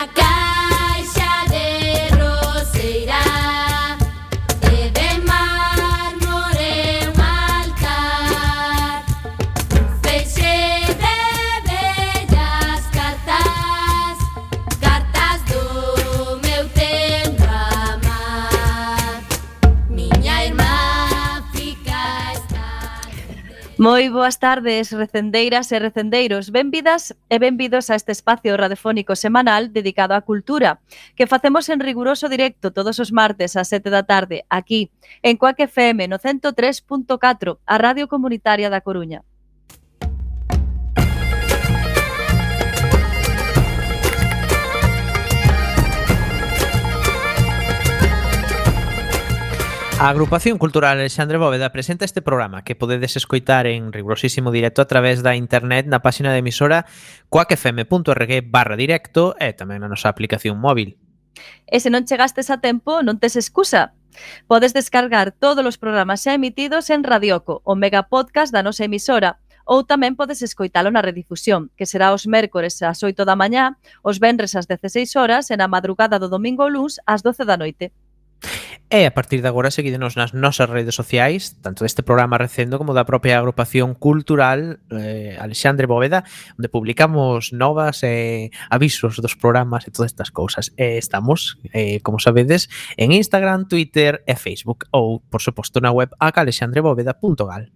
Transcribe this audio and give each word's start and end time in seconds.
acá. 0.00 0.39
Moi 23.80 24.12
boas 24.12 24.36
tardes, 24.36 24.92
recendeiras 24.92 25.72
e 25.72 25.80
recendeiros. 25.80 26.52
Benvidas 26.52 27.16
e 27.32 27.36
benvidos 27.40 27.88
a 27.88 27.96
este 27.96 28.12
espacio 28.12 28.52
radiofónico 28.60 29.16
semanal 29.16 29.72
dedicado 29.72 30.12
á 30.12 30.20
cultura, 30.20 30.84
que 31.16 31.24
facemos 31.24 31.64
en 31.72 31.80
riguroso 31.80 32.28
directo 32.28 32.76
todos 32.76 33.00
os 33.00 33.08
martes 33.08 33.56
ás 33.56 33.72
7 33.72 33.88
da 33.88 34.04
tarde, 34.04 34.44
aquí, 34.52 34.92
en 35.24 35.40
Coac 35.40 35.64
FM 35.64 36.12
no 36.12 36.20
103.4, 36.20 37.56
a 37.64 37.74
Radio 37.80 38.04
Comunitaria 38.04 38.68
da 38.68 38.84
Coruña. 38.84 39.24
A 50.00 50.08
Agrupación 50.08 50.56
Cultural 50.56 50.96
Alexandre 50.96 51.36
Bóveda 51.36 51.72
presenta 51.72 52.06
este 52.06 52.22
programa 52.22 52.64
que 52.64 52.74
podedes 52.74 53.16
escoitar 53.16 53.66
en 53.66 53.92
rigorosísimo 53.92 54.50
directo 54.50 54.80
a 54.80 54.86
través 54.88 55.22
da 55.22 55.36
internet 55.36 55.84
na 55.84 56.00
páxina 56.00 56.32
de 56.32 56.40
emisora 56.40 56.88
coacfm.org 57.28 58.40
barra 58.48 58.80
directo 58.80 59.36
e 59.36 59.52
tamén 59.52 59.84
na 59.84 59.92
nosa 59.92 60.08
aplicación 60.08 60.56
móvil. 60.56 60.96
E 61.68 61.84
se 61.84 61.92
non 61.92 62.08
chegastes 62.08 62.48
a 62.48 62.64
tempo, 62.64 63.04
non 63.04 63.20
tes 63.20 63.36
excusa. 63.36 63.92
Podes 64.48 64.72
descargar 64.72 65.36
todos 65.36 65.68
os 65.68 65.76
programas 65.76 66.24
xa 66.24 66.32
emitidos 66.32 66.88
en 66.88 67.04
Radioco, 67.04 67.60
o 67.68 67.76
megapodcast 67.76 68.56
da 68.56 68.64
nosa 68.64 68.88
emisora, 68.88 69.36
ou 69.68 69.84
tamén 69.84 70.16
podes 70.16 70.40
escoitalo 70.40 70.88
na 70.88 71.04
redifusión, 71.04 71.68
que 71.76 71.84
será 71.84 72.16
os 72.16 72.24
mércores 72.24 72.80
ás 72.80 73.04
8 73.04 73.28
da 73.28 73.36
mañá, 73.36 73.76
os 74.00 74.16
venres 74.16 74.56
ás 74.56 74.64
16 74.64 75.12
horas 75.20 75.52
e 75.52 75.60
na 75.60 75.68
madrugada 75.68 76.16
do 76.16 76.32
domingo 76.32 76.64
ou 76.64 76.72
luns 76.72 76.96
ás 77.04 77.20
12 77.20 77.44
da 77.44 77.60
noite. 77.60 77.92
E 78.90 79.06
a 79.06 79.14
partir 79.14 79.38
de 79.38 79.46
agora 79.46 79.70
seguídenos 79.70 80.18
nas 80.18 80.34
nosas 80.34 80.66
redes 80.66 80.98
sociais, 80.98 81.54
tanto 81.62 81.86
deste 81.86 82.02
programa 82.02 82.42
recendo 82.42 82.74
como 82.74 82.90
da 82.90 83.06
propia 83.06 83.38
agrupación 83.38 83.94
cultural 83.94 84.82
eh, 84.90 85.38
Alexandre 85.38 85.86
Bóveda, 85.86 86.26
onde 86.58 86.66
publicamos 86.66 87.54
novas 87.54 88.02
eh, 88.02 88.50
avisos 88.66 89.22
dos 89.22 89.38
programas 89.38 89.86
e 89.86 89.94
todas 89.94 90.10
estas 90.10 90.34
cousas. 90.34 90.74
E 90.74 90.98
estamos, 90.98 91.62
eh, 91.70 92.02
como 92.02 92.18
sabedes, 92.18 92.66
en 92.98 93.14
Instagram, 93.14 93.70
Twitter 93.70 94.26
e 94.26 94.34
Facebook, 94.34 94.90
ou, 94.90 95.22
por 95.22 95.38
suposto, 95.38 95.78
na 95.78 95.94
web 95.94 96.10
acalexandrebóveda.gal. 96.18 97.70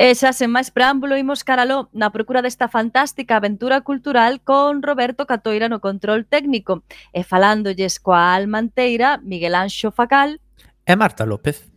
E 0.00 0.16
xa 0.16 0.32
sen 0.32 0.48
máis 0.48 0.72
preámbulo 0.72 1.20
imos 1.20 1.44
caraló 1.44 1.92
na 1.92 2.08
procura 2.08 2.40
desta 2.40 2.72
fantástica 2.72 3.36
aventura 3.36 3.84
cultural 3.84 4.40
con 4.40 4.80
Roberto 4.80 5.28
Catoira 5.28 5.68
no 5.68 5.84
control 5.84 6.24
técnico 6.24 6.80
e 7.12 7.20
falándolles 7.20 8.00
coa 8.00 8.32
almanteira 8.32 9.20
Miguel 9.20 9.52
Anxo 9.52 9.92
Facal 9.92 10.40
e 10.88 10.94
Marta 10.96 11.28
López. 11.28 11.68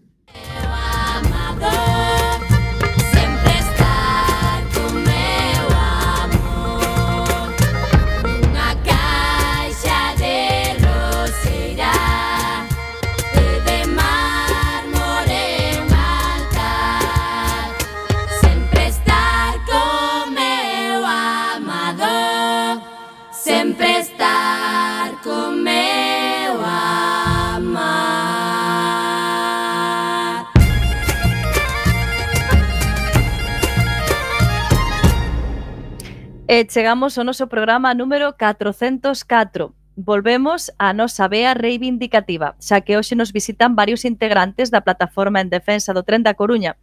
E 36.53 36.69
chegamos 36.69 37.17
ao 37.17 37.25
noso 37.25 37.49
programa 37.49 37.97
número 37.97 38.37
404. 38.37 39.73
Volvemos 39.97 40.69
á 40.77 40.93
nosa 40.93 41.25
vea 41.25 41.57
reivindicativa, 41.57 42.53
xa 42.61 42.77
que 42.85 42.93
hoxe 42.93 43.17
nos 43.17 43.33
visitan 43.33 43.73
varios 43.73 44.05
integrantes 44.05 44.69
da 44.69 44.85
plataforma 44.85 45.41
en 45.41 45.49
defensa 45.49 45.97
do 45.97 46.05
tren 46.05 46.21
da 46.21 46.37
Coruña. 46.37 46.77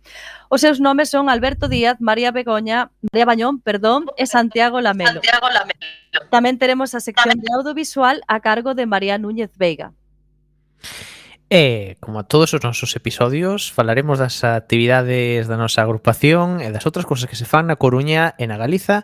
Os 0.50 0.66
seus 0.66 0.82
nomes 0.82 1.14
son 1.14 1.30
Alberto 1.30 1.70
Díaz, 1.70 2.03
María 2.03 2.34
Begoña, 2.34 2.91
María 3.14 3.30
Bañón, 3.30 3.62
perdón, 3.62 4.10
e 4.19 4.26
Santiago 4.26 4.82
Lamelo. 4.82 5.22
Santiago 5.22 5.47
Lamelo. 5.47 6.19
Tamén 6.34 6.59
teremos 6.59 6.98
a 6.98 7.00
sección 7.06 7.38
de 7.38 7.47
audiovisual 7.54 8.26
a 8.26 8.42
cargo 8.42 8.75
de 8.75 8.91
María 8.91 9.22
Núñez 9.22 9.54
Veiga. 9.54 9.94
E, 11.50 11.98
como 11.98 12.22
a 12.22 12.26
todos 12.30 12.54
os 12.54 12.62
nosos 12.62 12.94
episodios, 12.94 13.75
falaremos 13.75 14.22
das 14.22 14.42
actividades 14.47 15.50
da 15.50 15.59
nosa 15.59 15.82
agrupación 15.82 16.62
e 16.62 16.70
das 16.70 16.86
outras 16.86 17.06
cousas 17.06 17.26
que 17.26 17.34
se 17.34 17.42
fan 17.42 17.66
na 17.66 17.75
Coruña 17.75 18.38
e 18.38 18.47
na 18.47 18.54
Galiza 18.54 19.03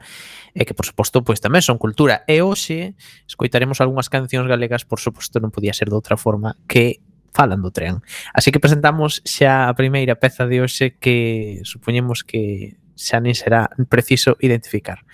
e 0.56 0.65
que, 0.65 0.72
por 0.72 0.89
suposto, 0.89 1.21
pois 1.21 1.44
tamén 1.44 1.61
son 1.61 1.77
cultura. 1.77 2.25
E 2.25 2.41
hoxe 2.41 2.97
escoitaremos 3.28 3.84
algunhas 3.84 4.09
cancións 4.09 4.49
galegas, 4.49 4.89
por 4.89 4.97
suposto, 4.97 5.37
non 5.37 5.53
podía 5.53 5.77
ser 5.77 5.93
de 5.93 5.97
outra 6.00 6.17
forma, 6.17 6.56
que 6.65 7.05
falan 7.37 7.61
do 7.61 7.69
tren. 7.69 8.00
Así 8.33 8.49
que 8.49 8.59
presentamos 8.59 9.21
xa 9.28 9.69
a 9.69 9.77
primeira 9.77 10.17
peza 10.17 10.49
de 10.49 10.65
hoxe 10.65 10.97
que 10.97 11.61
supoñemos 11.69 12.25
que 12.25 12.81
xa 12.97 13.21
nin 13.21 13.37
será 13.37 13.69
preciso 13.93 14.41
identificar. 14.41 15.05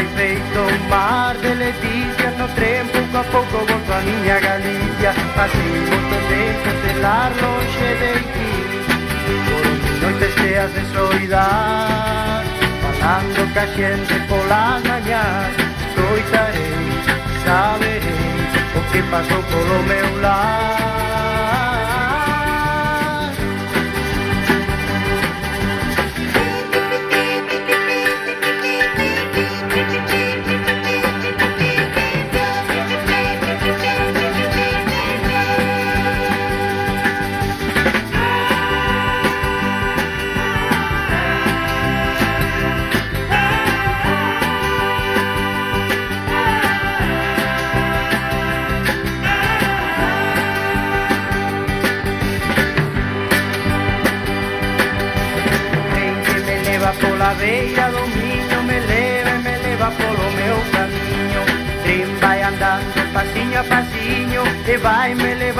Vai 0.00 0.08
feito 0.16 0.60
un 0.60 0.88
mar 0.88 1.36
de 1.36 1.54
leticia 1.56 2.30
No 2.38 2.48
tren 2.54 2.86
pouco 2.88 3.18
a 3.18 3.24
pouco 3.24 3.58
volto 3.66 3.92
a 3.92 4.00
miña 4.00 4.40
Galicia 4.40 5.10
Así 5.10 5.68
volto 5.90 6.16
dentro 6.30 6.72
de 6.80 7.00
lar 7.02 7.30
longe 7.42 7.88
de 8.00 8.12
ti 8.32 8.52
noites 10.00 10.34
cheas 10.36 10.72
de 10.72 10.82
soidad 10.94 12.44
Falando 12.80 13.52
ca 13.52 13.66
xente 13.76 14.14
polas 14.26 14.82
mañas 14.88 15.52
Escoitarei, 15.84 16.88
saberei 17.44 18.40
O 18.78 18.80
que 18.90 19.02
pasou 19.02 19.42
polo 19.52 19.82
meu 19.82 20.20
lar 20.22 20.89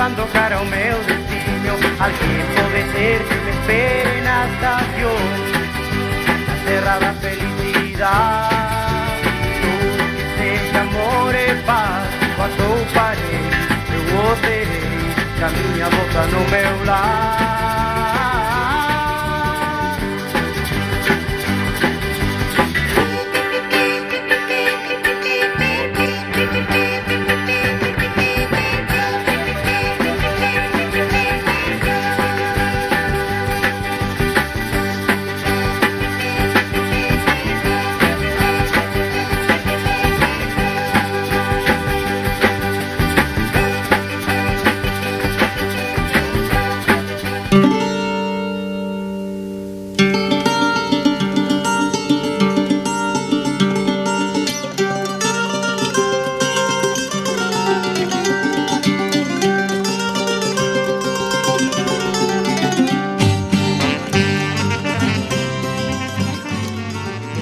llevando 0.01 0.25
caramel 0.33 0.97
de 1.05 1.13
simio 1.13 1.73
al 1.99 2.11
tiempo 2.11 2.61
de 2.73 2.81
ser 2.91 3.21
que 3.21 3.35
me 3.35 3.51
espera 3.51 4.17
en 4.17 4.23
la 4.23 4.47
estación. 4.47 5.27
La 6.47 6.55
cerrada 6.65 7.13
felicidad, 7.21 8.49
dulces 9.61 10.75
amores, 10.75 11.53
paz, 11.67 12.07
quando 12.35 12.63
parei, 12.95 13.45
eu 13.95 14.31
operei, 14.31 15.05
que 15.37 15.43
a 15.43 15.49
minha 15.49 15.87
volta 15.87 16.21
no 16.31 16.49
meu 16.49 16.85
lar. 16.85 17.60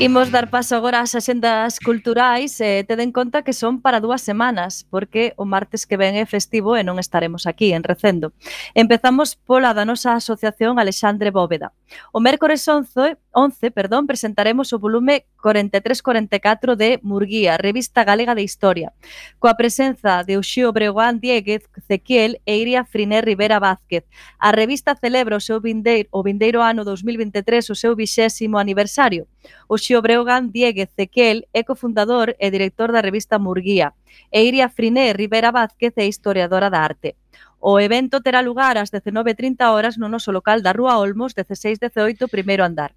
Imos 0.09 0.31
dar 0.31 0.49
paso 0.49 0.73
agora 0.73 1.05
ás 1.05 1.13
axendas 1.13 1.77
culturais 1.77 2.57
e 2.65 2.81
eh, 2.81 2.83
ted 2.83 2.97
en 2.97 3.13
conta 3.13 3.45
que 3.45 3.53
son 3.53 3.77
para 3.77 4.01
dúas 4.01 4.25
semanas, 4.25 4.89
porque 4.89 5.37
o 5.37 5.45
martes 5.45 5.85
que 5.85 6.01
ven 6.01 6.17
é 6.17 6.25
festivo 6.25 6.73
e 6.73 6.81
non 6.81 6.97
estaremos 6.97 7.45
aquí 7.45 7.77
en 7.77 7.85
Recendo. 7.85 8.33
Empezamos 8.73 9.37
pola 9.37 9.69
da 9.77 9.85
nosa 9.85 10.17
asociación 10.17 10.81
Alexandre 10.81 11.29
Bóveda. 11.29 11.77
O 12.09 12.17
mércores 12.25 12.65
11 12.65 13.21
11, 13.31 13.71
perdón, 13.71 14.07
presentaremos 14.07 14.73
o 14.73 14.79
volume 14.79 15.25
43-44 15.37 16.75
de 16.75 16.99
Murguía, 17.03 17.57
Revista 17.57 18.03
Galega 18.03 18.33
de 18.33 18.41
Historia, 18.41 18.91
coa 19.37 19.53
presenza 19.53 20.25
de 20.25 20.41
Uxío 20.41 20.73
Breguán 20.73 21.21
Dieguez 21.21 21.69
Zequiel 21.85 22.41
e 22.45 22.57
Iria 22.57 22.83
Friné 22.85 23.21
Rivera 23.21 23.61
Vázquez. 23.61 24.03
A 24.41 24.49
revista 24.49 24.97
celebra 24.97 25.37
o 25.37 25.43
seu 25.43 25.61
vindeiro, 25.61 26.09
o 26.11 26.25
vindeiro 26.25 26.65
ano 26.65 26.81
2023 26.83 27.69
o 27.69 27.75
seu 27.77 27.95
vixésimo 27.95 28.57
aniversario. 28.57 29.29
Uxío 29.69 30.01
Breogán 30.01 30.49
Dieguez 30.49 30.89
Zequiel 30.97 31.45
é 31.53 31.61
cofundador 31.63 32.33
e 32.39 32.49
director 32.49 32.91
da 32.91 33.01
revista 33.01 33.37
Murguía 33.37 33.93
e 34.31 34.43
Iria 34.43 34.69
Friné 34.69 35.13
Rivera 35.13 35.51
Vázquez 35.51 35.93
é 35.97 36.05
historiadora 36.05 36.69
da 36.69 36.81
arte. 36.81 37.15
O 37.59 37.79
evento 37.79 38.21
terá 38.25 38.39
lugar 38.41 38.75
ás 38.81 38.89
19.30 38.89 39.67
horas 39.73 39.95
no 40.01 40.07
noso 40.07 40.31
local 40.31 40.61
da 40.61 40.71
Rúa 40.71 40.97
Olmos, 40.97 41.35
16-18, 41.35 42.31
primeiro 42.31 42.63
andar. 42.63 42.91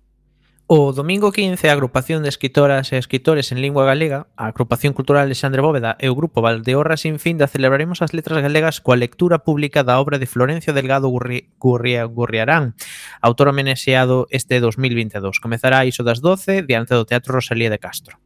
O 0.67 0.93
domingo 0.93 1.33
15, 1.33 1.69
a 1.69 1.73
agrupación 1.73 2.23
de 2.23 2.31
escritoras 2.31 2.93
e 2.93 2.97
escritores 2.97 3.53
en 3.53 3.61
lingua 3.61 3.85
galega, 3.85 4.31
a 4.39 4.47
agrupación 4.47 4.95
cultural 4.95 5.27
Alexandre 5.27 5.61
Bóveda 5.61 5.99
e 5.99 6.09
o 6.09 6.15
grupo 6.15 6.41
Valdeorra 6.41 6.97
sin 6.97 7.19
fin 7.19 7.37
da 7.37 7.51
celebraremos 7.51 8.01
as 8.01 8.15
letras 8.15 8.41
galegas 8.41 8.79
coa 8.79 8.97
lectura 8.97 9.43
pública 9.43 9.83
da 9.83 9.99
obra 9.99 10.23
de 10.23 10.31
Florencio 10.31 10.73
Delgado 10.73 11.11
Gurri, 11.11 11.51
Gurria, 11.59 12.07
Gurriarán, 12.07 12.79
autor 13.21 13.51
homenaxeado 13.51 14.31
este 14.31 14.63
2022. 14.63 15.43
Comezará 15.43 15.85
iso 15.85 16.07
das 16.07 16.23
12 16.23 16.63
diante 16.63 16.95
do 16.95 17.05
Teatro 17.05 17.37
Rosalía 17.37 17.69
de 17.69 17.83
Castro. 17.83 18.23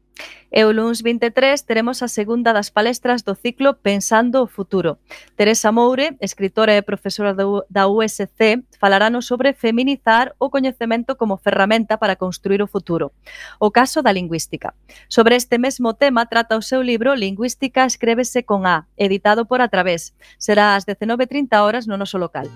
E 0.50 0.64
o 0.64 0.72
luns 0.72 1.02
23 1.02 1.60
teremos 1.66 2.00
a 2.02 2.08
segunda 2.08 2.54
das 2.54 2.70
palestras 2.70 3.20
do 3.20 3.34
ciclo 3.34 3.74
Pensando 3.74 4.42
o 4.42 4.46
Futuro. 4.46 4.98
Teresa 5.34 5.72
Moure, 5.72 6.16
escritora 6.20 6.72
e 6.72 6.82
profesora 6.82 7.34
da 7.34 7.84
USC, 7.90 8.64
falarános 8.78 9.26
sobre 9.26 9.52
feminizar 9.52 10.34
o 10.38 10.48
coñecemento 10.48 11.16
como 11.16 11.36
ferramenta 11.36 11.98
para 11.98 12.16
construir 12.16 12.62
o 12.62 12.70
futuro. 12.70 13.12
O 13.58 13.70
caso 13.70 14.00
da 14.00 14.14
lingüística. 14.14 14.72
Sobre 15.08 15.36
este 15.36 15.58
mesmo 15.58 15.92
tema 15.92 16.24
trata 16.24 16.56
o 16.56 16.62
seu 16.62 16.80
libro 16.80 17.12
Lingüística 17.14 17.84
escrévese 17.84 18.44
con 18.44 18.64
A, 18.64 18.86
editado 18.96 19.44
por 19.44 19.60
Através. 19.60 20.14
Será 20.38 20.72
ás 20.72 20.86
19.30 20.86 21.52
horas 21.60 21.84
no 21.86 22.00
noso 22.00 22.16
local. 22.16 22.48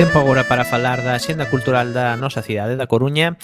Tempo 0.00 0.18
agora 0.18 0.48
para 0.48 0.64
falar 0.64 1.04
da 1.04 1.20
xenda 1.20 1.44
cultural 1.52 1.92
da 1.92 2.16
nosa 2.16 2.40
cidade 2.40 2.72
da 2.72 2.88
Coruña. 2.88 3.36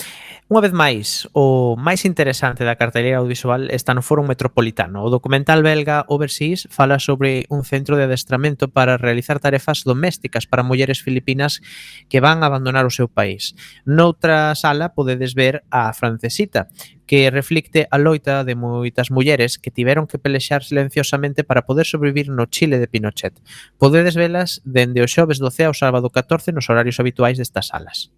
Unha 0.47 0.63
vez 0.63 0.71
máis, 0.71 1.27
o 1.35 1.75
máis 1.75 2.07
interesante 2.07 2.63
da 2.63 2.79
carteleira 2.79 3.19
audiovisual 3.19 3.67
está 3.75 3.99
no 3.99 4.07
Foro 4.07 4.23
Metropolitano. 4.23 5.03
O 5.03 5.11
documental 5.11 5.59
belga 5.67 6.07
Overseas 6.07 6.71
fala 6.71 7.03
sobre 7.03 7.51
un 7.51 7.67
centro 7.67 7.99
de 7.99 8.07
adestramento 8.07 8.71
para 8.71 8.95
realizar 8.95 9.43
tarefas 9.43 9.83
domésticas 9.83 10.47
para 10.47 10.63
mulleres 10.63 11.03
filipinas 11.03 11.59
que 12.07 12.23
van 12.23 12.47
a 12.47 12.47
abandonar 12.47 12.87
o 12.87 12.95
seu 12.95 13.11
país. 13.11 13.59
Noutra 13.83 14.55
sala 14.55 14.95
podedes 14.95 15.35
ver 15.35 15.67
a 15.75 15.91
Francesita, 15.91 16.71
que 17.11 17.27
reflicte 17.35 17.91
a 17.91 17.99
loita 17.99 18.47
de 18.47 18.55
moitas 18.55 19.11
mulleres 19.11 19.59
que 19.59 19.75
tiveron 19.75 20.07
que 20.07 20.23
pelexar 20.23 20.63
silenciosamente 20.63 21.43
para 21.43 21.67
poder 21.67 21.91
sobrevivir 21.91 22.31
no 22.31 22.47
Chile 22.47 22.79
de 22.79 22.87
Pinochet. 22.87 23.35
Podedes 23.83 24.15
velas 24.15 24.63
dende 24.63 25.03
o 25.03 25.11
xoves 25.11 25.43
12 25.43 25.67
ao 25.67 25.75
sábado 25.75 26.15
14 26.15 26.55
nos 26.55 26.71
horarios 26.71 27.03
habituais 27.03 27.35
destas 27.35 27.75
salas 27.75 28.15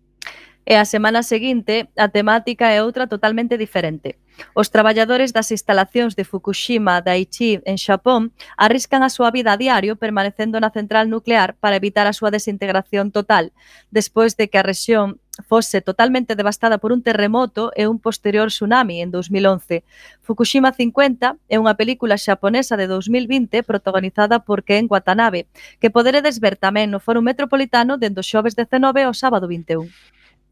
e 0.65 0.75
a 0.77 0.85
semana 0.85 1.23
seguinte 1.23 1.89
a 1.97 2.09
temática 2.09 2.71
é 2.73 2.83
outra 2.83 3.07
totalmente 3.07 3.57
diferente. 3.57 4.19
Os 4.55 4.71
traballadores 4.71 5.33
das 5.33 5.51
instalacións 5.51 6.15
de 6.15 6.25
Fukushima 6.25 7.03
Daiichi 7.03 7.61
en 7.65 7.77
Xapón 7.77 8.31
arriscan 8.57 9.03
a 9.03 9.11
súa 9.11 9.31
vida 9.35 9.53
a 9.53 9.61
diario 9.61 9.97
permanecendo 9.97 10.61
na 10.63 10.71
central 10.71 11.11
nuclear 11.11 11.59
para 11.59 11.79
evitar 11.81 12.07
a 12.07 12.15
súa 12.15 12.31
desintegración 12.31 13.11
total, 13.11 13.51
despois 13.91 14.37
de 14.39 14.47
que 14.47 14.59
a 14.59 14.67
rexión 14.67 15.19
fose 15.47 15.81
totalmente 15.81 16.35
devastada 16.35 16.79
por 16.79 16.91
un 16.93 17.03
terremoto 17.03 17.71
e 17.75 17.87
un 17.87 17.99
posterior 17.99 18.49
tsunami 18.51 19.03
en 19.03 19.11
2011. 19.11 19.85
Fukushima 20.23 20.75
50 20.75 21.39
é 21.49 21.57
unha 21.59 21.79
película 21.79 22.19
xaponesa 22.19 22.75
de 22.75 22.91
2020 22.91 23.63
protagonizada 23.63 24.43
por 24.43 24.67
Ken 24.67 24.87
Watanabe, 24.91 25.47
que 25.79 25.95
poderedes 25.95 26.43
ver 26.43 26.59
tamén 26.59 26.91
no 26.91 26.99
Foro 26.99 27.23
Metropolitano 27.23 27.99
dende 27.99 28.23
o 28.23 28.27
xoves 28.27 28.59
19 28.59 29.07
ao 29.07 29.15
sábado 29.15 29.47
21. 29.47 29.87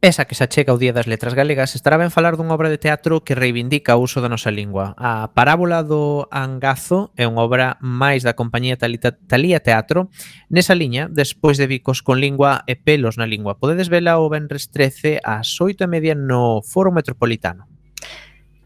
Esa 0.02 0.26
que 0.26 0.34
se 0.34 0.44
achega 0.44 0.72
ao 0.72 0.78
Día 0.78 0.92
das 0.92 1.08
Letras 1.08 1.32
Galegas 1.32 1.72
estará 1.72 1.96
ben 1.96 2.12
falar 2.12 2.36
dunha 2.36 2.52
obra 2.52 2.68
de 2.68 2.76
teatro 2.76 3.24
que 3.24 3.32
reivindica 3.32 3.96
o 3.96 4.04
uso 4.04 4.20
da 4.20 4.28
nosa 4.28 4.52
lingua. 4.52 4.92
A 5.00 5.32
Parábola 5.32 5.80
do 5.80 6.28
Angazo 6.28 7.16
é 7.16 7.24
unha 7.24 7.40
obra 7.40 7.80
máis 7.80 8.20
da 8.20 8.36
compañía 8.36 8.76
Talita, 8.76 9.16
Talía 9.16 9.64
Teatro. 9.64 10.12
Nesa 10.52 10.76
liña, 10.76 11.08
despois 11.08 11.56
de 11.56 11.64
bicos 11.64 12.04
con 12.04 12.20
lingua 12.20 12.60
e 12.68 12.76
pelos 12.76 13.16
na 13.16 13.24
lingua, 13.24 13.56
podedes 13.56 13.88
vela 13.88 14.20
o 14.20 14.28
Benres 14.28 14.68
13 14.68 15.24
ás 15.24 15.48
8 15.56 15.80
e 15.80 15.88
media 15.88 16.12
no 16.12 16.60
Foro 16.60 16.92
Metropolitano. 16.92 17.75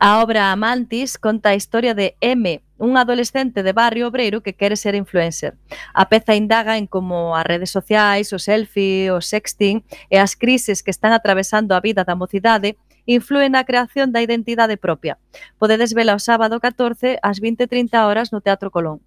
A 0.02 0.23
obra 0.23 0.50
Amantis 0.50 1.19
conta 1.19 1.50
a 1.50 1.54
historia 1.54 1.92
de 1.92 2.16
M, 2.23 2.62
un 2.78 2.97
adolescente 2.97 3.62
de 3.62 3.75
barrio 3.75 4.09
obreiro 4.09 4.40
que 4.40 4.54
quere 4.54 4.75
ser 4.75 4.95
influencer. 4.95 5.59
A 5.92 6.09
peza 6.09 6.35
indaga 6.35 6.78
en 6.78 6.87
como 6.87 7.37
as 7.37 7.45
redes 7.45 7.69
sociais, 7.69 8.33
o 8.33 8.38
selfie, 8.38 9.12
o 9.12 9.21
sexting 9.21 9.85
e 10.09 10.16
as 10.16 10.40
crises 10.40 10.80
que 10.80 10.88
están 10.88 11.12
atravesando 11.12 11.76
a 11.76 11.85
vida 11.85 12.00
da 12.09 12.16
mocidade 12.16 12.80
influen 13.04 13.52
na 13.52 13.69
creación 13.69 14.09
da 14.09 14.25
identidade 14.25 14.80
propia. 14.80 15.21
Podedes 15.61 15.92
vela 15.92 16.16
o 16.16 16.25
sábado 16.25 16.64
14 16.64 17.21
ás 17.21 17.37
20.30 17.37 18.00
horas 18.00 18.33
no 18.33 18.40
Teatro 18.40 18.73
Colón. 18.73 19.04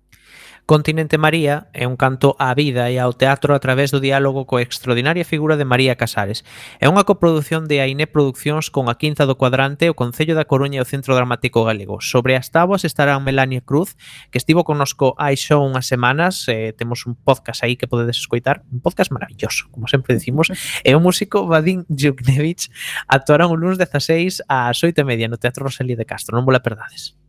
Continente 0.65 1.17
María 1.17 1.67
é 1.73 1.83
un 1.83 1.99
canto 1.99 2.39
á 2.39 2.55
vida 2.55 2.87
e 2.87 2.95
ao 2.95 3.11
teatro 3.11 3.51
a 3.51 3.59
través 3.59 3.91
do 3.91 3.99
diálogo 3.99 4.47
co 4.47 4.63
extraordinaria 4.63 5.27
figura 5.27 5.59
de 5.59 5.67
María 5.67 5.99
Casares. 5.99 6.47
É 6.79 6.87
unha 6.87 7.03
coprodución 7.03 7.67
de 7.67 7.83
Aine 7.83 8.07
Produccións 8.07 8.71
con 8.71 8.87
a 8.87 8.95
Quinta 8.95 9.27
do 9.27 9.35
Cuadrante, 9.35 9.91
o 9.91 9.97
Concello 9.99 10.39
da 10.39 10.47
Coruña 10.47 10.79
e 10.79 10.83
o 10.83 10.87
Centro 10.87 11.19
Dramático 11.19 11.67
Galego. 11.67 11.99
Sobre 11.99 12.39
as 12.39 12.47
táboas 12.47 12.87
estarán 12.87 13.27
Melania 13.27 13.59
Cruz, 13.59 13.99
que 14.31 14.39
estivo 14.39 14.63
connosco 14.63 15.19
hai 15.19 15.35
xo 15.35 15.59
unhas 15.59 15.83
semanas, 15.83 16.47
eh, 16.47 16.71
temos 16.71 17.03
un 17.11 17.19
podcast 17.19 17.67
aí 17.67 17.75
que 17.75 17.91
podedes 17.91 18.15
escoitar, 18.23 18.63
un 18.71 18.79
podcast 18.79 19.11
maravilloso, 19.11 19.67
como 19.67 19.91
sempre 19.91 20.15
decimos, 20.15 20.47
e 20.79 20.95
o 20.95 21.03
músico 21.03 21.43
Vadim 21.43 21.83
Djuknevich 21.91 22.71
actuará 23.11 23.51
o 23.51 23.59
lunes 23.59 23.75
16 23.75 24.47
ás 24.47 24.79
8 24.79 24.95
e 24.95 25.03
media 25.03 25.27
no 25.27 25.35
Teatro 25.35 25.67
Rosalía 25.67 25.99
de 25.99 26.07
Castro, 26.07 26.39
non 26.39 26.47
vola 26.47 26.63
perdades 26.63 27.19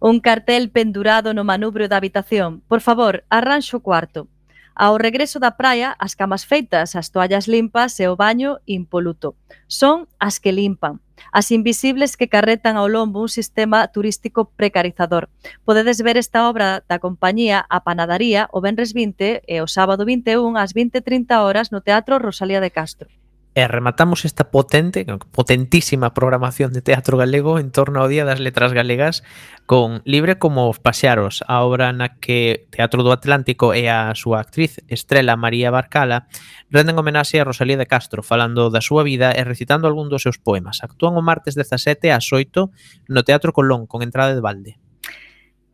un 0.00 0.20
cartel 0.20 0.70
pendurado 0.70 1.34
no 1.34 1.44
manubrio 1.44 1.88
da 1.88 1.96
habitación. 1.96 2.62
Por 2.68 2.80
favor, 2.80 3.24
arranxo 3.30 3.78
o 3.78 3.80
cuarto. 3.80 4.28
Ao 4.76 5.00
regreso 5.00 5.40
da 5.40 5.56
praia, 5.56 5.96
as 5.96 6.12
camas 6.12 6.44
feitas, 6.44 7.00
as 7.00 7.08
toallas 7.08 7.48
limpas 7.48 7.96
e 7.96 8.12
o 8.12 8.16
baño 8.16 8.60
impoluto. 8.68 9.32
Son 9.72 10.04
as 10.20 10.36
que 10.36 10.52
limpan, 10.52 11.00
as 11.32 11.48
invisibles 11.48 12.12
que 12.20 12.28
carretan 12.28 12.76
ao 12.76 12.84
lombo 12.84 13.24
un 13.24 13.32
sistema 13.32 13.88
turístico 13.88 14.52
precarizador. 14.52 15.32
Podedes 15.64 16.04
ver 16.04 16.20
esta 16.20 16.44
obra 16.44 16.84
da 16.84 17.00
compañía 17.00 17.64
A 17.72 17.88
Panadaría 17.88 18.52
o 18.52 18.60
Benres 18.60 18.92
20 18.92 19.48
e 19.48 19.56
o 19.64 19.66
sábado 19.66 20.04
21 20.04 20.60
ás 20.60 20.76
20.30 20.76 21.40
horas 21.40 21.72
no 21.72 21.80
Teatro 21.80 22.20
Rosalía 22.20 22.60
de 22.60 22.68
Castro. 22.68 23.08
E 23.56 23.64
rematamos 23.72 24.28
esta 24.28 24.52
potente, 24.52 25.08
potentísima 25.32 26.12
programación 26.12 26.76
de 26.76 26.84
teatro 26.84 27.16
galego 27.16 27.56
en 27.56 27.72
torno 27.72 28.04
ao 28.04 28.10
Día 28.12 28.28
das 28.28 28.36
Letras 28.36 28.76
Galegas 28.76 29.24
con 29.64 30.04
Libre 30.04 30.36
como 30.36 30.68
os 30.68 30.76
paxaros, 30.76 31.40
a 31.48 31.64
obra 31.64 31.88
na 31.96 32.20
que 32.20 32.68
Teatro 32.68 33.00
do 33.00 33.16
Atlántico 33.16 33.72
e 33.72 33.88
a 33.88 34.12
súa 34.12 34.44
actriz 34.44 34.84
estrela 34.92 35.40
María 35.40 35.72
Barcala 35.72 36.28
renden 36.68 37.00
homenaxe 37.00 37.40
a 37.40 37.48
Rosalía 37.48 37.80
de 37.80 37.88
Castro 37.88 38.20
falando 38.20 38.68
da 38.68 38.84
súa 38.84 39.00
vida 39.08 39.32
e 39.32 39.40
recitando 39.40 39.88
algún 39.88 40.12
dos 40.12 40.28
seus 40.28 40.36
poemas. 40.36 40.84
Actúan 40.84 41.16
o 41.16 41.24
martes 41.24 41.56
17 41.56 42.12
ás 42.12 42.28
8 42.28 42.68
no 43.08 43.24
Teatro 43.24 43.56
Colón 43.56 43.88
con 43.88 44.04
entrada 44.04 44.36
de 44.36 44.44
balde. 44.44 44.76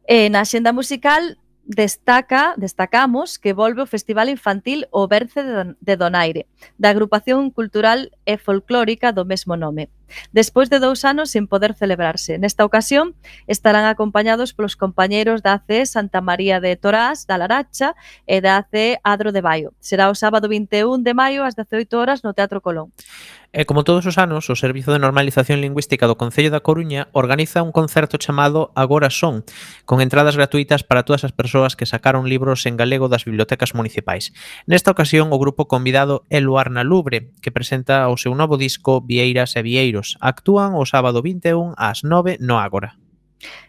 E 0.07 0.31
na 0.31 0.47
xenda 0.47 0.71
musical 0.71 1.35
destaca, 1.65 2.55
destacamos 2.57 3.39
que 3.39 3.53
volve 3.53 3.83
o 3.83 3.87
Festival 3.87 4.29
Infantil 4.29 4.87
O 4.91 5.07
Berce 5.07 5.43
de 5.81 5.97
Donaire, 5.97 6.47
da 6.79 6.91
agrupación 6.91 7.51
cultural 7.51 8.11
e 8.27 8.37
folclórica 8.37 9.13
do 9.13 9.25
mesmo 9.25 9.57
nome. 9.57 9.89
Despois 10.33 10.69
de 10.69 10.79
dous 10.79 11.05
anos 11.05 11.33
sen 11.33 11.49
poder 11.49 11.73
celebrarse, 11.73 12.37
nesta 12.37 12.67
ocasión 12.67 13.17
estarán 13.49 13.89
acompañados 13.89 14.53
polos 14.53 14.77
compañeiros 14.77 15.41
da 15.41 15.57
ACE 15.57 15.87
Santa 15.87 16.21
María 16.21 16.61
de 16.61 16.77
Torás, 16.77 17.25
da 17.25 17.41
Laracha 17.41 17.95
e 18.29 18.45
da 18.45 18.61
ACE 18.61 19.01
Adro 19.01 19.33
de 19.33 19.41
Baio. 19.41 19.73
Será 19.81 20.11
o 20.13 20.19
sábado 20.19 20.53
21 20.53 21.01
de 21.01 21.15
maio 21.15 21.47
ás 21.47 21.57
18 21.57 21.89
horas 21.97 22.21
no 22.21 22.37
Teatro 22.37 22.61
Colón. 22.61 22.93
E 23.53 23.69
como 23.69 23.85
todos 23.85 24.09
os 24.09 24.17
anos, 24.17 24.49
o 24.49 24.57
Servizo 24.57 24.97
de 24.97 24.99
Normalización 24.99 25.61
Lingüística 25.61 26.09
do 26.09 26.17
Concello 26.17 26.49
da 26.49 26.65
Coruña 26.65 27.13
organiza 27.13 27.61
un 27.61 27.69
concerto 27.69 28.17
chamado 28.17 28.73
Agora 28.73 29.13
Son, 29.13 29.45
con 29.85 30.01
entradas 30.01 30.41
gratuitas 30.41 30.89
para 30.89 31.05
todas 31.05 31.21
as 31.29 31.37
persoas 31.37 31.77
que 31.77 31.85
sacaron 31.85 32.25
libros 32.33 32.65
en 32.65 32.81
galego 32.81 33.13
das 33.13 33.29
bibliotecas 33.29 33.77
municipais. 33.77 34.33
Nesta 34.65 34.89
ocasión, 34.89 35.37
o 35.37 35.39
grupo 35.39 35.69
convidado 35.69 36.25
é 36.33 36.41
Luarna 36.41 36.81
Lubre, 36.81 37.29
que 37.45 37.53
presenta 37.53 38.09
o 38.09 38.17
seu 38.17 38.33
novo 38.33 38.57
disco 38.57 39.05
Vieiras 39.05 39.53
e 39.53 39.61
Vieiros. 39.61 40.17
Actúan 40.25 40.73
o 40.73 40.89
sábado 40.89 41.21
21 41.21 41.77
ás 41.77 42.09
9 42.09 42.41
no 42.41 42.57
Ágora. 42.57 42.97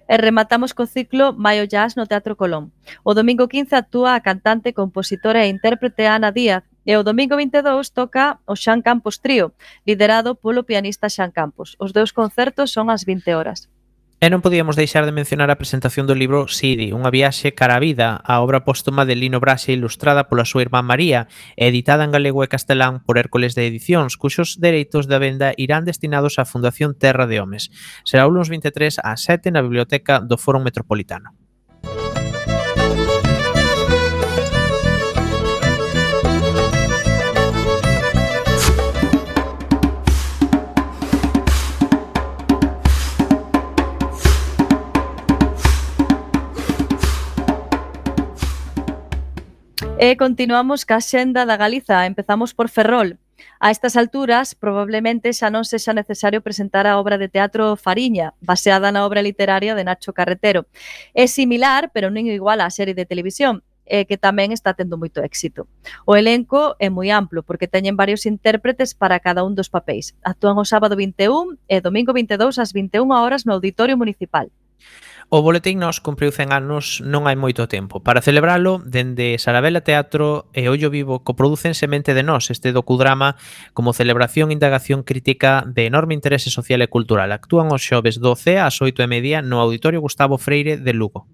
E 0.08 0.16
rematamos 0.16 0.72
co 0.72 0.88
ciclo 0.88 1.36
Maio 1.36 1.68
Jazz 1.68 2.00
no 2.00 2.08
Teatro 2.08 2.40
Colón. 2.40 2.72
O 3.04 3.12
domingo 3.12 3.52
15 3.52 3.76
actúa 3.76 4.16
a 4.16 4.24
cantante, 4.24 4.72
compositora 4.72 5.44
e 5.44 5.52
intérprete 5.52 6.08
Ana 6.08 6.32
Díaz, 6.32 6.64
E 6.84 7.00
o 7.00 7.04
domingo 7.08 7.40
22 7.40 7.96
toca 7.96 8.44
o 8.44 8.60
Xan 8.60 8.84
Campos 8.84 9.24
Trío, 9.24 9.56
liderado 9.88 10.36
polo 10.36 10.68
pianista 10.68 11.08
Xan 11.08 11.32
Campos. 11.32 11.80
Os 11.80 11.96
dous 11.96 12.12
concertos 12.12 12.76
son 12.76 12.92
ás 12.92 13.08
20 13.08 13.32
horas. 13.40 13.72
E 14.24 14.32
non 14.32 14.40
podíamos 14.40 14.80
deixar 14.80 15.04
de 15.04 15.12
mencionar 15.12 15.52
a 15.52 15.60
presentación 15.60 16.08
do 16.08 16.16
libro 16.16 16.48
Siri, 16.48 16.96
unha 16.96 17.12
viaxe 17.12 17.52
cara 17.52 17.76
a 17.76 17.84
vida, 17.84 18.24
a 18.24 18.40
obra 18.40 18.64
póstuma 18.64 19.04
de 19.04 19.20
Lino 19.20 19.44
Braxe 19.44 19.76
ilustrada 19.76 20.32
pola 20.32 20.48
súa 20.48 20.64
irmá 20.64 20.80
María, 20.80 21.28
editada 21.60 22.08
en 22.08 22.16
galego 22.16 22.40
e 22.40 22.48
castelán 22.48 23.04
por 23.04 23.20
Hércules 23.20 23.52
de 23.52 23.68
Edicións, 23.68 24.16
cuxos 24.16 24.64
dereitos 24.64 25.12
da 25.12 25.20
venda 25.20 25.52
irán 25.60 25.84
destinados 25.84 26.40
á 26.40 26.48
Fundación 26.48 26.96
Terra 26.96 27.28
de 27.28 27.44
Homes. 27.44 27.68
Será 28.08 28.24
o 28.24 28.32
lunes 28.32 28.48
23 28.48 29.04
ás 29.04 29.28
7 29.28 29.52
na 29.52 29.60
Biblioteca 29.60 30.24
do 30.24 30.40
Foro 30.40 30.64
Metropolitano. 30.64 31.36
E 50.04 50.18
continuamos 50.18 50.84
ca 50.84 51.00
xenda 51.00 51.48
da 51.48 51.56
Galiza. 51.56 52.04
Empezamos 52.04 52.52
por 52.52 52.68
Ferrol. 52.68 53.10
A 53.64 53.72
estas 53.72 53.96
alturas, 53.96 54.52
probablemente 54.52 55.32
xa 55.32 55.48
non 55.48 55.64
sexa 55.64 55.96
necesario 55.96 56.44
presentar 56.44 56.84
a 56.84 57.00
obra 57.00 57.16
de 57.16 57.32
teatro 57.32 57.80
Fariña, 57.80 58.36
baseada 58.44 58.92
na 58.92 59.08
obra 59.08 59.24
literaria 59.24 59.72
de 59.80 59.88
Nacho 59.88 60.12
Carretero. 60.12 60.68
É 61.16 61.24
similar, 61.24 61.88
pero 61.96 62.12
non 62.12 62.28
igual 62.28 62.60
á 62.60 62.68
serie 62.68 62.92
de 62.92 63.08
televisión, 63.08 63.64
e 63.88 64.04
que 64.04 64.20
tamén 64.20 64.52
está 64.52 64.76
tendo 64.76 65.00
moito 65.00 65.24
éxito. 65.24 65.72
O 66.04 66.20
elenco 66.20 66.76
é 66.84 66.92
moi 66.92 67.08
amplo, 67.08 67.40
porque 67.40 67.72
teñen 67.72 67.96
varios 67.96 68.28
intérpretes 68.28 68.92
para 68.92 69.24
cada 69.24 69.48
un 69.48 69.56
dos 69.56 69.72
papéis. 69.72 70.20
Actúan 70.20 70.60
o 70.60 70.68
sábado 70.68 71.00
21 71.00 71.64
e 71.72 71.80
domingo 71.80 72.12
22 72.12 72.60
ás 72.60 72.76
21 72.76 73.08
horas 73.08 73.48
no 73.48 73.56
Auditorio 73.56 73.96
Municipal. 73.96 74.52
O 75.36 75.42
Boletín 75.42 75.80
Nos 75.80 75.98
cumpriu 76.00 76.30
100 76.30 76.54
anos 76.54 77.02
non 77.02 77.26
hai 77.26 77.34
moito 77.34 77.66
tempo. 77.66 78.06
Para 78.06 78.22
celebralo, 78.22 78.86
dende 78.86 79.34
Sarabela 79.42 79.82
Teatro 79.82 80.46
e 80.54 80.70
Ollo 80.70 80.94
Vivo 80.94 81.26
coproducen 81.26 81.74
Semente 81.74 82.14
de 82.14 82.22
Nos, 82.22 82.54
este 82.54 82.70
docudrama 82.70 83.34
como 83.74 83.98
celebración 83.98 84.54
e 84.54 84.56
indagación 84.62 85.02
crítica 85.02 85.66
de 85.66 85.90
enorme 85.90 86.14
interese 86.14 86.54
social 86.54 86.86
e 86.86 86.94
cultural. 86.94 87.34
Actúan 87.34 87.74
os 87.74 87.82
xoves 87.82 88.22
12 88.22 88.62
ás 88.62 88.78
8 88.78 88.94
e 89.02 89.10
media 89.10 89.42
no 89.42 89.58
Auditorio 89.58 90.06
Gustavo 90.06 90.38
Freire 90.38 90.78
de 90.78 90.94
Lugo. 90.94 91.26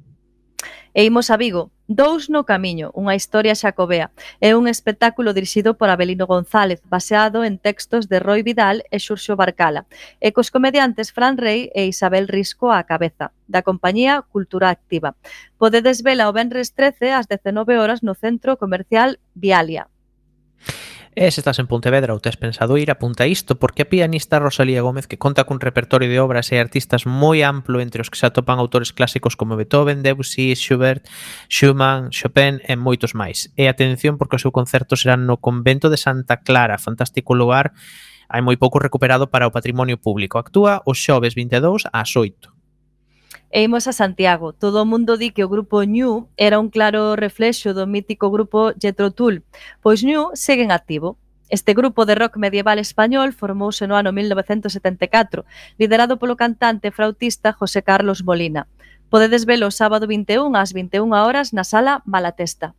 E 0.95 1.03
imos 1.03 1.27
a 1.27 1.35
Vigo, 1.35 1.75
Dous 1.91 2.29
no 2.29 2.45
camiño, 2.45 2.93
unha 2.93 3.17
historia 3.17 3.57
xacobea, 3.57 4.13
é 4.37 4.53
un 4.53 4.69
espectáculo 4.69 5.33
dirixido 5.33 5.73
por 5.73 5.89
Abelino 5.89 6.29
González, 6.29 6.85
baseado 6.85 7.41
en 7.41 7.57
textos 7.57 8.05
de 8.05 8.21
Roy 8.21 8.45
Vidal 8.45 8.85
e 8.93 9.01
Xurxo 9.01 9.33
Barcala, 9.33 9.89
e 10.21 10.29
cos 10.29 10.53
comediantes 10.53 11.09
Fran 11.09 11.41
Rey 11.41 11.73
e 11.73 11.89
Isabel 11.89 12.29
Risco 12.29 12.69
á 12.69 12.85
cabeza, 12.85 13.33
da 13.49 13.65
compañía 13.65 14.21
Cultura 14.21 14.69
Activa. 14.69 15.17
Podedes 15.57 16.05
vela 16.05 16.29
o 16.29 16.35
Benres 16.37 16.77
13 16.77 17.09
ás 17.09 17.25
19 17.25 17.81
horas 17.81 18.05
no 18.05 18.13
Centro 18.13 18.61
Comercial 18.61 19.17
Vialia. 19.33 19.89
E 21.17 21.25
se 21.33 21.41
estás 21.41 21.57
en 21.57 21.65
Pontevedra 21.65 22.13
ou 22.13 22.21
tes 22.21 22.37
pensado 22.37 22.77
ir, 22.77 22.93
apunta 22.93 23.25
isto, 23.25 23.57
porque 23.57 23.83
a 23.83 23.89
pianista 23.89 24.37
Rosalía 24.37 24.85
Gómez, 24.85 25.09
que 25.09 25.17
conta 25.17 25.43
cun 25.43 25.57
repertorio 25.57 26.05
de 26.05 26.21
obras 26.21 26.53
e 26.53 26.61
artistas 26.61 27.09
moi 27.09 27.41
amplo 27.41 27.81
entre 27.81 28.05
os 28.05 28.13
que 28.13 28.19
se 28.21 28.29
atopan 28.29 28.61
autores 28.61 28.93
clásicos 28.93 29.33
como 29.33 29.57
Beethoven, 29.57 30.05
Debussy, 30.05 30.53
Schubert, 30.53 31.09
Schumann, 31.49 32.13
Chopin 32.13 32.61
e 32.61 32.77
moitos 32.77 33.17
máis. 33.17 33.49
E 33.57 33.65
atención, 33.65 34.21
porque 34.21 34.37
o 34.37 34.43
seu 34.43 34.53
concerto 34.53 34.93
será 34.93 35.17
no 35.17 35.41
convento 35.41 35.89
de 35.89 35.97
Santa 35.97 36.45
Clara, 36.45 36.77
fantástico 36.77 37.33
lugar 37.33 37.73
hai 38.29 38.45
moi 38.45 38.61
pouco 38.61 38.77
recuperado 38.77 39.25
para 39.25 39.49
o 39.49 39.51
patrimonio 39.51 39.97
público. 39.97 40.37
Actúa 40.37 40.85
o 40.85 40.93
xoves 40.93 41.33
22 41.33 41.89
ás 41.89 42.13
8. 42.13 42.58
E 43.51 43.63
imos 43.63 43.87
a 43.87 43.93
Santiago. 43.93 44.53
Todo 44.53 44.81
o 44.81 44.85
mundo 44.85 45.17
di 45.17 45.33
que 45.33 45.43
o 45.43 45.49
grupo 45.49 45.81
New 45.81 46.29
era 46.37 46.61
un 46.61 46.69
claro 46.69 47.17
reflexo 47.17 47.73
do 47.73 47.89
mítico 47.89 48.29
grupo 48.29 48.77
Jethro 48.77 49.09
Tull, 49.09 49.41
pois 49.81 50.05
New 50.05 50.29
segue 50.37 50.61
en 50.61 50.69
activo. 50.69 51.17
Este 51.49 51.73
grupo 51.73 52.05
de 52.05 52.13
rock 52.13 52.37
medieval 52.37 52.77
español 52.77 53.33
formouse 53.33 53.81
no 53.89 53.97
ano 53.97 54.13
1974, 54.13 55.49
liderado 55.81 56.21
polo 56.21 56.37
cantante 56.37 56.93
frautista 56.93 57.49
José 57.49 57.81
Carlos 57.81 58.21
Molina. 58.21 58.69
Podedes 59.09 59.49
velo 59.49 59.73
sábado 59.73 60.05
21 60.05 60.53
ás 60.53 60.69
21 60.69 61.09
horas 61.09 61.49
na 61.49 61.65
sala 61.65 62.05
Malatesta. 62.05 62.77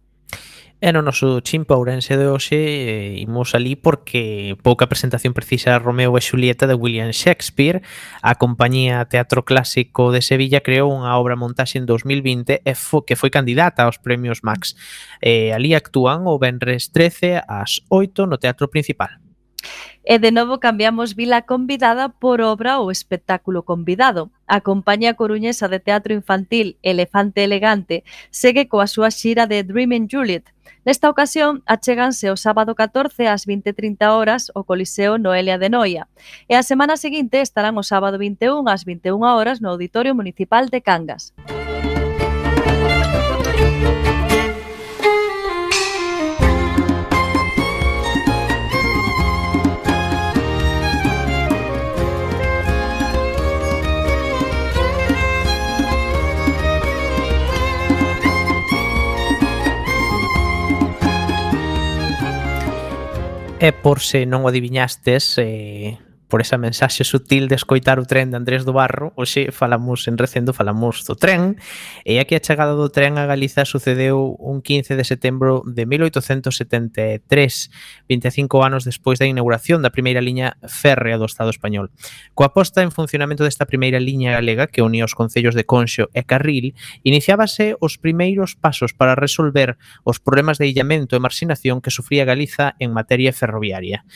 E 0.80 0.96
no 0.96 1.04
noso 1.04 1.44
chimpa 1.44 1.76
ourense 1.76 2.16
de 2.16 2.24
hoxe 2.24 2.56
eh, 2.56 3.20
imos 3.20 3.52
ali 3.52 3.76
porque 3.76 4.56
pouca 4.64 4.88
presentación 4.88 5.36
precisa 5.36 5.76
Romeo 5.76 6.16
e 6.16 6.24
Julieta 6.24 6.64
de 6.64 6.72
William 6.72 7.12
Shakespeare. 7.12 7.84
A 8.24 8.40
compañía 8.40 9.04
Teatro 9.04 9.44
Clásico 9.44 10.08
de 10.08 10.24
Sevilla 10.24 10.64
creou 10.64 10.88
unha 10.88 11.20
obra 11.20 11.36
montaxe 11.36 11.76
en 11.76 11.84
2020 11.84 12.64
e 12.64 12.72
fo, 12.72 13.04
que 13.04 13.12
foi 13.12 13.28
candidata 13.28 13.84
aos 13.84 14.00
premios 14.00 14.40
Max. 14.40 14.72
Eh, 15.20 15.52
ali 15.52 15.76
actúan 15.76 16.24
o 16.24 16.40
Benres 16.40 16.96
13 16.96 17.44
ás 17.44 17.84
8 17.92 18.24
no 18.24 18.40
Teatro 18.40 18.72
Principal. 18.72 19.20
E 20.00 20.16
de 20.16 20.32
novo 20.32 20.64
cambiamos 20.64 21.12
vila 21.12 21.44
convidada 21.44 22.08
por 22.08 22.40
obra 22.40 22.80
ou 22.80 22.88
espectáculo 22.88 23.68
convidado. 23.68 24.32
A 24.48 24.64
compañía 24.64 25.12
coruñesa 25.12 25.68
de 25.68 25.76
teatro 25.76 26.16
infantil 26.16 26.80
Elefante 26.80 27.44
Elegante 27.44 28.00
segue 28.32 28.64
coa 28.64 28.88
súa 28.88 29.12
xira 29.12 29.44
de 29.44 29.60
Dreaming 29.60 30.08
Juliet, 30.08 30.48
Nesta 30.84 31.10
ocasión, 31.10 31.62
achéganse 31.66 32.30
o 32.30 32.36
sábado 32.36 32.74
14 32.74 33.28
ás 33.28 33.44
20.30 33.44 34.00
horas 34.16 34.50
o 34.54 34.64
Coliseo 34.64 35.18
Noelia 35.18 35.58
de 35.60 35.68
Noia 35.68 36.08
e 36.48 36.56
a 36.56 36.64
semana 36.64 36.96
seguinte 36.96 37.44
estarán 37.44 37.76
o 37.76 37.84
sábado 37.84 38.16
21 38.16 38.64
ás 38.64 38.88
21 38.88 39.20
horas 39.20 39.60
no 39.60 39.68
Auditorio 39.70 40.16
Municipal 40.16 40.72
de 40.72 40.80
Cangas. 40.80 41.36
Música 43.70 44.09
E 63.60 63.72
por 63.76 64.00
se 64.00 64.24
non 64.24 64.40
o 64.42 64.48
adiviñastes, 64.48 65.36
eh, 65.36 66.00
por 66.30 66.40
esa 66.40 66.56
mensaxe 66.56 67.02
sutil 67.02 67.50
de 67.50 67.58
escoitar 67.58 67.98
o 67.98 68.06
tren 68.06 68.30
de 68.30 68.38
Andrés 68.38 68.62
do 68.62 68.72
Barro, 68.72 69.12
hoxe 69.18 69.50
falamos 69.50 70.06
en 70.06 70.14
Recendo, 70.16 70.54
falamos 70.54 71.02
do 71.02 71.18
tren, 71.18 71.58
e 72.06 72.22
aquí 72.22 72.38
a 72.38 72.40
chegada 72.40 72.78
do 72.78 72.88
tren 72.88 73.18
a 73.18 73.26
Galiza 73.26 73.66
sucedeu 73.66 74.38
un 74.38 74.62
15 74.62 74.94
de 74.94 75.04
setembro 75.04 75.66
de 75.66 75.84
1873, 75.84 77.26
25 78.08 78.62
anos 78.62 78.86
despois 78.86 79.18
da 79.18 79.26
inauguración 79.26 79.82
da 79.82 79.90
primeira 79.90 80.22
liña 80.22 80.54
férrea 80.70 81.18
do 81.18 81.26
Estado 81.26 81.50
español. 81.50 81.90
Coa 82.38 82.54
posta 82.54 82.86
en 82.86 82.94
funcionamento 82.94 83.42
desta 83.42 83.66
primeira 83.66 83.98
liña 83.98 84.30
galega 84.30 84.70
que 84.70 84.86
unía 84.86 85.04
os 85.04 85.18
concellos 85.18 85.58
de 85.58 85.66
Conxo 85.66 86.08
e 86.14 86.22
Carril, 86.22 86.78
iniciábase 87.02 87.74
os 87.82 87.98
primeiros 87.98 88.54
pasos 88.54 88.94
para 88.94 89.18
resolver 89.18 89.74
os 90.06 90.22
problemas 90.22 90.62
de 90.62 90.70
illamento 90.70 91.18
e 91.18 91.20
marxinación 91.20 91.82
que 91.82 91.90
sufría 91.90 92.22
Galiza 92.22 92.78
en 92.78 92.94
materia 92.94 93.34
ferroviaria. 93.34 94.06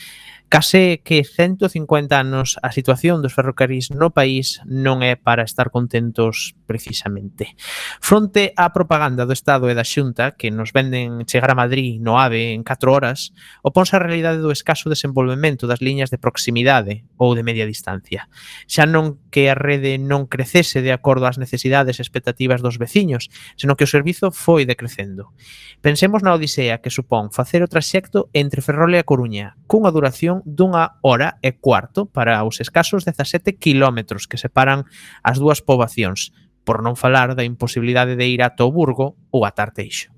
Case 0.47 1.01
que 1.03 1.23
150 1.23 2.19
anos 2.19 2.57
a 2.61 2.71
situación 2.71 3.25
dos 3.25 3.33
ferrocarrís 3.33 3.89
no 3.89 4.13
país 4.13 4.61
non 4.69 5.01
é 5.01 5.17
para 5.17 5.41
estar 5.41 5.73
contentos 5.73 6.53
precisamente. 6.69 7.57
Fronte 7.97 8.53
á 8.53 8.69
propaganda 8.69 9.25
do 9.25 9.33
Estado 9.33 9.65
e 9.67 9.75
da 9.75 9.81
Xunta 9.81 10.37
que 10.37 10.53
nos 10.53 10.69
venden 10.69 11.25
chegar 11.25 11.49
a 11.49 11.57
Madrid 11.57 11.97
no 11.97 12.21
AVE 12.21 12.53
en 12.53 12.61
4 12.61 12.93
horas, 12.93 13.33
oponse 13.65 13.97
a 13.97 14.03
realidade 14.03 14.37
do 14.37 14.53
escaso 14.53 14.85
desenvolvemento 14.85 15.65
das 15.65 15.81
liñas 15.81 16.13
de 16.13 16.21
proximidade 16.21 17.09
ou 17.17 17.33
de 17.33 17.41
media 17.41 17.65
distancia. 17.65 18.29
Xa 18.69 18.85
non 18.85 19.17
que 19.33 19.49
a 19.49 19.57
rede 19.57 19.97
non 19.97 20.29
crecese 20.29 20.85
de 20.85 20.93
acordo 20.93 21.25
ás 21.25 21.41
necesidades 21.41 21.97
e 21.97 22.05
expectativas 22.05 22.61
dos 22.61 22.77
veciños, 22.77 23.33
senón 23.57 23.73
que 23.73 23.89
o 23.89 23.91
servizo 23.91 24.29
foi 24.29 24.69
decrecendo. 24.69 25.33
Pensemos 25.81 26.21
na 26.21 26.37
odisea 26.37 26.85
que 26.85 26.93
supón 26.93 27.33
facer 27.33 27.65
o 27.65 27.71
traxecto 27.71 28.29
entre 28.29 28.61
Ferrol 28.61 28.93
e 28.93 29.01
a 29.01 29.07
Coruña, 29.07 29.57
cunha 29.65 29.89
duración 29.89 30.34
duración 30.35 30.55
dunha 30.55 30.97
hora 31.01 31.37
e 31.41 31.55
cuarto 31.55 32.05
para 32.05 32.43
os 32.43 32.59
escasos 32.59 33.05
17 33.05 33.55
kilómetros 33.55 34.27
que 34.27 34.37
separan 34.37 34.83
as 35.23 35.39
dúas 35.39 35.61
poboacións, 35.61 36.33
por 36.65 36.81
non 36.81 36.97
falar 36.97 37.37
da 37.37 37.45
imposibilidade 37.45 38.17
de 38.17 38.25
ir 38.27 38.41
a 38.41 38.57
Toburgo 38.57 39.15
ou 39.29 39.45
a 39.45 39.53
Tarteixo. 39.53 40.11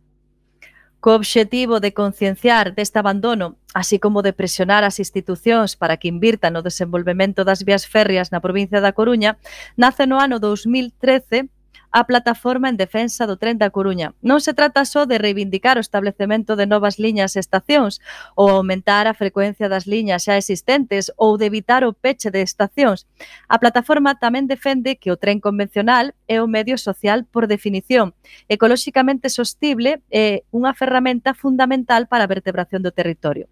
Co 0.98 1.14
obxectivo 1.14 1.78
de 1.78 1.94
concienciar 1.94 2.74
deste 2.74 2.98
abandono, 2.98 3.62
así 3.78 4.00
como 4.00 4.26
de 4.26 4.34
presionar 4.34 4.82
as 4.82 4.98
institucións 4.98 5.78
para 5.78 6.02
que 6.02 6.10
invirtan 6.10 6.58
no 6.58 6.66
desenvolvemento 6.66 7.46
das 7.46 7.62
vías 7.62 7.86
férreas 7.86 8.34
na 8.34 8.42
provincia 8.42 8.82
da 8.82 8.96
Coruña, 8.96 9.38
nace 9.78 10.10
no 10.10 10.18
ano 10.18 10.42
2013 10.42 11.52
a 11.98 12.06
plataforma 12.06 12.70
en 12.70 12.78
defensa 12.78 13.26
do 13.26 13.42
tren 13.42 13.58
da 13.58 13.74
Coruña. 13.74 14.14
Non 14.22 14.38
se 14.38 14.54
trata 14.54 14.86
só 14.86 15.10
de 15.10 15.18
reivindicar 15.18 15.82
o 15.82 15.86
establecemento 15.86 16.54
de 16.54 16.70
novas 16.70 17.02
liñas 17.02 17.34
e 17.34 17.42
estacións 17.42 18.06
ou 18.38 18.54
aumentar 18.54 19.10
a 19.10 19.18
frecuencia 19.18 19.66
das 19.66 19.90
liñas 19.90 20.30
xa 20.30 20.38
existentes 20.38 21.10
ou 21.18 21.42
de 21.42 21.50
evitar 21.50 21.82
o 21.82 21.98
peche 21.98 22.30
de 22.30 22.46
estacións. 22.46 23.10
A 23.50 23.58
plataforma 23.58 24.14
tamén 24.14 24.46
defende 24.46 25.02
que 25.02 25.10
o 25.10 25.18
tren 25.18 25.42
convencional 25.42 26.14
é 26.30 26.38
o 26.38 26.46
medio 26.46 26.78
social 26.78 27.26
por 27.26 27.50
definición, 27.50 28.14
ecolóxicamente 28.46 29.34
sostible 29.34 30.06
e 30.14 30.46
unha 30.54 30.78
ferramenta 30.78 31.34
fundamental 31.34 32.06
para 32.06 32.30
a 32.30 32.32
vertebración 32.32 32.86
do 32.86 32.94
territorio. 32.94 33.50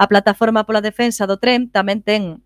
A 0.00 0.08
plataforma 0.08 0.64
pola 0.64 0.80
defensa 0.80 1.28
do 1.28 1.36
tren 1.36 1.68
tamén 1.68 2.00
ten 2.00 2.40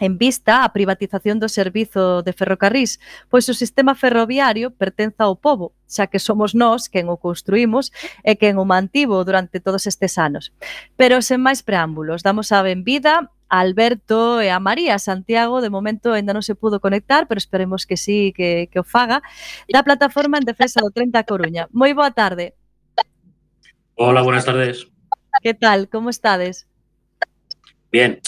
en 0.00 0.16
vista 0.16 0.64
á 0.64 0.72
privatización 0.72 1.36
do 1.36 1.52
servizo 1.52 2.24
de 2.24 2.32
ferrocarrís, 2.32 2.96
pois 3.28 3.48
o 3.48 3.54
sistema 3.54 3.92
ferroviario 3.92 4.72
pertenza 4.72 5.28
ao 5.28 5.36
povo, 5.36 5.76
xa 5.84 6.08
que 6.08 6.18
somos 6.18 6.56
nós 6.56 6.88
quen 6.88 7.12
o 7.12 7.20
construímos 7.20 7.92
e 8.24 8.38
quen 8.40 8.56
o 8.56 8.64
mantivo 8.64 9.20
durante 9.26 9.60
todos 9.60 9.84
estes 9.84 10.16
anos. 10.16 10.50
Pero 10.96 11.20
sen 11.20 11.44
máis 11.44 11.60
preámbulos, 11.60 12.24
damos 12.24 12.50
a 12.50 12.64
benvida 12.64 13.28
a 13.52 13.60
Alberto 13.60 14.40
e 14.40 14.48
a 14.48 14.56
María 14.56 14.96
Santiago, 14.96 15.60
de 15.60 15.68
momento 15.68 16.16
ainda 16.16 16.32
non 16.32 16.40
se 16.40 16.56
pudo 16.56 16.80
conectar, 16.80 17.28
pero 17.28 17.36
esperemos 17.36 17.84
que 17.84 18.00
sí 18.00 18.32
que, 18.32 18.72
que 18.72 18.80
o 18.80 18.86
faga, 18.88 19.20
da 19.68 19.84
plataforma 19.84 20.40
en 20.40 20.48
defensa 20.48 20.80
do 20.80 20.88
30 20.88 21.20
Coruña. 21.28 21.68
Moi 21.68 21.92
boa 21.92 22.08
tarde. 22.16 22.56
Hola, 23.92 24.24
buenas 24.24 24.48
tardes. 24.48 24.88
Que 25.44 25.52
tal? 25.52 25.92
Como 25.92 26.08
estades? 26.08 26.64
Bien, 27.92 28.24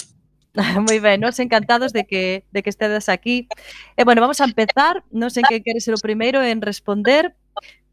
Moi 0.79 0.99
ben, 0.99 1.19
nos 1.19 1.39
encantados 1.39 1.91
de 1.91 2.05
que, 2.05 2.45
de 2.51 2.63
que 2.63 2.69
estedes 2.69 3.09
aquí. 3.09 3.47
E 3.97 4.03
bueno, 4.03 4.21
vamos 4.21 4.39
a 4.39 4.47
empezar, 4.47 5.03
non 5.11 5.27
sei 5.27 5.43
que 5.43 5.59
queres 5.59 5.83
ser 5.83 5.95
o 5.95 6.01
primeiro 6.01 6.39
en 6.39 6.63
responder, 6.63 7.35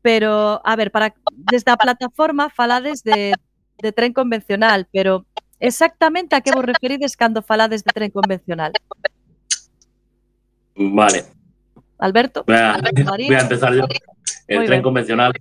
pero, 0.03 0.63
a 0.63 0.75
ver, 0.79 0.91
para 0.95 1.15
desde 1.35 1.71
a 1.71 1.79
plataforma 1.79 2.51
falades 2.51 3.03
de, 3.03 3.35
de 3.83 3.91
tren 3.91 4.15
convencional, 4.15 4.87
pero 4.95 5.27
exactamente 5.59 6.35
a 6.35 6.41
que 6.43 6.55
vos 6.55 6.65
referides 6.65 7.19
cando 7.19 7.43
falades 7.43 7.83
de 7.83 7.91
tren 7.91 8.11
convencional? 8.11 8.73
Vale. 10.75 11.27
Alberto? 11.99 12.43
Voy 12.47 12.57
a, 12.57 12.79
voy 12.79 13.35
a 13.35 13.41
empezar 13.47 13.75
yo. 13.75 13.87
El 14.47 14.59
Muy 14.59 14.67
tren 14.67 14.79
bien. 14.79 14.83
convencional, 14.83 15.33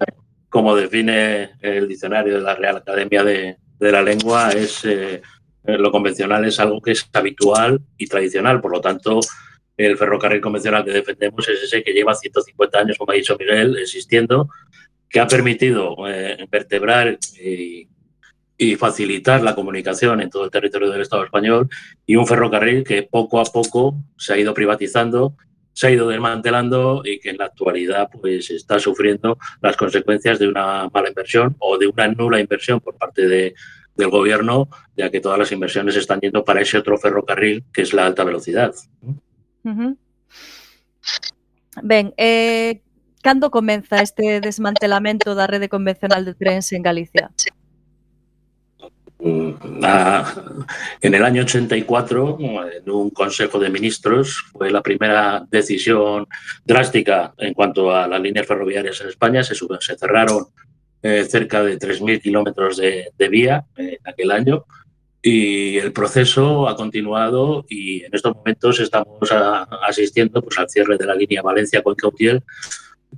como 0.49 0.75
define 0.75 1.57
el 1.61 1.87
diccionario 1.87 2.35
de 2.37 2.41
la 2.41 2.53
Real 2.53 2.77
Academia 2.77 3.23
de, 3.23 3.57
de 3.79 3.91
la 3.91 4.01
Lengua, 4.01 4.49
es 4.49 4.85
eh, 4.85 5.21
Eh, 5.21 5.21
lo 5.63 5.91
convencional 5.91 6.45
es 6.45 6.59
algo 6.59 6.81
que 6.81 6.91
es 6.91 7.07
habitual 7.13 7.81
y 7.97 8.07
tradicional, 8.07 8.61
por 8.61 8.71
lo 8.71 8.81
tanto, 8.81 9.19
el 9.77 9.97
ferrocarril 9.97 10.41
convencional 10.41 10.83
que 10.83 10.91
defendemos 10.91 11.47
es 11.47 11.63
ese 11.63 11.83
que 11.83 11.93
lleva 11.93 12.13
150 12.13 12.79
años, 12.79 12.97
como 12.97 13.11
ha 13.11 13.15
dicho 13.15 13.37
Miguel, 13.39 13.77
existiendo, 13.77 14.49
que 15.09 15.19
ha 15.19 15.27
permitido 15.27 15.95
eh, 16.07 16.45
vertebrar 16.49 17.17
y, 17.39 17.87
y, 18.57 18.75
facilitar 18.75 19.41
la 19.41 19.55
comunicación 19.55 20.21
en 20.21 20.29
todo 20.29 20.45
el 20.45 20.51
territorio 20.51 20.89
del 20.89 21.01
Estado 21.01 21.23
español 21.23 21.67
y 22.05 22.15
un 22.15 22.27
ferrocarril 22.27 22.83
que 22.83 23.03
poco 23.03 23.39
a 23.39 23.43
poco 23.43 23.95
se 24.17 24.33
ha 24.33 24.37
ido 24.37 24.53
privatizando, 24.53 25.35
se 25.73 25.87
ha 25.87 25.91
ido 25.91 26.07
desmantelando 26.07 27.01
y 27.03 27.19
que 27.19 27.31
en 27.31 27.37
la 27.37 27.45
actualidad 27.45 28.09
pues 28.11 28.49
está 28.51 28.79
sufriendo 28.79 29.37
las 29.61 29.75
consecuencias 29.75 30.39
de 30.39 30.47
una 30.47 30.89
mala 30.89 31.09
inversión 31.09 31.55
o 31.59 31.77
de 31.77 31.87
una 31.87 32.07
nula 32.07 32.39
inversión 32.39 32.79
por 32.79 32.97
parte 32.97 33.27
de, 33.27 33.53
del 33.95 34.09
gobierno, 34.09 34.69
ya 34.95 35.09
que 35.09 35.19
todas 35.19 35.37
las 35.37 35.51
inversiones 35.51 35.95
están 35.95 36.19
yendo 36.19 36.43
para 36.43 36.61
ese 36.61 36.77
otro 36.77 36.97
ferrocarril 36.97 37.63
que 37.73 37.81
es 37.81 37.93
la 37.93 38.05
alta 38.05 38.23
velocidad. 38.23 38.73
Uh 39.01 39.15
-huh. 39.63 39.97
Ben, 41.83 42.13
eh, 42.17 42.81
cando 43.21 43.51
comeza 43.51 44.01
este 44.01 44.41
desmantelamento 44.41 45.35
da 45.35 45.47
rede 45.47 45.69
convencional 45.69 46.25
de 46.25 46.33
trens 46.33 46.71
en 46.73 46.83
Galicia? 46.83 47.31
Mm, 49.19 49.51
en 51.01 51.13
el 51.13 51.23
año 51.23 51.43
84, 51.43 52.37
en 52.73 52.89
un 52.89 53.11
Consejo 53.11 53.59
de 53.59 53.69
Ministros, 53.69 54.43
fue 54.51 54.71
la 54.71 54.81
primera 54.81 55.45
decisión 55.49 56.27
drástica 56.65 57.33
en 57.37 57.53
cuanto 57.53 57.93
a 57.93 58.07
las 58.07 58.19
líneas 58.19 58.47
ferroviarias 58.47 58.99
en 59.01 59.09
España. 59.09 59.43
Se, 59.43 59.53
se 59.53 59.97
cerraron 59.97 60.47
eh, 61.03 61.25
cerca 61.25 61.63
de 61.63 61.79
3.000 61.79 62.21
kilómetros 62.21 62.77
de, 62.77 63.11
vía 63.29 63.65
en 63.75 63.97
aquel 64.05 64.31
año. 64.31 64.65
Y 65.21 65.77
el 65.77 65.93
proceso 65.93 66.67
ha 66.67 66.75
continuado 66.75 67.65
y 67.69 68.03
en 68.03 68.13
estos 68.13 68.35
momentos 68.35 68.79
estamos 68.79 69.29
asistiendo 69.87 70.41
pues, 70.41 70.57
al 70.57 70.69
cierre 70.69 70.97
de 70.97 71.05
la 71.05 71.13
línea 71.13 71.43
Valencia-Cuenca-Utiel, 71.43 72.43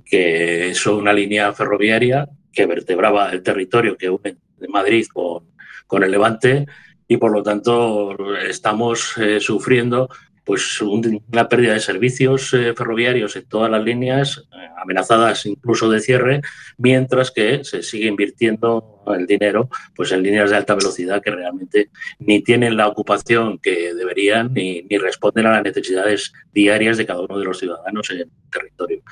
que 0.04 0.70
es 0.70 0.86
una 0.86 1.12
línea 1.12 1.52
ferroviaria 1.52 2.28
que 2.52 2.66
vertebraba 2.66 3.30
el 3.30 3.42
territorio 3.42 3.96
que 3.96 4.10
une 4.10 4.36
Madrid 4.68 5.06
con, 5.12 5.44
con 5.86 6.04
el 6.04 6.10
Levante. 6.10 6.66
Y 7.06 7.16
por 7.18 7.32
lo 7.32 7.42
tanto 7.42 8.16
estamos 8.38 9.16
eh, 9.18 9.40
sufriendo 9.40 10.08
pues 10.44 10.80
una 10.82 11.48
pérdida 11.48 11.72
de 11.72 11.80
servicios 11.80 12.52
eh, 12.52 12.74
ferroviarios 12.76 13.34
en 13.36 13.46
todas 13.46 13.70
las 13.70 13.82
líneas, 13.82 14.46
eh, 14.52 14.68
amenazadas 14.76 15.46
incluso 15.46 15.88
de 15.88 16.00
cierre, 16.00 16.42
mientras 16.76 17.30
que 17.30 17.64
se 17.64 17.82
sigue 17.82 18.08
invirtiendo 18.08 19.02
el 19.06 19.26
dinero 19.26 19.68
pues 19.94 20.12
en 20.12 20.22
líneas 20.22 20.50
de 20.50 20.56
alta 20.56 20.74
velocidad 20.74 21.22
que 21.22 21.30
realmente 21.30 21.90
ni 22.18 22.42
tienen 22.42 22.76
la 22.76 22.88
ocupación 22.88 23.58
que 23.58 23.94
deberían 23.94 24.52
ni, 24.52 24.82
ni 24.82 24.98
responden 24.98 25.46
a 25.46 25.52
las 25.52 25.62
necesidades 25.62 26.32
diarias 26.52 26.96
de 26.96 27.06
cada 27.06 27.20
uno 27.20 27.38
de 27.38 27.44
los 27.44 27.58
ciudadanos 27.58 28.10
en 28.10 28.20
el 28.20 28.30
territorio. 28.50 29.02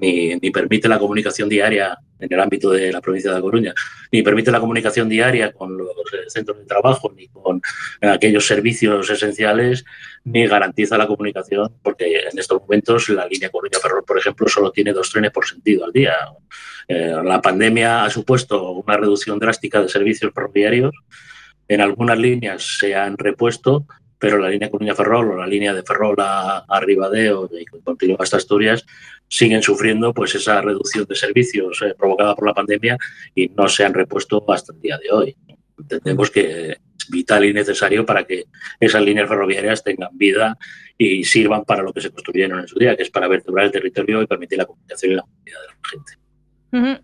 Ni, 0.00 0.36
ni 0.36 0.50
permite 0.50 0.88
la 0.88 0.98
comunicación 0.98 1.48
diaria 1.48 1.98
en 2.18 2.32
el 2.32 2.40
ámbito 2.40 2.70
de 2.70 2.92
la 2.92 3.00
provincia 3.00 3.30
de 3.30 3.36
La 3.36 3.42
Coruña, 3.42 3.74
ni 4.12 4.22
permite 4.22 4.50
la 4.50 4.60
comunicación 4.60 5.08
diaria 5.08 5.52
con 5.52 5.76
los 5.76 5.89
centros 6.28 6.58
de 6.58 6.64
trabajo, 6.64 7.12
ni 7.14 7.28
con 7.28 7.60
aquellos 8.00 8.46
servicios 8.46 9.08
esenciales, 9.10 9.84
ni 10.24 10.46
garantiza 10.46 10.98
la 10.98 11.06
comunicación, 11.06 11.72
porque 11.82 12.28
en 12.30 12.38
estos 12.38 12.60
momentos 12.60 13.08
la 13.08 13.26
línea 13.26 13.50
Coruña-Ferrol, 13.50 14.04
por 14.04 14.18
ejemplo, 14.18 14.48
solo 14.48 14.70
tiene 14.70 14.92
dos 14.92 15.10
trenes 15.10 15.30
por 15.30 15.46
sentido 15.46 15.84
al 15.84 15.92
día. 15.92 16.14
Eh, 16.88 17.14
la 17.22 17.40
pandemia 17.40 18.04
ha 18.04 18.10
supuesto 18.10 18.70
una 18.72 18.96
reducción 18.96 19.38
drástica 19.38 19.80
de 19.80 19.88
servicios 19.88 20.32
ferroviarios. 20.34 20.94
En 21.68 21.80
algunas 21.80 22.18
líneas 22.18 22.78
se 22.78 22.94
han 22.94 23.16
repuesto, 23.16 23.86
pero 24.18 24.38
la 24.38 24.50
línea 24.50 24.70
Coruña-Ferrol 24.70 25.30
o 25.30 25.36
la 25.36 25.46
línea 25.46 25.72
de 25.72 25.82
Ferrol 25.82 26.16
a, 26.18 26.64
a 26.68 26.80
Ribadeo 26.80 27.48
y 27.52 27.64
continúa 27.64 28.18
hasta 28.20 28.36
Asturias 28.36 28.84
siguen 29.28 29.62
sufriendo 29.62 30.12
pues 30.12 30.34
esa 30.34 30.60
reducción 30.60 31.06
de 31.06 31.14
servicios 31.14 31.80
eh, 31.82 31.94
provocada 31.96 32.34
por 32.34 32.46
la 32.46 32.54
pandemia 32.54 32.98
y 33.34 33.48
no 33.48 33.68
se 33.68 33.84
han 33.84 33.94
repuesto 33.94 34.44
hasta 34.52 34.72
el 34.72 34.80
día 34.80 34.98
de 34.98 35.10
hoy. 35.10 35.36
Entendemos 35.80 36.30
que 36.30 36.72
es 36.72 36.78
vital 37.10 37.44
y 37.44 37.52
necesario 37.52 38.06
para 38.06 38.24
que 38.24 38.44
esas 38.78 39.02
líneas 39.02 39.28
ferroviarias 39.28 39.82
tengan 39.82 40.16
vida 40.16 40.56
y 40.96 41.24
sirvan 41.24 41.64
para 41.64 41.82
lo 41.82 41.92
que 41.92 42.00
se 42.00 42.10
construyeron 42.10 42.60
en 42.60 42.68
su 42.68 42.78
día, 42.78 42.96
que 42.96 43.02
es 43.02 43.10
para 43.10 43.28
vertebrar 43.28 43.66
el 43.66 43.72
territorio 43.72 44.22
y 44.22 44.26
permitir 44.26 44.58
la 44.58 44.66
comunicación 44.66 45.12
y 45.12 45.14
la 45.16 45.24
movilidad 45.24 45.60
de 45.60 45.66
la 45.66 45.88
gente. 45.90 46.12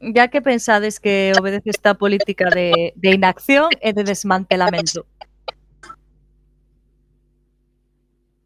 Ya 0.01 0.29
que 0.29 0.41
pensades 0.43 1.01
que 1.01 1.33
obedece 1.39 1.71
esta 1.71 1.95
política 1.95 2.51
de, 2.51 2.93
de 2.95 3.11
inacción 3.11 3.69
e 3.81 3.93
de 3.93 4.05
desmantelamento? 4.05 5.07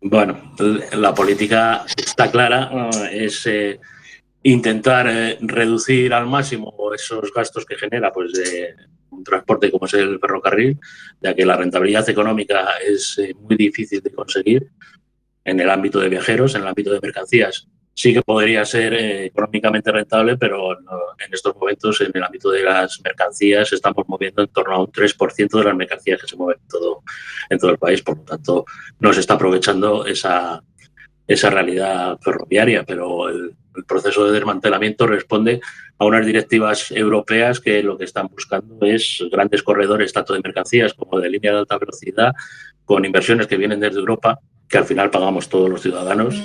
Bueno, 0.00 0.54
la 0.92 1.14
política 1.14 1.84
está 1.94 2.30
clara, 2.30 2.88
es 3.12 3.46
eh, 3.46 3.78
intentar 4.42 5.06
eh, 5.08 5.36
reducir 5.42 6.14
al 6.14 6.26
máximo 6.26 6.72
esos 6.94 7.30
gastos 7.34 7.66
que 7.66 7.76
genera 7.76 8.10
pues, 8.10 8.32
de 8.32 8.74
un 9.10 9.24
transporte 9.24 9.70
como 9.70 9.86
es 9.86 9.94
el 9.94 10.18
ferrocarril, 10.18 10.78
ya 11.20 11.34
que 11.34 11.44
la 11.44 11.56
rentabilidad 11.56 12.08
económica 12.08 12.66
es 12.86 13.18
eh, 13.18 13.34
muy 13.34 13.56
difícil 13.56 14.00
de 14.00 14.12
conseguir 14.12 14.68
en 15.44 15.60
el 15.60 15.70
ámbito 15.70 16.00
de 16.00 16.08
viajeros, 16.08 16.54
en 16.54 16.62
el 16.62 16.68
ámbito 16.68 16.92
de 16.92 17.00
mercancías 17.00 17.68
sí 18.00 18.14
que 18.14 18.22
podría 18.22 18.64
ser 18.64 18.94
eh, 18.94 19.26
económicamente 19.26 19.92
rentable, 19.92 20.38
pero 20.38 20.72
en 20.72 21.34
estos 21.34 21.54
momentos 21.54 22.00
en 22.00 22.10
el 22.14 22.22
ámbito 22.22 22.50
de 22.50 22.62
las 22.62 22.98
mercancías 23.04 23.70
estamos 23.74 24.08
moviendo 24.08 24.42
en 24.42 24.48
torno 24.48 24.74
a 24.74 24.80
un 24.80 24.86
3% 24.86 25.58
de 25.58 25.64
las 25.64 25.76
mercancías 25.76 26.20
que 26.20 26.26
se 26.26 26.36
mueven 26.36 26.62
en 26.62 26.68
todo, 26.68 27.02
en 27.50 27.58
todo 27.58 27.70
el 27.70 27.78
país. 27.78 28.00
Por 28.00 28.16
lo 28.16 28.24
tanto, 28.24 28.64
no 29.00 29.12
se 29.12 29.20
está 29.20 29.34
aprovechando 29.34 30.06
esa, 30.06 30.62
esa 31.26 31.50
realidad 31.50 32.18
ferroviaria, 32.22 32.84
pero 32.84 33.28
el, 33.28 33.54
el 33.80 33.86
proceso 33.86 34.24
de 34.24 34.32
desmantelamiento 34.32 35.06
responde 35.06 35.60
a 35.98 36.04
unas 36.04 36.24
directivas 36.24 36.90
europeas 36.90 37.60
que 37.60 37.82
lo 37.82 37.96
que 37.98 38.04
están 38.04 38.28
buscando 38.28 38.86
es 38.86 39.24
grandes 39.30 39.62
corredores, 39.62 40.12
tanto 40.12 40.34
de 40.34 40.40
mercancías 40.40 40.94
como 40.94 41.18
de 41.18 41.30
línea 41.30 41.52
de 41.52 41.58
alta 41.58 41.78
velocidad, 41.78 42.32
con 42.84 43.04
inversiones 43.04 43.46
que 43.46 43.56
vienen 43.56 43.80
desde 43.80 43.98
Europa, 43.98 44.38
que 44.70 44.78
al 44.78 44.84
final 44.84 45.10
pagamos 45.10 45.48
todos 45.48 45.68
los 45.68 45.82
ciudadanos, 45.82 46.40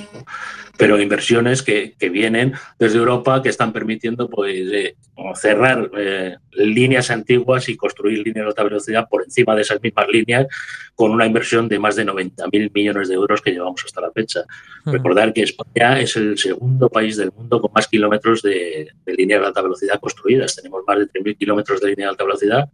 pero 0.77 0.99
inversiones 0.99 1.61
que, 1.61 1.95
que 1.97 2.09
vienen 2.09 2.53
desde 2.79 2.97
Europa 2.97 3.41
que 3.41 3.49
están 3.49 3.71
permitiendo 3.71 4.27
pues, 4.27 4.55
eh, 4.73 4.95
cerrar 5.35 5.91
eh, 5.95 6.35
líneas 6.51 7.11
antiguas 7.11 7.69
y 7.69 7.77
construir 7.77 8.25
líneas 8.25 8.45
de 8.45 8.49
alta 8.49 8.63
velocidad 8.63 9.07
por 9.07 9.23
encima 9.23 9.55
de 9.55 9.61
esas 9.61 9.79
mismas 9.81 10.07
líneas 10.09 10.47
con 10.95 11.11
una 11.11 11.27
inversión 11.27 11.69
de 11.69 11.77
más 11.77 11.95
de 11.95 12.05
90.000 12.05 12.71
millones 12.73 13.09
de 13.09 13.13
euros 13.13 13.41
que 13.41 13.51
llevamos 13.51 13.83
hasta 13.85 14.01
la 14.01 14.11
fecha. 14.11 14.41
Uh 14.41 14.89
-huh. 14.89 14.93
Recordar 14.93 15.31
que 15.31 15.43
España 15.43 15.99
es 15.99 16.15
el 16.15 16.35
segundo 16.38 16.89
país 16.89 17.17
del 17.17 17.31
mundo 17.31 17.61
con 17.61 17.71
más 17.73 17.88
kilómetros 17.88 18.41
de, 18.41 18.89
de 19.05 19.13
líneas 19.13 19.41
de 19.41 19.47
alta 19.47 19.61
velocidad 19.61 19.99
construidas. 19.99 20.55
Tenemos 20.55 20.83
más 20.88 20.97
de 20.97 21.05
3.000 21.07 21.38
kilómetros 21.38 21.79
de 21.79 21.89
línea 21.89 22.07
de 22.07 22.11
alta 22.11 22.23
velocidad, 22.23 22.69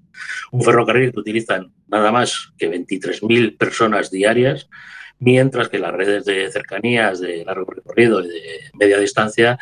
un 0.52 0.64
ferrocarril 0.64 1.12
que 1.12 1.20
utilizan 1.20 1.74
nada 1.90 2.10
más 2.12 2.54
que 2.58 2.72
23.000 2.72 3.58
personas 3.58 4.10
diarias 4.10 4.70
mientras 5.22 5.70
que 5.70 5.80
las 5.80 5.94
redes 5.94 6.26
de 6.26 6.52
cercanías, 6.52 7.22
de 7.22 7.46
largo 7.46 7.72
recorrido 7.72 8.22
y 8.22 8.28
de 8.28 8.60
media 8.74 9.00
distancia 9.00 9.58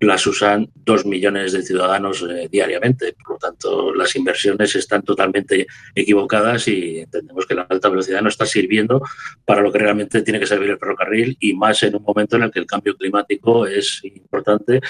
las 0.00 0.26
usan 0.26 0.68
dos 0.74 1.06
millones 1.06 1.52
de 1.52 1.62
ciudadanos 1.62 2.26
eh, 2.28 2.48
diariamente. 2.50 3.14
Por 3.14 3.34
lo 3.34 3.38
tanto, 3.38 3.94
las 3.94 4.14
inversiones 4.16 4.74
están 4.76 5.02
totalmente 5.02 5.66
equivocadas 5.94 6.68
y 6.68 6.98
entendemos 6.98 7.46
que 7.46 7.54
la 7.54 7.62
alta 7.62 7.88
velocidad 7.88 8.20
no 8.20 8.28
está 8.28 8.44
sirviendo 8.44 9.02
para 9.44 9.62
lo 9.62 9.72
que 9.72 9.78
realmente 9.78 10.22
tiene 10.22 10.40
que 10.40 10.46
servir 10.46 10.70
el 10.70 10.78
ferrocarril 10.78 11.36
y 11.40 11.54
más 11.54 11.82
en 11.84 11.96
un 11.96 12.02
momento 12.02 12.36
en 12.36 12.42
el 12.42 12.50
que 12.50 12.60
el 12.60 12.66
cambio 12.66 12.96
climático 12.96 13.66
es 13.66 14.00
importante. 14.04 14.80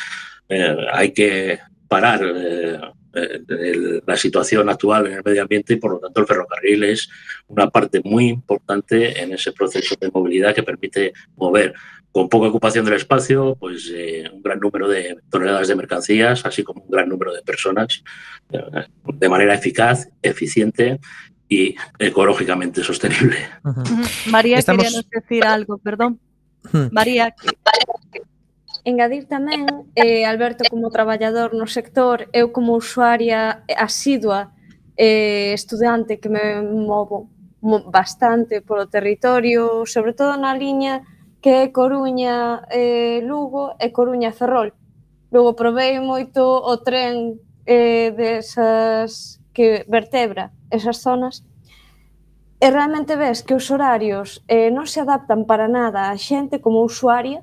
Eh, 0.49 0.77
hay 0.93 1.13
que 1.13 1.59
parar 1.87 2.21
eh, 2.25 2.81
eh, 3.15 4.01
la 4.07 4.17
situación 4.17 4.69
actual 4.69 5.07
en 5.07 5.15
el 5.15 5.23
medio 5.25 5.43
ambiente 5.43 5.75
y 5.75 5.77
por 5.77 5.93
lo 5.93 5.99
tanto 5.99 6.21
el 6.21 6.27
ferrocarril 6.27 6.85
es 6.85 7.09
una 7.49 7.71
parte 7.71 8.01
muy 8.05 8.29
importante 8.29 9.21
en 9.23 9.33
ese 9.33 9.53
proceso 9.53 9.95
de 10.01 10.11
movilidad 10.11 10.55
que 10.55 10.63
permite 10.63 11.13
mover 11.37 11.75
con 12.11 12.29
poca 12.29 12.47
ocupación 12.49 12.85
del 12.85 12.95
espacio, 12.95 13.57
pues 13.59 13.91
eh, 13.93 14.31
un 14.33 14.41
gran 14.41 14.61
número 14.61 14.89
de 14.89 15.17
toneladas 15.31 15.67
de 15.67 15.75
mercancías, 15.75 16.47
así 16.47 16.63
como 16.63 16.83
un 16.83 16.91
gran 16.91 17.09
número 17.09 17.35
de 17.35 17.43
personas, 17.43 18.05
eh, 18.53 18.87
de 19.15 19.29
manera 19.29 19.55
eficaz, 19.55 20.09
eficiente 20.23 21.01
y 21.49 21.75
ecológicamente 21.99 22.85
sostenible. 22.85 23.37
Uh 23.65 23.69
-huh. 23.71 24.31
María, 24.31 24.59
Estamos... 24.59 24.85
queríamos 24.85 25.11
decir 25.11 25.45
algo, 25.45 25.79
perdón. 25.79 26.21
-huh. 26.73 26.91
María, 26.93 27.35
Engadir 28.85 29.25
tamén, 29.25 29.65
eh, 29.97 30.29
Alberto 30.29 30.69
como 30.69 30.93
traballador 30.93 31.57
no 31.57 31.65
sector, 31.65 32.29
eu 32.37 32.53
como 32.53 32.77
usuaria 32.77 33.65
asidua, 33.73 34.53
eh, 34.93 35.57
estudante 35.57 36.21
que 36.21 36.29
me 36.29 36.61
movo 36.61 37.33
bastante 37.89 38.61
polo 38.61 38.85
territorio, 38.93 39.89
sobre 39.89 40.13
todo 40.13 40.37
na 40.37 40.53
liña 40.53 41.01
que 41.41 41.65
é 41.65 41.73
Coruña 41.73 42.69
eh, 42.69 43.25
Lugo 43.25 43.73
e 43.81 43.89
Coruña 43.89 44.37
Ferrol. 44.37 44.77
Logo 45.33 45.57
provei 45.57 45.97
moito 46.01 46.45
o 46.45 46.77
tren 46.85 47.41
eh, 47.65 48.13
desas 48.13 49.41
que 49.57 49.89
vertebra 49.89 50.53
esas 50.69 51.01
zonas 51.01 51.41
e 52.61 52.69
realmente 52.69 53.17
ves 53.17 53.41
que 53.41 53.57
os 53.57 53.65
horarios 53.73 54.45
eh, 54.49 54.69
non 54.69 54.85
se 54.85 55.01
adaptan 55.01 55.49
para 55.49 55.73
nada 55.73 56.13
á 56.13 56.17
xente 56.21 56.61
como 56.61 56.85
usuaria 56.85 57.41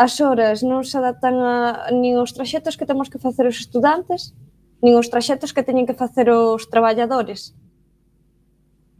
as 0.00 0.16
horas 0.24 0.64
non 0.64 0.80
se 0.80 0.96
adaptan 0.96 1.44
a 1.44 1.92
nin 1.92 2.16
aos 2.16 2.32
traxetos 2.32 2.80
que 2.80 2.88
temos 2.88 3.12
que 3.12 3.20
facer 3.20 3.44
os 3.44 3.60
estudantes, 3.60 4.32
nin 4.80 4.96
os 4.96 5.12
traxetos 5.12 5.52
que 5.52 5.60
teñen 5.60 5.84
que 5.84 5.92
facer 5.92 6.32
os 6.32 6.72
traballadores. 6.72 7.52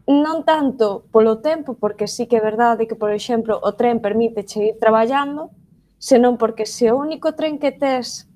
Non 0.05 0.45
tanto 0.45 1.09
polo 1.09 1.41
tempo, 1.41 1.73
porque 1.81 2.05
sí 2.05 2.29
que 2.29 2.37
é 2.37 2.45
verdade 2.45 2.85
que, 2.85 3.01
por 3.01 3.17
exemplo, 3.17 3.57
o 3.57 3.73
tren 3.81 4.05
permite 4.05 4.45
che 4.45 4.61
ir 4.61 4.77
traballando, 4.77 5.49
senón 5.97 6.37
porque 6.37 6.69
se 6.69 6.93
o 6.93 7.01
único 7.01 7.33
tren 7.33 7.57
que 7.57 7.73
tes 7.73 8.29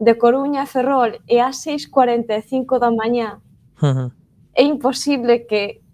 de 0.00 0.16
Coruña 0.16 0.64
a 0.64 0.70
Ferrol 0.72 1.20
é 1.28 1.44
a 1.44 1.52
6.45 1.52 2.80
da 2.80 2.88
mañá, 2.88 3.44
uh 3.76 3.92
-huh. 3.92 4.08
é 4.56 4.64
imposible 4.64 5.44
que 5.44 5.84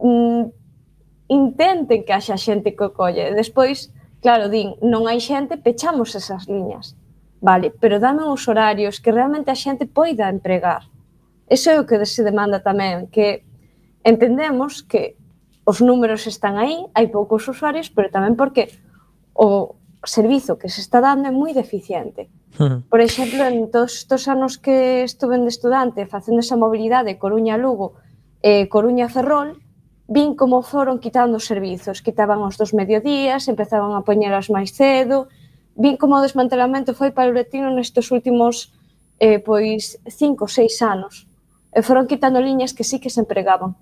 mm, 0.00 0.48
intenten 1.28 2.00
que 2.00 2.16
haxa 2.16 2.40
xente 2.40 2.72
que 2.72 2.84
o 2.84 2.96
colle. 2.96 3.36
Despois, 3.36 3.92
Claro, 4.24 4.48
din, 4.48 4.72
non 4.80 5.04
hai 5.04 5.20
xente, 5.20 5.60
pechamos 5.60 6.16
esas 6.16 6.48
liñas. 6.48 6.96
Vale, 7.44 7.68
pero 7.76 8.00
dame 8.00 8.24
uns 8.24 8.48
horarios 8.48 8.96
que 8.96 9.12
realmente 9.12 9.52
a 9.52 9.60
xente 9.60 9.84
poida 9.84 10.32
empregar. 10.32 10.88
Eso 11.44 11.68
é 11.68 11.76
o 11.76 11.84
que 11.84 12.00
se 12.08 12.24
demanda 12.24 12.64
tamén, 12.64 13.12
que 13.12 13.44
entendemos 14.00 14.80
que 14.80 15.20
os 15.68 15.84
números 15.84 16.24
están 16.24 16.56
aí, 16.56 16.88
hai 16.96 17.12
poucos 17.12 17.44
usuarios, 17.52 17.92
pero 17.92 18.08
tamén 18.08 18.32
porque 18.32 18.72
o 19.36 19.76
servizo 20.00 20.56
que 20.56 20.72
se 20.72 20.80
está 20.80 21.04
dando 21.04 21.28
é 21.28 21.32
moi 21.36 21.52
deficiente. 21.52 22.32
Por 22.88 23.04
exemplo, 23.04 23.44
en 23.44 23.68
todos 23.68 23.92
estos 24.08 24.24
anos 24.24 24.56
que 24.56 25.04
estuve 25.04 25.36
de 25.36 25.52
estudante 25.52 26.08
facendo 26.08 26.40
esa 26.40 26.56
mobilidade 26.56 27.20
Coruña-Lugo 27.20 28.00
e 28.40 28.72
Coruña-Ferrol, 28.72 29.60
vin 30.06 30.36
como 30.36 30.60
foron 30.62 31.00
quitando 31.00 31.40
os 31.40 31.48
servizos, 31.48 32.04
quitaban 32.04 32.44
os 32.44 32.60
dos 32.60 32.76
mediodías, 32.76 33.48
empezaban 33.48 33.96
a 33.96 34.04
poñelas 34.04 34.52
máis 34.52 34.76
cedo, 34.76 35.32
vin 35.74 35.96
como 35.96 36.20
o 36.20 36.24
desmantelamento 36.24 36.92
foi 36.92 37.10
paulatino 37.10 37.72
nestes 37.72 38.12
últimos 38.12 38.70
eh, 39.18 39.40
pois 39.40 39.96
cinco, 40.06 40.44
seis 40.46 40.80
anos. 40.84 41.24
E 41.74 41.82
foron 41.82 42.06
quitando 42.06 42.38
liñas 42.38 42.76
que 42.76 42.84
sí 42.84 43.00
que 43.00 43.10
se 43.10 43.24
empregaban. 43.24 43.74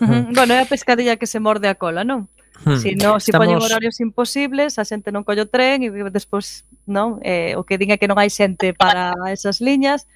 Mm. 0.00 0.32
bueno, 0.36 0.54
é 0.56 0.64
a 0.64 0.70
pescadilla 0.70 1.20
que 1.20 1.28
se 1.28 1.38
morde 1.38 1.68
a 1.68 1.76
cola, 1.76 2.02
non? 2.02 2.26
Mm. 2.64 2.78
Si 2.80 2.90
no, 2.96 3.20
si 3.20 3.30
Estamos... 3.30 3.46
poñen 3.46 3.60
horarios 3.60 4.00
imposibles, 4.00 4.80
a 4.80 4.84
xente 4.88 5.12
non 5.12 5.28
colle 5.28 5.44
o 5.44 5.50
tren 5.50 5.84
e 5.84 5.90
despois, 6.08 6.64
non? 6.88 7.20
Eh, 7.20 7.52
o 7.60 7.68
que 7.68 7.76
diga 7.76 8.00
que 8.00 8.08
non 8.08 8.16
hai 8.16 8.32
xente 8.32 8.72
para 8.72 9.12
esas 9.28 9.60
liñas 9.60 10.08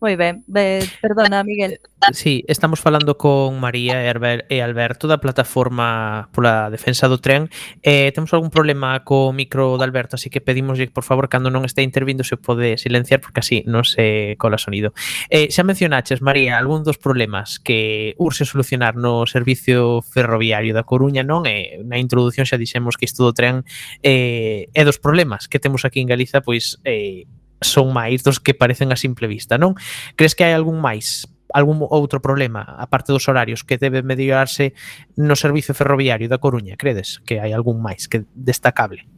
Moi 0.00 0.14
ben, 0.14 0.44
ben, 0.46 0.86
perdona, 1.02 1.42
Miguel. 1.42 1.80
Sí, 2.12 2.44
estamos 2.46 2.78
falando 2.78 3.18
con 3.18 3.58
María 3.58 3.98
e 4.06 4.62
Alberto 4.62 5.10
da 5.10 5.18
plataforma 5.18 6.30
pola 6.30 6.70
defensa 6.70 7.10
do 7.10 7.18
tren. 7.18 7.50
Eh, 7.82 8.14
temos 8.14 8.30
algún 8.30 8.54
problema 8.54 9.02
co 9.02 9.34
micro 9.34 9.74
de 9.74 9.82
Alberto, 9.82 10.14
así 10.14 10.30
que 10.30 10.38
pedimos, 10.38 10.78
por 10.94 11.02
favor, 11.02 11.26
cando 11.26 11.50
non 11.50 11.66
este 11.66 11.82
intervindo 11.82 12.22
se 12.22 12.38
pode 12.38 12.78
silenciar 12.78 13.18
porque 13.18 13.42
así 13.42 13.66
non 13.66 13.82
se 13.82 14.38
cola 14.38 14.54
sonido. 14.54 14.94
Eh, 15.34 15.50
xa 15.50 15.66
mencionaches, 15.66 16.22
María, 16.22 16.62
algún 16.62 16.86
dos 16.86 17.02
problemas 17.02 17.58
que 17.58 18.14
urse 18.22 18.46
solucionar 18.46 18.94
no 18.94 19.26
servicio 19.26 20.06
ferroviario 20.06 20.78
da 20.78 20.86
Coruña, 20.86 21.26
non? 21.26 21.42
Eh, 21.42 21.82
na 21.82 21.98
introdución 21.98 22.46
xa 22.46 22.54
dixemos 22.54 22.94
que 22.94 23.10
isto 23.10 23.26
do 23.26 23.34
tren 23.34 23.66
eh, 24.06 24.70
é 24.78 24.82
dos 24.86 25.02
problemas 25.02 25.50
que 25.50 25.58
temos 25.58 25.82
aquí 25.82 25.98
en 25.98 26.06
Galiza, 26.06 26.38
pois 26.38 26.78
eh, 26.86 27.26
son 27.60 27.90
máis 27.92 28.22
dos 28.22 28.38
que 28.38 28.54
parecen 28.54 28.92
a 28.94 28.98
simple 28.98 29.26
vista, 29.26 29.58
non? 29.58 29.74
Crees 30.14 30.34
que 30.34 30.46
hai 30.46 30.54
algún 30.54 30.78
máis 30.78 31.26
algún 31.54 31.80
outro 31.88 32.20
problema, 32.20 32.60
aparte 32.76 33.12
dos 33.12 33.24
horarios, 33.28 33.64
que 33.64 33.80
debe 33.80 34.04
mediarse 34.04 34.76
no 35.16 35.32
servicio 35.32 35.72
ferroviario 35.72 36.28
da 36.28 36.36
Coruña? 36.36 36.76
Credes 36.76 37.24
que 37.24 37.40
hai 37.40 37.56
algún 37.56 37.80
máis 37.80 38.04
que 38.04 38.28
destacable? 38.36 39.08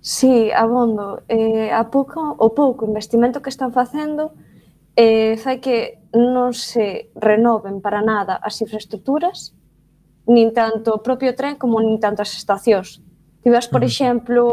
Sí, 0.00 0.50
abondo. 0.50 1.22
Eh, 1.28 1.70
a 1.70 1.86
pouco, 1.92 2.34
o 2.34 2.50
pouco 2.56 2.88
investimento 2.88 3.44
que 3.44 3.52
están 3.52 3.70
facendo 3.70 4.32
eh, 4.96 5.36
fai 5.38 5.60
que 5.62 6.02
non 6.16 6.50
se 6.56 7.14
renoven 7.14 7.78
para 7.78 8.02
nada 8.02 8.40
as 8.42 8.58
infraestructuras, 8.58 9.54
nin 10.26 10.50
tanto 10.50 10.98
o 10.98 11.02
propio 11.04 11.36
tren 11.38 11.54
como 11.60 11.78
nin 11.78 12.02
tanto 12.02 12.24
as 12.24 12.34
estacións. 12.34 12.98
Tivas, 13.44 13.68
por 13.70 13.80
uh 13.80 13.86
-huh. 13.86 13.92
exemplo, 13.92 14.44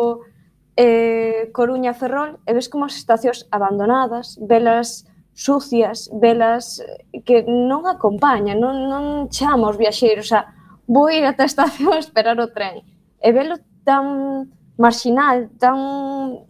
eh, 0.77 1.49
Coruña 1.51 1.97
Ferrol 1.97 2.37
e 2.45 2.53
ves 2.53 2.69
como 2.69 2.85
as 2.85 2.95
estacións 3.01 3.49
abandonadas, 3.49 4.37
velas 4.37 5.09
sucias, 5.33 6.09
velas 6.13 6.79
eh, 6.85 7.25
que 7.25 7.41
non 7.41 7.89
acompañan, 7.89 8.61
non, 8.61 8.85
non 8.85 9.27
chama 9.33 9.73
os 9.73 9.77
viaxeiros 9.81 10.29
a 10.31 10.53
vou 10.85 11.09
ir 11.09 11.25
ata 11.25 11.43
a 11.43 11.49
estación 11.49 11.91
a 11.97 11.99
esperar 11.99 12.37
o 12.37 12.53
tren. 12.53 12.85
E 13.17 13.29
velo 13.33 13.57
tan 13.81 14.53
marxinal, 14.77 15.49
tan 15.57 16.45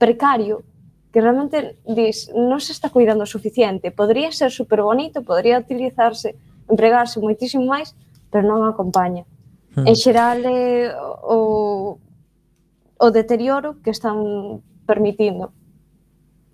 precario, 0.00 0.64
que 1.12 1.20
realmente 1.20 1.76
dis, 1.84 2.32
non 2.32 2.60
se 2.60 2.72
está 2.72 2.88
cuidando 2.88 3.24
o 3.24 3.28
suficiente. 3.28 3.92
Podría 3.92 4.32
ser 4.32 4.48
super 4.48 4.80
bonito, 4.80 5.20
podría 5.20 5.60
utilizarse, 5.60 6.36
empregarse 6.68 7.20
moitísimo 7.20 7.68
máis, 7.68 7.92
pero 8.32 8.44
non 8.48 8.64
acompaña. 8.64 9.28
Hmm. 9.76 9.84
En 9.84 9.96
xeral, 9.96 10.40
eh, 10.44 10.92
o, 11.24 12.00
o 12.98 13.10
deterioro 13.10 13.80
que 13.82 13.90
están 13.90 14.62
permitindo. 14.86 15.52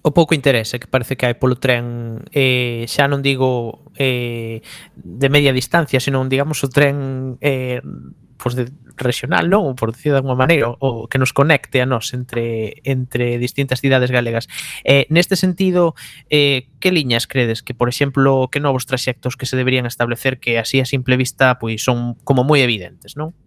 O 0.03 0.11
pouco 0.11 0.35
interese 0.35 0.83
que 0.83 0.91
parece 0.91 1.15
que 1.15 1.31
hai 1.31 1.39
polo 1.39 1.63
tren, 1.63 2.27
eh, 2.35 2.83
xa 2.91 3.07
non 3.07 3.23
digo 3.23 3.87
eh, 3.95 4.59
de 4.99 5.29
media 5.31 5.55
distancia, 5.55 6.03
senón, 6.03 6.27
digamos, 6.27 6.59
o 6.67 6.69
tren 6.69 7.39
eh, 7.39 7.79
pues 8.35 8.59
de, 8.59 8.73
regional, 8.97 9.47
non? 9.47 9.71
Ou 9.71 9.79
por 9.79 9.95
decir 9.95 10.11
de 10.11 10.19
alguma 10.19 10.35
maneira, 10.35 10.75
o 10.75 11.07
que 11.07 11.23
nos 11.23 11.31
conecte 11.31 11.79
a 11.79 11.87
nós 11.87 12.11
entre 12.19 12.83
entre 12.83 13.39
distintas 13.39 13.79
cidades 13.79 14.11
galegas. 14.11 14.51
Eh, 14.83 15.07
neste 15.07 15.39
sentido, 15.39 15.95
eh, 16.27 16.67
que 16.83 16.91
liñas 16.91 17.31
credes 17.31 17.63
que, 17.63 17.71
por 17.71 17.87
exemplo, 17.87 18.51
que 18.51 18.59
novos 18.59 18.91
traxectos 18.91 19.39
que 19.39 19.47
se 19.47 19.55
deberían 19.55 19.87
establecer 19.87 20.43
que 20.43 20.59
así 20.59 20.83
a 20.83 20.85
simple 20.85 21.15
vista 21.15 21.63
pois 21.63 21.79
son 21.79 22.19
como 22.27 22.43
moi 22.43 22.59
evidentes, 22.59 23.15
non? 23.15 23.39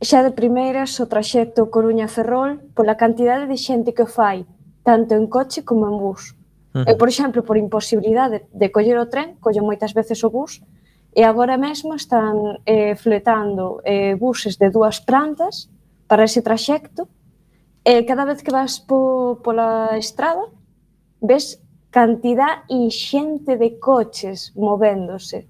Xa 0.00 0.24
de 0.24 0.32
primeiras 0.32 0.96
o 0.96 1.04
traxecto 1.12 1.68
Coruña-Ferrol 1.68 2.72
pola 2.72 2.96
cantidade 2.96 3.44
de 3.44 3.60
xente 3.60 3.92
que 3.92 4.08
fai, 4.08 4.48
tanto 4.80 5.12
en 5.12 5.28
coche 5.28 5.60
como 5.60 5.84
en 5.92 6.00
bus. 6.00 6.32
Uh 6.72 6.80
-huh. 6.80 6.88
Eu, 6.88 6.96
por 6.96 7.08
exemplo, 7.12 7.44
por 7.44 7.60
imposibilidade 7.60 8.48
de 8.48 8.72
coller 8.72 8.96
o 8.96 9.10
tren, 9.12 9.36
collo 9.44 9.60
moitas 9.60 9.92
veces 9.92 10.24
o 10.24 10.32
bus, 10.32 10.64
e 11.12 11.20
agora 11.20 11.60
mesmo 11.60 11.92
están 11.92 12.64
eh, 12.64 12.96
fletando 12.96 13.84
eh, 13.84 14.16
buses 14.16 14.56
de 14.56 14.72
dúas 14.72 15.04
plantas 15.04 15.68
para 16.08 16.24
ese 16.24 16.40
traxecto, 16.40 17.04
e 17.84 18.00
cada 18.08 18.24
vez 18.24 18.40
que 18.40 18.54
vas 18.56 18.80
po, 18.80 19.36
pola 19.44 20.00
estrada, 20.00 20.48
ves 21.20 21.60
cantidad 21.92 22.64
inxente 22.72 23.60
de 23.60 23.76
coches 23.76 24.56
movéndose 24.56 25.44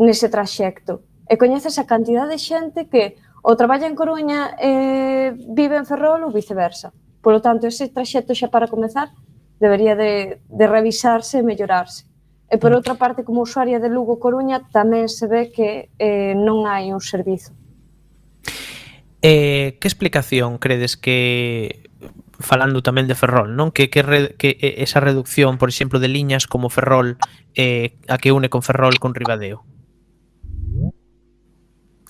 nese 0.00 0.32
traxecto. 0.32 1.04
E 1.28 1.36
coñeces 1.36 1.76
a 1.76 1.84
cantidad 1.84 2.24
de 2.24 2.40
xente 2.40 2.88
que 2.88 3.20
ou 3.42 3.58
traballa 3.58 3.90
en 3.90 3.98
Coruña 3.98 4.54
e 4.54 5.34
vive 5.34 5.74
en 5.74 5.84
Ferrol 5.84 6.22
ou 6.22 6.30
viceversa. 6.30 6.94
Por 7.18 7.34
lo 7.34 7.42
tanto, 7.42 7.66
ese 7.66 7.90
traxecto 7.90 8.34
xa 8.38 8.48
para 8.48 8.70
comezar 8.70 9.10
debería 9.58 9.94
de, 9.98 10.42
de 10.46 10.66
revisarse 10.66 11.42
e 11.42 11.46
mellorarse. 11.46 12.06
E 12.46 12.58
por 12.58 12.70
mm. 12.70 12.78
outra 12.78 12.94
parte, 12.94 13.26
como 13.26 13.42
usuaria 13.42 13.82
de 13.82 13.90
Lugo 13.90 14.22
Coruña, 14.22 14.62
tamén 14.70 15.10
se 15.10 15.26
ve 15.26 15.50
que 15.50 15.90
eh, 15.98 16.34
non 16.38 16.70
hai 16.70 16.94
un 16.94 17.02
servizo. 17.02 17.50
Eh, 19.22 19.78
que 19.78 19.86
explicación 19.86 20.58
credes 20.58 20.98
que 20.98 21.90
falando 22.42 22.82
tamén 22.82 23.06
de 23.06 23.14
Ferrol, 23.14 23.54
non? 23.54 23.70
Que 23.70 23.90
que, 23.90 24.02
re, 24.02 24.34
que 24.38 24.58
esa 24.82 24.98
reducción, 24.98 25.58
por 25.58 25.70
exemplo, 25.70 26.02
de 26.02 26.10
liñas 26.10 26.50
como 26.50 26.70
Ferrol 26.70 27.18
eh, 27.54 27.98
a 28.10 28.18
que 28.18 28.34
une 28.34 28.50
con 28.50 28.62
Ferrol 28.62 28.98
con 28.98 29.14
Ribadeo. 29.14 29.64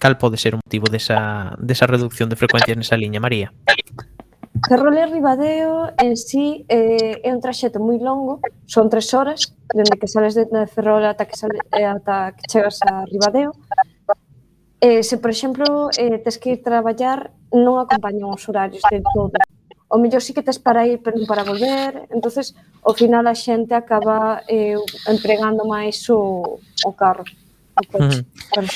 Cal 0.03 0.19
pode 0.19 0.35
ser 0.35 0.53
o 0.55 0.59
motivo 0.59 0.91
desa, 0.91 1.55
desa 1.63 1.87
reducción 1.87 2.27
de 2.27 2.35
frecuencias 2.35 2.75
nesa 2.75 2.99
liña, 2.99 3.23
María? 3.23 3.55
Ferrolé 4.67 5.07
Ribadeo 5.07 5.95
en 5.95 6.19
sí 6.19 6.67
eh, 6.67 7.23
é 7.23 7.31
un 7.31 7.39
traxecto 7.39 7.79
moi 7.79 8.03
longo, 8.03 8.43
son 8.67 8.91
tres 8.91 9.15
horas, 9.15 9.55
dende 9.71 9.95
que 10.03 10.11
sales 10.11 10.35
de 10.35 10.51
Ferrol 10.67 11.07
ata 11.07 11.23
que, 11.23 11.39
sale, 11.39 11.63
eh, 11.71 11.87
ata 11.87 12.35
que 12.35 12.51
chegas 12.51 12.83
a 12.83 13.07
Ribadeo. 13.07 13.55
Eh, 14.83 15.07
se, 15.07 15.23
por 15.23 15.31
exemplo, 15.31 15.95
eh, 15.95 16.19
tes 16.19 16.35
que 16.43 16.59
ir 16.59 16.67
traballar, 16.67 17.31
non 17.55 17.79
acompañan 17.79 18.27
os 18.27 18.43
horarios 18.51 18.83
de 18.91 19.07
todo. 19.07 19.39
O 19.87 20.03
mellor 20.03 20.19
sí 20.19 20.35
que 20.35 20.43
tes 20.43 20.59
para 20.59 20.83
ir, 20.83 20.99
pero 20.99 21.15
non 21.15 21.31
para 21.31 21.47
volver. 21.47 22.11
entonces 22.11 22.59
ao 22.83 22.91
final 22.99 23.31
a 23.31 23.39
xente 23.39 23.79
acaba 23.79 24.43
eh, 24.51 24.75
empregando 25.07 25.63
máis 25.63 26.03
o, 26.11 26.59
o 26.59 26.91
carro. 26.91 27.23
Pois, 27.91 28.25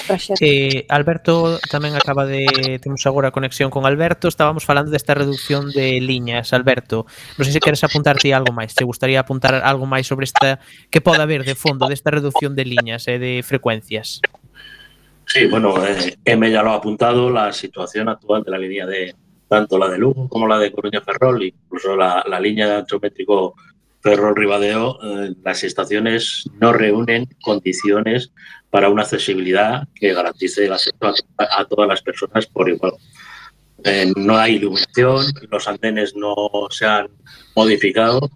pues, 0.09 0.32
eh, 0.40 0.87
Alberto 0.88 1.61
tamén 1.68 1.92
acaba 1.92 2.24
de 2.24 2.48
temos 2.80 3.04
agora 3.04 3.28
conexión 3.28 3.68
con 3.68 3.85
Alberto, 3.85 4.24
estábamos 4.24 4.64
falando 4.64 4.88
desta 4.88 5.12
reducción 5.12 5.68
de 5.68 6.00
liñas, 6.00 6.56
Alberto. 6.56 7.04
Non 7.37 7.44
sei 7.44 7.52
se 7.52 7.61
queres 7.61 7.85
apuntarte 7.85 8.32
algo 8.32 8.56
máis, 8.56 8.72
te 8.72 8.88
gustaría 8.88 9.20
apuntar 9.20 9.61
algo 9.61 9.85
máis 9.85 10.09
sobre 10.09 10.24
esta 10.24 10.64
que 10.88 11.04
pode 11.04 11.20
haber 11.20 11.44
de 11.44 11.52
fondo 11.52 11.92
desta 11.92 12.09
reducción 12.09 12.56
de 12.56 12.64
liñas 12.64 13.04
e 13.04 13.16
eh, 13.16 13.18
de 13.20 13.32
frecuencias. 13.44 14.24
Sí, 15.28 15.44
bueno, 15.44 15.76
eh, 15.85 16.16
M 16.24 16.48
ya 16.48 16.64
lo 16.64 16.72
ha 16.72 16.80
apuntado, 16.80 17.28
la 17.28 17.52
situación 17.52 18.09
actual 18.09 18.48
de 18.48 18.50
la 18.50 18.59
línea 18.59 18.87
de 18.88 19.12
tanto 19.46 19.76
la 19.76 19.92
de 19.92 19.98
Lugo 19.98 20.26
como 20.28 20.48
la 20.48 20.59
de 20.59 20.72
Coruña 20.72 21.04
Ferrol, 21.04 21.44
incluso 21.44 21.94
la, 21.94 22.24
la 22.26 22.40
línea 22.40 22.66
de 22.66 22.74
antrométrico 22.80 23.54
Ferrol 24.06 24.37
Ribadeo, 24.37 24.98
eh, 25.02 25.35
las 25.42 25.64
estaciones 25.64 26.48
no 26.61 26.72
reúnen 26.72 27.26
condiciones 27.42 28.32
para 28.76 28.90
una 28.90 29.04
accesibilidad 29.04 29.88
que 29.94 30.12
garantice 30.12 30.66
el 30.66 30.72
acceso 30.74 30.98
a, 31.00 31.60
a 31.60 31.64
todas 31.64 31.88
las 31.88 32.02
personas 32.02 32.46
por 32.46 32.68
igual. 32.68 32.92
Eh, 33.82 34.12
no 34.14 34.36
hay 34.36 34.56
iluminación, 34.56 35.24
los 35.50 35.66
andenes 35.66 36.14
no 36.14 36.36
se 36.68 36.84
han 36.84 37.08
modificado, 37.54 38.30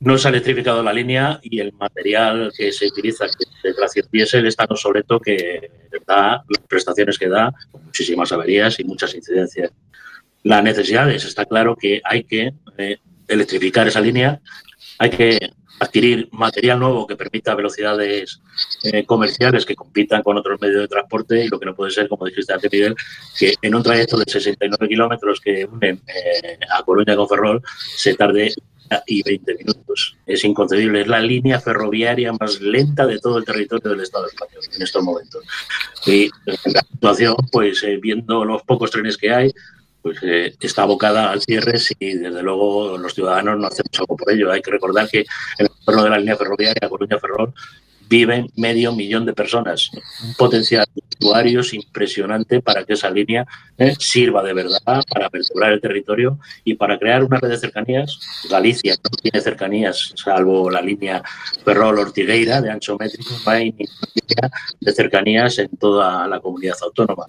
no 0.00 0.18
se 0.18 0.28
ha 0.28 0.32
electrificado 0.32 0.82
la 0.82 0.92
línea 0.92 1.40
y 1.42 1.60
el 1.60 1.72
material 1.72 2.52
que 2.54 2.72
se 2.72 2.88
utiliza, 2.88 3.24
que 3.24 3.44
es 3.44 3.62
de 3.62 3.72
tracción 3.72 4.06
diésel, 4.12 4.46
es 4.46 4.54
tan 4.54 4.66
obsoleto 4.68 5.18
que 5.18 5.70
da 6.06 6.44
las 6.46 6.66
prestaciones 6.68 7.18
que 7.18 7.30
da, 7.30 7.50
muchísimas 7.82 8.30
averías 8.32 8.78
y 8.80 8.84
muchas 8.84 9.14
incidencias. 9.14 9.72
La 10.42 10.60
necesidad 10.60 11.10
es, 11.10 11.24
está 11.24 11.46
claro 11.46 11.74
que 11.74 12.02
hay 12.04 12.24
que 12.24 12.52
eh, 12.76 12.98
electrificar 13.28 13.88
esa 13.88 14.02
línea 14.02 14.42
hay 15.00 15.08
que 15.08 15.50
adquirir 15.80 16.28
material 16.32 16.78
nuevo 16.78 17.06
que 17.06 17.16
permita 17.16 17.54
velocidades 17.54 18.40
eh, 18.84 19.04
comerciales 19.04 19.64
que 19.64 19.74
compitan 19.74 20.22
con 20.22 20.36
otros 20.36 20.60
medios 20.60 20.82
de 20.82 20.88
transporte 20.88 21.44
y 21.44 21.48
lo 21.48 21.58
que 21.58 21.66
no 21.66 21.74
puede 21.74 21.90
ser, 21.90 22.08
como 22.08 22.26
dijiste 22.26 22.52
antes, 22.52 22.70
Miguel, 22.70 22.94
que 23.38 23.54
en 23.60 23.74
un 23.74 23.82
trayecto 23.82 24.18
de 24.18 24.24
69 24.26 24.88
kilómetros 24.88 25.40
que 25.40 25.64
unen 25.64 26.00
eh, 26.06 26.58
a 26.70 26.82
Coruña 26.82 27.16
con 27.16 27.28
Ferrol 27.28 27.62
se 27.96 28.14
tarde 28.14 28.52
y 29.06 29.22
20 29.22 29.54
minutos. 29.54 30.16
Es 30.26 30.44
inconcebible. 30.44 31.02
Es 31.02 31.06
la 31.06 31.20
línea 31.20 31.60
ferroviaria 31.60 32.32
más 32.32 32.60
lenta 32.60 33.06
de 33.06 33.18
todo 33.18 33.38
el 33.38 33.44
territorio 33.44 33.90
del 33.90 34.00
Estado 34.00 34.26
español 34.26 34.62
en 34.72 34.82
estos 34.82 35.02
momentos. 35.02 35.44
Y 36.06 36.28
la 36.44 36.82
situación, 36.82 37.36
pues 37.52 37.82
eh, 37.84 37.98
viendo 38.02 38.44
los 38.44 38.62
pocos 38.62 38.90
trenes 38.90 39.16
que 39.16 39.30
hay, 39.32 39.52
pues 40.02 40.18
eh, 40.22 40.54
está 40.60 40.82
abocada 40.82 41.30
al 41.30 41.40
cierre 41.40 41.78
si 41.78 41.94
desde 41.98 42.42
luego 42.42 42.96
los 42.96 43.14
ciudadanos 43.14 43.58
no 43.58 43.66
hacemos 43.66 43.98
algo 43.98 44.16
por 44.16 44.32
ello. 44.32 44.50
Hay 44.50 44.62
que 44.62 44.70
recordar 44.70 45.08
que 45.08 45.20
en 45.20 45.26
el 45.58 45.68
entorno 45.78 46.04
de 46.04 46.10
la 46.10 46.18
línea 46.18 46.36
ferroviaria 46.36 46.88
Coruña-Ferrol 46.88 47.52
viven 48.10 48.50
medio 48.56 48.92
millón 48.92 49.24
de 49.24 49.32
personas. 49.32 49.88
Un 50.24 50.34
potencial 50.34 50.84
de 50.92 51.02
usuarios 51.20 51.72
impresionante 51.72 52.60
para 52.60 52.84
que 52.84 52.94
esa 52.94 53.08
línea 53.08 53.46
eh, 53.78 53.94
sirva 54.00 54.42
de 54.42 54.52
verdad 54.52 55.04
para 55.08 55.28
vertebrar 55.28 55.72
el 55.72 55.80
territorio 55.80 56.40
y 56.64 56.74
para 56.74 56.98
crear 56.98 57.22
una 57.22 57.38
red 57.38 57.50
de 57.50 57.58
cercanías. 57.58 58.18
Galicia 58.50 58.96
no 58.96 59.10
tiene 59.22 59.40
cercanías, 59.40 60.12
salvo 60.16 60.68
la 60.68 60.82
línea 60.82 61.22
Ferrol-Ortigueira 61.64 62.60
de 62.60 62.70
ancho 62.70 62.96
métrico, 62.98 63.32
no 63.46 63.50
hay 63.52 63.70
ni 63.70 63.86
línea 63.86 64.50
de 64.80 64.92
cercanías 64.92 65.58
en 65.60 65.68
toda 65.76 66.26
la 66.26 66.40
comunidad 66.40 66.76
autónoma. 66.82 67.26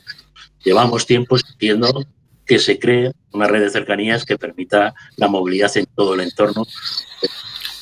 Llevamos 0.63 1.05
tiempo 1.05 1.37
sintiendo 1.37 2.03
que 2.51 2.59
se 2.59 2.77
cree 2.77 3.13
una 3.31 3.47
red 3.47 3.61
de 3.61 3.69
cercanías 3.69 4.25
que 4.25 4.37
permita 4.37 4.93
la 5.15 5.29
movilidad 5.29 5.71
en 5.77 5.85
todo 5.95 6.15
el 6.15 6.19
entorno 6.19 6.65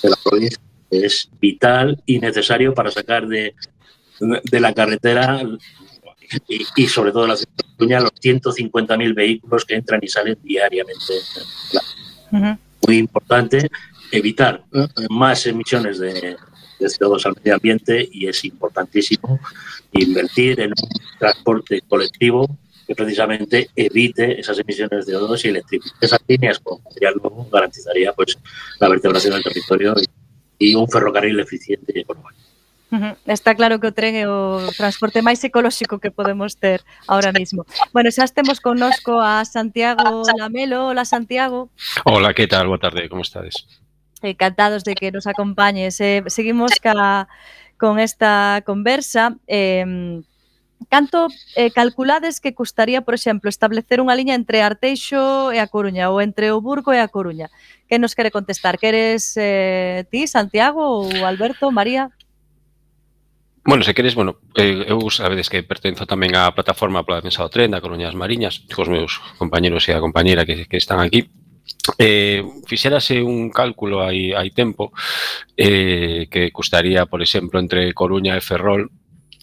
de 0.03 0.09
la 0.11 0.15
provincia 0.23 0.59
es 0.91 1.27
vital 1.41 1.99
y 2.05 2.19
necesario 2.19 2.75
para 2.75 2.91
sacar 2.91 3.27
de, 3.27 3.55
de 4.19 4.59
la 4.59 4.71
carretera 4.75 5.41
y, 6.47 6.67
y, 6.75 6.87
sobre 6.87 7.11
todo 7.11 7.25
la 7.25 7.35
ciudad 7.35 8.03
los 8.03 8.11
150.000 8.11 9.15
vehículos 9.15 9.65
que 9.65 9.73
entran 9.73 10.01
y 10.03 10.07
salen 10.07 10.37
diariamente. 10.43 11.13
Uh 12.31 12.37
-huh. 12.37 12.59
Muy 12.85 12.97
importante 12.99 13.71
evitar 14.11 14.65
más 15.09 15.47
emisiones 15.47 15.97
de, 15.97 16.13
de 16.79 16.85
CO2 16.85 17.25
al 17.25 17.35
medio 17.37 17.55
ambiente 17.55 18.07
y 18.11 18.27
es 18.27 18.45
importantísimo 18.45 19.39
invertir 19.93 20.59
en 20.59 20.73
un 20.79 20.89
transporte 21.17 21.81
colectivo 21.89 22.45
que 22.89 22.95
precisamente 22.95 23.69
evite 23.75 24.39
esas 24.39 24.57
emisiones 24.57 25.05
de 25.05 25.15
O2 25.15 25.45
y 25.45 25.49
electrifique 25.49 25.95
esas 26.01 26.19
líneas 26.27 26.57
con 26.57 26.81
material 26.81 27.13
nuevo 27.21 27.47
garantizaría 27.53 28.11
pues 28.13 28.35
la 28.79 28.89
vertebración 28.89 29.35
del 29.35 29.43
territorio 29.43 29.93
y, 30.57 30.71
y 30.71 30.73
un 30.73 30.89
ferrocarril 30.89 31.39
eficiente 31.39 31.93
y 31.95 31.99
económico. 31.99 32.33
Está 33.27 33.53
claro 33.53 33.77
que 33.79 33.85
o 33.85 33.93
tren 33.93 34.17
é 34.17 34.25
o 34.25 34.65
transporte 34.73 35.21
máis 35.21 35.37
ecolóxico 35.45 36.01
que 36.01 36.09
podemos 36.09 36.57
ter 36.57 36.81
ahora 37.05 37.29
mismo. 37.29 37.69
Bueno, 37.93 38.09
xa 38.09 38.25
estemos 38.25 38.57
connosco 38.57 39.21
a 39.21 39.45
Santiago 39.45 40.25
Lamelo. 40.33 40.89
Hola, 40.89 41.05
Santiago. 41.05 41.69
Hola, 42.09 42.33
que 42.33 42.49
tal? 42.49 42.65
Boa 42.65 42.81
tarde, 42.81 43.05
como 43.05 43.21
estades? 43.21 43.53
Encantados 44.25 44.81
de 44.81 44.97
que 44.97 45.13
nos 45.13 45.29
acompañes. 45.29 46.01
Eh, 46.01 46.25
seguimos 46.25 46.81
ca, 46.81 47.29
con 47.77 48.01
esta 48.01 48.65
conversa. 48.65 49.37
Eh, 49.45 50.25
Canto 50.87 51.27
eh, 51.55 51.71
calculades 51.71 52.39
que 52.39 52.55
custaría, 52.55 53.01
por 53.01 53.13
exemplo, 53.13 53.49
establecer 53.49 53.99
unha 53.99 54.15
liña 54.15 54.33
entre 54.33 54.63
Arteixo 54.63 55.51
e 55.51 55.59
a 55.59 55.67
Coruña 55.67 56.07
ou 56.07 56.23
entre 56.23 56.55
o 56.55 56.63
Burgo 56.63 56.95
e 56.95 57.03
a 57.03 57.11
Coruña? 57.11 57.51
Que 57.91 57.99
nos 57.99 58.15
quere 58.15 58.31
contestar? 58.31 58.79
Queres 58.79 59.35
eh, 59.35 60.07
ti, 60.07 60.23
Santiago, 60.25 61.03
ou 61.03 61.11
Alberto, 61.27 61.67
María? 61.69 62.15
Bueno, 63.67 63.83
se 63.83 63.93
queres, 63.93 64.15
bueno, 64.15 64.39
eh, 64.55 64.87
eu 64.87 65.03
sabedes 65.11 65.51
que 65.51 65.67
pertenzo 65.67 66.07
tamén 66.07 66.33
á 66.33 66.47
plataforma 66.55 67.03
pola 67.03 67.19
defensa 67.19 67.43
do 67.43 67.51
tren 67.51 67.75
da 67.75 67.83
Coruñas 67.83 68.15
Mariñas, 68.15 68.63
cos 68.71 68.87
meus 68.87 69.19
compañeros 69.35 69.83
e 69.85 69.93
a 69.93 70.01
compañera 70.01 70.47
que, 70.47 70.63
que 70.63 70.79
están 70.79 71.03
aquí. 71.03 71.27
Eh, 71.99 72.41
fixérase 72.65 73.21
un 73.21 73.51
cálculo 73.53 74.01
hai, 74.01 74.33
hai 74.33 74.49
tempo 74.55 74.95
eh, 75.53 76.25
que 76.31 76.49
custaría, 76.55 77.05
por 77.05 77.21
exemplo, 77.21 77.59
entre 77.59 77.93
Coruña 77.93 78.33
e 78.33 78.41
Ferrol 78.41 78.89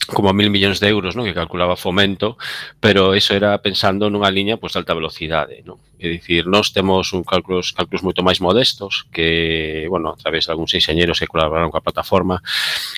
como 0.06 0.32
mil 0.32 0.50
millóns 0.50 0.78
de 0.78 0.87
euros, 0.88 1.16
non? 1.18 1.26
que 1.26 1.35
calculaba 1.35 1.74
fomento, 1.74 2.38
pero 2.78 3.16
eso 3.16 3.35
era 3.35 3.59
pensando 3.59 4.06
nunha 4.06 4.30
liña 4.30 4.54
pois, 4.54 4.70
pues, 4.70 4.78
de 4.78 4.80
alta 4.85 4.94
velocidade. 4.94 5.66
Non? 5.66 5.82
É 5.98 6.06
dicir, 6.12 6.46
nós 6.46 6.70
temos 6.70 7.11
un 7.16 7.26
cálculos, 7.26 7.72
cálculos 7.74 8.06
moito 8.06 8.22
máis 8.22 8.38
modestos 8.38 9.09
que, 9.11 9.88
bueno, 9.90 10.14
a 10.14 10.18
través 10.20 10.46
de 10.46 10.54
algúns 10.54 10.76
enxeñeros 10.76 11.18
que 11.18 11.26
colaboraron 11.26 11.72
coa 11.72 11.82
plataforma, 11.82 12.44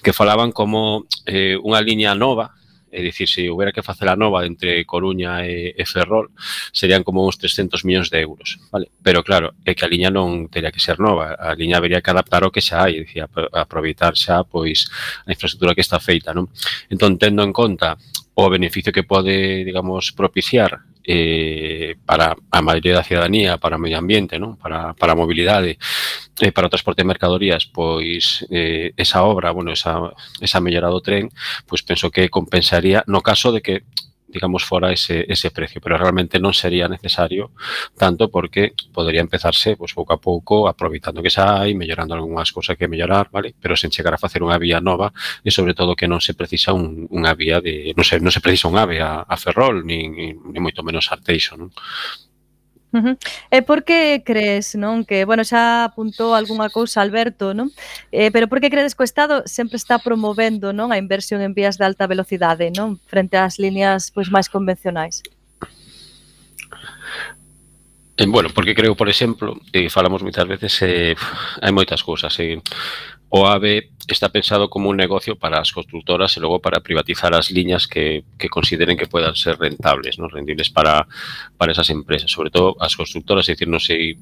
que 0.04 0.12
falaban 0.12 0.52
como 0.52 1.08
eh, 1.24 1.56
unha 1.62 1.80
liña 1.80 2.12
nova 2.12 2.57
É 2.90 3.02
dicir, 3.02 3.28
se 3.28 3.48
houbera 3.48 3.72
que 3.72 3.84
facer 3.84 4.08
a 4.08 4.16
nova 4.16 4.46
entre 4.48 4.84
Coruña 4.88 5.44
e, 5.44 5.76
e 5.76 5.84
Ferrol, 5.84 6.32
serían 6.72 7.04
como 7.04 7.20
uns 7.20 7.36
300 7.36 7.84
millóns 7.84 8.08
de 8.08 8.24
euros, 8.24 8.56
vale? 8.72 8.88
Pero 9.04 9.20
claro, 9.22 9.52
é 9.64 9.76
que 9.76 9.84
a 9.84 9.92
liña 9.92 10.08
non 10.08 10.48
teria 10.48 10.72
que 10.72 10.80
ser 10.80 10.96
nova, 10.96 11.36
a 11.36 11.52
liña 11.52 11.76
habería 11.76 12.00
que 12.00 12.08
adaptar 12.08 12.48
o 12.48 12.52
que 12.52 12.64
xa 12.64 12.88
hai, 12.88 13.04
dicir, 13.04 13.28
aproveitar 13.52 14.16
xa 14.16 14.40
pois 14.42 14.88
a 15.24 15.32
infraestructura 15.32 15.76
que 15.76 15.84
está 15.84 16.00
feita, 16.00 16.32
non? 16.32 16.48
Entón, 16.88 17.20
tendo 17.20 17.44
en 17.44 17.52
conta 17.52 18.00
o 18.38 18.48
beneficio 18.48 18.94
que 18.94 19.04
pode, 19.04 19.66
digamos, 19.66 20.14
propiciar 20.16 20.87
eh, 21.08 21.96
para 22.04 22.36
a 22.52 22.60
maioría 22.60 23.00
da 23.00 23.02
cidadanía, 23.02 23.56
para 23.56 23.80
o 23.80 23.80
medio 23.80 23.96
ambiente, 23.96 24.36
non? 24.36 24.60
Para, 24.60 24.92
para 24.92 25.16
a 25.16 25.20
mobilidade, 25.20 25.80
eh, 26.44 26.52
para 26.52 26.68
o 26.68 26.72
transporte 26.72 27.00
de 27.00 27.08
mercadorías, 27.08 27.64
pois 27.64 28.44
eh, 28.52 28.92
esa 28.92 29.24
obra, 29.24 29.48
bueno, 29.56 29.72
esa, 29.72 30.12
esa 30.44 30.60
mellora 30.60 30.92
do 30.92 31.00
tren, 31.00 31.32
pois 31.64 31.80
penso 31.80 32.12
que 32.12 32.28
compensaría, 32.28 33.08
no 33.08 33.24
caso 33.24 33.56
de 33.56 33.64
que 33.64 33.88
digamos, 34.28 34.64
fora 34.64 34.92
ese, 34.92 35.24
ese 35.28 35.50
precio, 35.50 35.80
pero 35.80 35.96
realmente 35.96 36.38
non 36.38 36.52
sería 36.52 36.86
necesario 36.86 37.50
tanto 37.96 38.28
porque 38.28 38.76
podría 38.92 39.24
empezarse 39.24 39.76
pues, 39.76 39.96
pouco 39.96 40.12
a 40.12 40.20
pouco, 40.20 40.68
aproveitando 40.68 41.24
que 41.24 41.32
xa 41.32 41.64
hai, 41.64 41.72
mellorando 41.72 42.12
algunhas 42.12 42.52
cousas 42.52 42.76
que 42.76 42.86
mellorar, 42.86 43.32
vale? 43.32 43.56
pero 43.56 43.74
sen 43.74 43.90
chegar 43.90 44.12
a 44.12 44.20
facer 44.20 44.44
unha 44.44 44.60
vía 44.60 44.84
nova 44.84 45.10
e 45.40 45.50
sobre 45.50 45.72
todo 45.72 45.96
que 45.96 46.06
non 46.06 46.20
se 46.20 46.36
precisa 46.36 46.76
un, 46.76 47.08
unha 47.08 47.32
vía 47.32 47.64
de, 47.64 47.96
non 47.96 48.04
se, 48.04 48.20
non 48.20 48.30
se 48.30 48.44
precisa 48.44 48.68
un 48.68 48.76
ave 48.76 49.00
a, 49.00 49.24
a 49.24 49.36
Ferrol, 49.40 49.80
nin, 49.82 50.12
nin 50.36 50.60
moito 50.60 50.84
menos 50.84 51.08
Arteixo, 51.08 51.56
non? 51.56 51.72
Uh 52.90 52.96
eh, 52.96 53.02
-huh. 53.02 53.16
E 53.50 53.62
por 53.62 53.84
que 53.84 54.22
crees, 54.24 54.74
non, 54.74 55.04
que, 55.04 55.24
bueno, 55.28 55.44
xa 55.44 55.84
apuntou 55.84 56.32
algunha 56.32 56.72
cousa 56.72 57.04
Alberto, 57.04 57.52
non? 57.52 57.68
Eh, 58.12 58.30
pero 58.32 58.48
por 58.48 58.60
que 58.60 58.72
credes 58.72 58.96
que 58.96 59.04
o 59.04 59.08
Estado 59.08 59.44
sempre 59.44 59.76
está 59.76 60.00
promovendo, 60.00 60.72
non, 60.72 60.88
a 60.88 60.96
inversión 60.96 61.44
en 61.44 61.52
vías 61.52 61.76
de 61.76 61.84
alta 61.84 62.08
velocidade, 62.08 62.72
non, 62.72 62.96
frente 63.04 63.36
ás 63.36 63.60
líneas 63.60 64.08
pois 64.08 64.32
máis 64.32 64.48
convencionais? 64.48 65.20
Eh, 68.18 68.26
bueno, 68.26 68.48
porque 68.52 68.74
creo, 68.74 68.96
por 68.96 69.08
exemplo, 69.08 69.60
e 69.70 69.86
eh, 69.86 69.88
falamos 69.92 70.26
moitas 70.26 70.48
veces, 70.48 70.72
eh, 70.82 71.14
hai 71.62 71.70
moitas 71.70 72.02
cousas, 72.02 72.34
eh, 72.42 72.58
o 73.28 73.46
AVE 73.46 73.90
está 74.08 74.30
pensado 74.30 74.70
como 74.70 74.88
un 74.88 74.96
negocio 74.96 75.36
para 75.36 75.60
as 75.60 75.70
constructoras 75.70 76.32
e 76.36 76.40
logo 76.40 76.64
para 76.64 76.80
privatizar 76.80 77.36
as 77.36 77.52
liñas 77.52 77.84
que, 77.84 78.24
consideren 78.48 78.96
que 78.96 79.06
puedan 79.06 79.36
ser 79.36 79.60
rentables, 79.60 80.16
¿no? 80.16 80.28
rendibles 80.28 80.72
para, 80.72 81.04
para 81.60 81.72
esas 81.72 81.90
empresas, 81.90 82.32
sobre 82.32 82.48
todo 82.48 82.76
as 82.80 82.96
constructoras, 82.96 83.48
é 83.48 83.52
dicir, 83.52 83.68
non 83.68 83.84
sei 83.84 84.16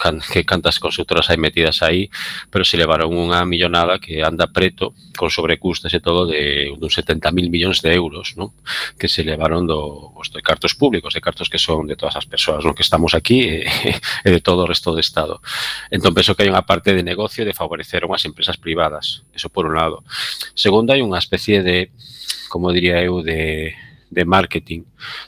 can, 0.00 0.20
que 0.20 0.44
cantas 0.44 0.78
constructoras 0.78 1.30
hai 1.30 1.38
metidas 1.40 1.82
aí, 1.82 2.10
pero 2.52 2.64
se 2.64 2.76
levaron 2.76 3.12
unha 3.12 3.42
millonada 3.44 3.98
que 3.98 4.20
anda 4.20 4.48
preto 4.48 4.92
con 5.16 5.32
sobrecustes 5.32 5.92
e 5.92 6.00
todo 6.00 6.28
de 6.28 6.72
uns 6.76 6.94
70.000 6.96 7.50
millóns 7.50 7.80
de 7.80 7.92
euros, 7.92 8.36
non? 8.36 8.52
Que 9.00 9.08
se 9.08 9.24
levaron 9.24 9.64
do, 9.64 10.12
os 10.16 10.28
de 10.32 10.40
cartos 10.44 10.76
públicos, 10.76 11.14
de 11.14 11.24
cartos 11.24 11.48
que 11.48 11.60
son 11.60 11.88
de 11.88 11.96
todas 11.96 12.16
as 12.16 12.26
persoas, 12.26 12.64
non? 12.64 12.76
Que 12.76 12.84
estamos 12.84 13.16
aquí 13.16 13.44
e, 13.44 13.68
e 14.26 14.28
de 14.28 14.40
todo 14.40 14.64
o 14.64 14.70
resto 14.70 14.92
do 14.92 15.00
Estado. 15.00 15.40
Entón, 15.88 16.12
penso 16.12 16.36
que 16.36 16.44
hai 16.44 16.50
unha 16.52 16.64
parte 16.64 16.92
de 16.92 17.04
negocio 17.04 17.42
de 17.42 17.56
favorecer 17.56 18.04
unhas 18.04 18.24
empresas 18.28 18.60
privadas, 18.60 19.24
eso 19.32 19.48
por 19.48 19.64
un 19.66 19.76
lado. 19.76 20.04
Segundo, 20.52 20.92
hai 20.92 21.00
unha 21.00 21.20
especie 21.20 21.64
de, 21.64 21.92
como 22.52 22.72
diría 22.72 23.00
eu, 23.00 23.24
de 23.24 23.72
de 24.10 24.24
marketing, 24.24 24.82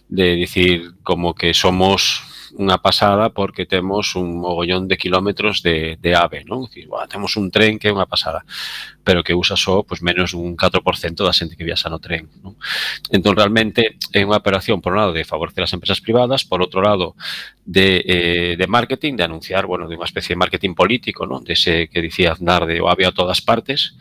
de 0.09 0.35
dicir 0.35 0.93
como 1.03 1.35
que 1.35 1.55
somos 1.55 2.25
unha 2.59 2.77
pasada 2.85 3.33
porque 3.33 3.65
temos 3.65 4.13
un 4.13 4.37
mogollón 4.37 4.85
de 4.85 5.01
kilómetros 5.01 5.65
de, 5.65 5.97
de 5.97 6.13
AVE, 6.13 6.45
non? 6.45 6.69
Dicir, 6.69 6.89
bueno, 6.89 7.09
temos 7.09 7.37
un 7.41 7.49
tren 7.49 7.81
que 7.81 7.89
é 7.89 7.95
unha 7.95 8.05
pasada, 8.05 8.45
pero 9.01 9.25
que 9.25 9.33
usa 9.33 9.57
só 9.57 9.83
pues, 9.83 10.05
menos 10.05 10.37
un 10.37 10.53
4% 10.57 11.25
da 11.25 11.33
xente 11.33 11.57
que 11.57 11.65
viaxa 11.65 11.89
no 11.89 11.97
tren. 11.97 12.29
Non? 12.45 12.61
Entón, 13.09 13.33
realmente, 13.35 13.97
é 14.13 14.21
unha 14.21 14.37
operación, 14.37 14.85
por 14.85 14.93
un 14.93 15.01
lado, 15.01 15.13
de 15.17 15.25
favorecer 15.25 15.65
as 15.65 15.73
empresas 15.73 16.05
privadas, 16.05 16.45
por 16.45 16.61
outro 16.61 16.85
lado, 16.85 17.17
de, 17.65 18.05
eh, 18.05 18.53
de 18.61 18.67
marketing, 18.69 19.17
de 19.17 19.25
anunciar, 19.25 19.65
bueno, 19.65 19.89
de 19.89 19.97
unha 19.97 20.09
especie 20.09 20.37
de 20.37 20.43
marketing 20.43 20.77
político, 20.77 21.25
non? 21.25 21.41
De 21.41 21.57
ese 21.57 21.89
que 21.89 22.05
dicía 22.05 22.37
Aznar 22.37 22.69
de 22.69 22.85
o 22.85 22.93
AVE 22.93 23.09
a 23.09 23.17
todas 23.17 23.41
partes, 23.41 23.97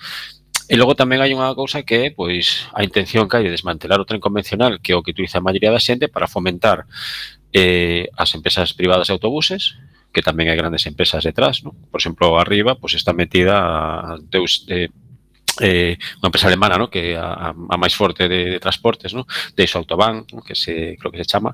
E 0.72 0.80
logo 0.80 0.96
tamén 0.96 1.20
hai 1.20 1.36
unha 1.36 1.52
cousa 1.52 1.84
que 1.84 2.08
é 2.08 2.16
pois, 2.16 2.72
a 2.72 2.80
intención 2.88 3.28
que 3.28 3.36
hai 3.36 3.44
de 3.44 3.52
desmantelar 3.52 4.00
o 4.00 4.08
tren 4.08 4.24
convencional 4.24 4.80
que 4.80 4.96
é 4.96 4.96
o 4.96 5.04
que 5.04 5.12
utiliza 5.12 5.44
a 5.44 5.44
maioría 5.44 5.68
da 5.68 5.84
xente 5.84 6.08
para 6.08 6.32
fomentar 6.32 6.88
eh, 7.54 8.10
as 8.18 8.34
empresas 8.36 8.74
privadas 8.74 9.08
de 9.08 9.14
autobuses, 9.14 9.76
que 10.12 10.24
tamén 10.24 10.52
hai 10.52 10.60
grandes 10.60 10.84
empresas 10.88 11.24
detrás, 11.24 11.64
¿no? 11.64 11.72
Por 11.92 12.04
exemplo, 12.04 12.36
arriba, 12.36 12.76
pues, 12.76 13.00
está 13.00 13.16
metida 13.16 14.20
Deus, 14.28 14.68
eh, 14.68 14.92
eh, 15.60 16.00
unha 16.24 16.30
empresa 16.32 16.48
alemana, 16.48 16.80
no? 16.80 16.88
que 16.88 17.18
a, 17.20 17.52
a 17.52 17.76
máis 17.76 17.92
forte 17.92 18.28
de, 18.32 18.56
de 18.56 18.60
transportes, 18.60 19.12
no? 19.12 19.28
de 19.28 19.62
iso 19.64 19.80
Autobahn, 19.80 20.24
no? 20.32 20.40
que 20.40 20.56
se, 20.56 20.96
creo 20.96 21.12
que 21.12 21.20
se 21.20 21.28
chama, 21.28 21.52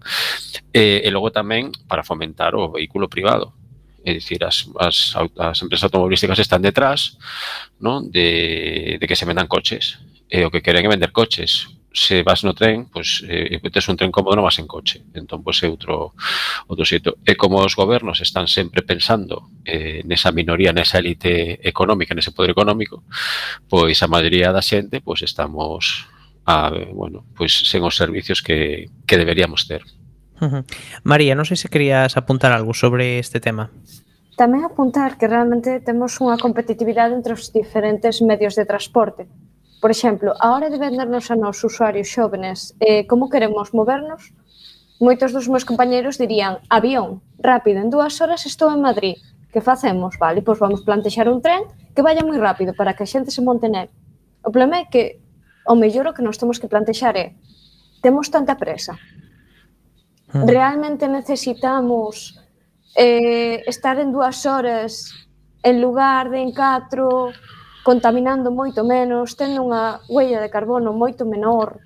eh, 0.69 1.01
e 1.01 1.09
logo 1.09 1.33
tamén 1.33 1.73
para 1.89 2.05
fomentar 2.05 2.53
o 2.53 2.69
vehículo 2.69 3.09
privado. 3.09 3.53
É 4.07 4.13
dicir, 4.13 4.39
as, 4.45 4.69
as, 4.79 5.17
as 5.17 5.57
empresas 5.59 5.89
automobilísticas 5.89 6.39
están 6.39 6.61
detrás 6.61 7.17
no? 7.81 8.05
de, 8.05 8.97
de 9.01 9.05
que 9.05 9.17
se 9.17 9.25
vendan 9.25 9.49
coches. 9.49 9.99
E 10.27 10.43
o 10.43 10.51
que 10.51 10.61
queren 10.61 10.83
é 10.83 10.91
vender 10.91 11.11
coches 11.11 11.71
se 11.97 12.21
vas 12.21 12.43
no 12.43 12.53
tren, 12.53 12.85
pois 12.93 13.25
eh, 13.25 13.57
tes 13.73 13.89
un 13.89 13.97
tren 13.97 14.13
cómodo 14.13 14.37
non 14.37 14.45
vas 14.45 14.61
en 14.61 14.69
coche. 14.69 15.01
Entón, 15.17 15.41
pois 15.41 15.57
é 15.65 15.67
outro, 15.67 16.13
outro 16.69 16.85
xeito. 16.85 17.17
E 17.25 17.33
como 17.33 17.57
os 17.57 17.73
gobernos 17.73 18.21
están 18.21 18.45
sempre 18.45 18.85
pensando 18.85 19.49
eh, 19.65 20.05
nesa 20.05 20.29
minoría, 20.29 20.69
nesa 20.69 21.01
élite 21.01 21.57
económica, 21.65 22.13
nese 22.13 22.29
poder 22.37 22.53
económico, 22.53 23.01
pois 23.65 23.97
a 24.05 24.07
maioría 24.07 24.53
da 24.53 24.61
xente 24.61 25.01
pois 25.01 25.25
estamos 25.25 26.05
a, 26.45 26.69
bueno, 26.93 27.25
pois 27.33 27.65
sen 27.65 27.81
os 27.81 27.97
servicios 27.97 28.45
que, 28.45 28.93
que 29.09 29.17
deberíamos 29.17 29.65
ter. 29.65 29.81
Uh 30.37 30.61
-huh. 30.61 30.63
María, 31.01 31.33
non 31.33 31.49
sei 31.49 31.57
se 31.57 31.65
querías 31.65 32.13
apuntar 32.13 32.53
algo 32.53 32.77
sobre 32.77 33.17
este 33.17 33.41
tema. 33.41 33.73
Tamén 34.37 34.61
apuntar 34.61 35.17
que 35.17 35.25
realmente 35.25 35.81
temos 35.81 36.13
unha 36.21 36.37
competitividade 36.37 37.17
entre 37.17 37.33
os 37.33 37.49
diferentes 37.49 38.21
medios 38.21 38.53
de 38.53 38.69
transporte 38.69 39.25
por 39.82 39.91
exemplo, 39.91 40.34
a 40.39 40.53
hora 40.53 40.69
de 40.69 40.78
vendernos 40.78 41.30
a 41.30 41.36
nos 41.36 41.63
usuarios 41.63 42.09
xóvenes 42.09 42.73
eh, 42.80 43.05
como 43.05 43.30
queremos 43.30 43.73
movernos, 43.73 44.34
moitos 44.97 45.30
dos 45.30 45.45
meus 45.45 45.65
compañeiros 45.65 46.17
dirían 46.17 46.57
avión, 46.69 47.21
rápido, 47.38 47.78
en 47.82 47.93
dúas 47.93 48.17
horas 48.21 48.49
estou 48.49 48.73
en 48.73 48.82
Madrid, 48.82 49.17
que 49.53 49.61
facemos? 49.61 50.17
Vale, 50.17 50.41
pois 50.41 50.57
vamos 50.57 50.82
plantexar 50.82 51.30
un 51.30 51.41
tren 51.41 51.69
que 51.93 52.01
vaya 52.01 52.25
moi 52.25 52.38
rápido 52.41 52.73
para 52.73 52.97
que 52.97 53.05
a 53.05 53.09
xente 53.09 53.30
se 53.30 53.45
monte 53.45 53.69
nel. 53.69 53.89
O 54.41 54.49
problema 54.49 54.82
é 54.82 54.86
que 54.89 55.21
o 55.69 55.75
mellor 55.78 56.09
o 56.09 56.15
que 56.17 56.25
nos 56.25 56.41
temos 56.41 56.57
que 56.57 56.69
plantexar 56.69 57.13
é 57.13 57.38
temos 58.01 58.34
tanta 58.34 58.57
presa. 58.57 58.97
Ah. 60.34 60.45
Realmente 60.45 61.05
necesitamos 61.05 62.41
eh, 62.97 63.61
estar 63.69 64.01
en 64.01 64.09
dúas 64.11 64.45
horas 64.45 65.13
en 65.61 65.82
lugar 65.82 66.30
de 66.30 66.41
en 66.41 66.51
catro 66.51 67.30
contaminando 67.88 68.51
moito 68.51 68.83
menos, 68.83 69.39
tendo 69.39 69.63
unha 69.63 70.03
huella 70.11 70.43
de 70.43 70.51
carbono 70.51 70.91
moito 70.91 71.23
menor, 71.23 71.79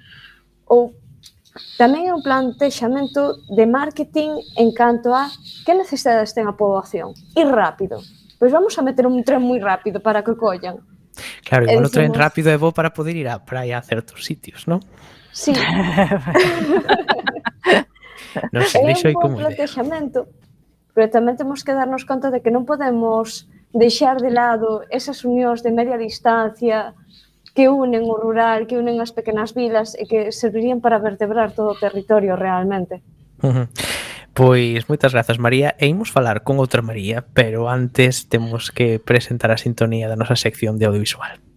ou 0.65 0.97
tamén 1.77 2.09
é 2.09 2.11
un 2.17 2.25
plantexamento 2.25 3.37
de 3.53 3.69
marketing 3.69 4.41
en 4.57 4.73
canto 4.73 5.13
a 5.13 5.29
que 5.61 5.77
necesidades 5.77 6.33
ten 6.33 6.49
a 6.49 6.57
poboación, 6.57 7.13
e 7.37 7.45
rápido. 7.45 8.01
Pois 8.41 8.49
vamos 8.49 8.73
a 8.79 8.81
meter 8.81 9.05
un 9.05 9.21
tren 9.21 9.45
moi 9.45 9.61
rápido 9.61 10.01
para 10.01 10.25
que 10.25 10.33
collan. 10.33 10.81
Claro, 11.45 11.69
igual 11.69 11.85
decimos... 11.85 11.93
o 11.93 11.95
tren 12.01 12.09
rápido 12.17 12.49
é 12.49 12.57
bo 12.57 12.73
para 12.73 12.89
poder 12.89 13.13
ir 13.13 13.29
á 13.29 13.37
praia 13.37 13.77
a 13.77 13.85
certos 13.85 14.25
sitios, 14.25 14.65
non? 14.65 14.81
Sí. 15.29 15.53
non 18.49 18.65
sei, 18.65 18.89
deixo 18.89 19.05
aí 19.05 19.13
como 19.13 19.37
idea. 19.37 19.53
Pero 20.97 21.07
tamén 21.13 21.37
temos 21.37 21.61
que 21.61 21.77
darnos 21.77 22.09
conta 22.09 22.33
de 22.33 22.41
que 22.41 22.49
non 22.49 22.65
podemos 22.65 23.45
deixar 23.73 24.17
de 24.19 24.31
lado 24.31 24.83
esas 24.89 25.23
unións 25.23 25.63
de 25.63 25.71
media 25.71 25.97
distancia 25.97 26.93
que 27.55 27.67
unen 27.67 28.07
o 28.07 28.15
rural, 28.15 28.67
que 28.67 28.79
unen 28.79 29.03
as 29.03 29.11
pequenas 29.11 29.51
vilas 29.51 29.95
e 29.95 30.07
que 30.07 30.31
servirían 30.31 30.79
para 30.79 30.99
vertebrar 30.99 31.51
todo 31.51 31.75
o 31.75 31.79
territorio 31.79 32.39
realmente. 32.39 33.03
Uh 33.43 33.67
-huh. 33.67 33.67
Pois 34.31 34.87
moitas 34.87 35.11
grazas 35.11 35.43
María 35.43 35.75
e 35.75 35.91
imos 35.91 36.07
falar 36.07 36.47
con 36.47 36.55
outra 36.63 36.79
María, 36.79 37.27
pero 37.35 37.67
antes 37.67 38.31
temos 38.31 38.71
que 38.71 38.95
presentar 38.95 39.51
a 39.51 39.59
sintonía 39.59 40.07
da 40.07 40.15
nosa 40.15 40.39
sección 40.39 40.79
de 40.79 40.87
audiovisual. 40.87 41.50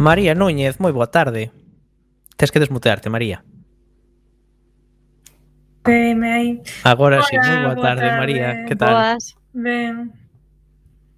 María 0.00 0.32
Núñez, 0.32 0.80
moi 0.80 0.96
boa 0.96 1.12
tarde. 1.12 1.52
Tes 2.40 2.48
que 2.48 2.56
desmutearte, 2.56 3.12
María. 3.12 3.44
Veme 5.84 6.28
aí. 6.32 6.50
Agora 6.88 7.20
Hola, 7.20 7.28
sí, 7.28 7.36
moi 7.36 7.60
boa, 7.60 7.76
boa 7.76 7.84
tarde, 7.84 8.08
tarde, 8.08 8.16
María. 8.16 8.64
Que 8.64 8.76
tal? 8.80 8.96
Boas. 8.96 9.36
Ben. 9.52 10.16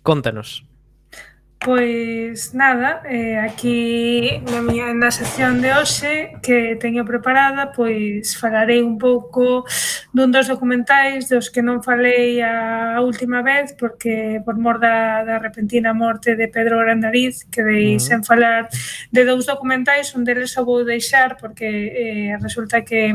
Contanos. 0.03 0.67
Pois 1.65 2.55
nada, 2.55 3.03
eh, 3.07 3.39
aquí 3.39 4.43
na 4.51 4.59
miña 4.59 4.91
na 4.99 5.15
sección 5.15 5.63
de 5.63 5.71
hoxe 5.71 6.35
que 6.43 6.75
teño 6.75 7.07
preparada, 7.07 7.71
pois 7.71 8.35
falarei 8.35 8.83
un 8.83 8.99
pouco 8.99 9.63
dun 10.11 10.35
dos 10.35 10.51
documentais 10.51 11.31
dos 11.31 11.55
que 11.55 11.63
non 11.63 11.79
falei 11.79 12.43
a 12.43 12.99
última 12.99 13.47
vez 13.47 13.79
porque 13.79 14.43
por 14.43 14.59
mor 14.59 14.83
da, 14.83 15.23
da 15.23 15.39
repentina 15.39 15.95
morte 15.95 16.35
de 16.35 16.51
Pedro 16.51 16.83
Grandariz 16.83 17.47
quedei 17.47 17.95
uh 17.95 18.03
-huh. 18.03 18.07
sen 18.11 18.21
falar 18.27 18.67
de 19.15 19.23
dous 19.23 19.47
documentais, 19.47 20.19
un 20.19 20.27
deles 20.27 20.59
o 20.59 20.67
vou 20.67 20.83
deixar 20.83 21.39
porque 21.39 21.71
eh, 21.95 22.35
resulta 22.43 22.83
que 22.83 23.15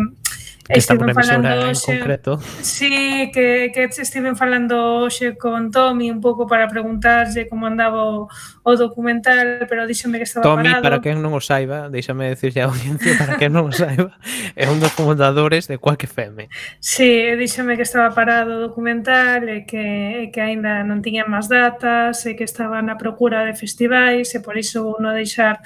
que 0.67 0.79
estiven 0.79 1.15
falando 1.15 1.47
hoxe, 1.69 1.95
concreto. 1.95 2.37
Sí, 2.59 3.31
que, 3.31 3.71
que 3.71 3.87
estiven 3.87 4.35
falando 4.35 5.03
hoxe 5.03 5.39
con 5.39 5.71
Tommy 5.71 6.11
un 6.11 6.19
pouco 6.19 6.45
para 6.45 6.67
preguntarlle 6.67 7.47
como 7.47 7.67
andaba 7.67 8.03
o, 8.03 8.27
o 8.63 8.71
documental, 8.75 9.63
pero 9.69 9.87
díxome 9.87 10.19
que 10.19 10.27
estaba 10.27 10.43
Tommy, 10.43 10.67
parado. 10.67 10.83
Tommy, 10.83 10.83
para 10.83 10.99
quen 10.99 11.23
non 11.23 11.31
o 11.31 11.39
saiba, 11.39 11.87
deixame 11.87 12.35
decirlle 12.35 12.61
a 12.61 12.67
audiencia, 12.67 13.15
para 13.15 13.39
quen 13.39 13.55
non 13.55 13.71
o 13.71 13.73
saiba, 13.73 14.11
é 14.59 14.67
un 14.67 14.83
dos 14.83 14.91
fundadores 14.91 15.71
de 15.71 15.79
Quack 15.79 16.03
FM. 16.03 16.51
Sí, 16.83 17.31
díxome 17.39 17.79
que 17.79 17.87
estaba 17.87 18.11
parado 18.11 18.59
o 18.59 18.63
documental 18.67 19.47
e 19.47 19.63
que, 19.63 20.27
e 20.27 20.35
que 20.35 20.41
aínda 20.43 20.83
non 20.83 20.99
tiña 20.99 21.23
máis 21.23 21.47
datas 21.47 22.27
e 22.27 22.35
que 22.35 22.43
estaba 22.43 22.83
na 22.83 22.99
procura 22.99 23.47
de 23.47 23.55
festivais 23.55 24.35
e 24.35 24.43
por 24.43 24.59
iso 24.59 24.99
uno 24.99 25.15
deixar 25.15 25.63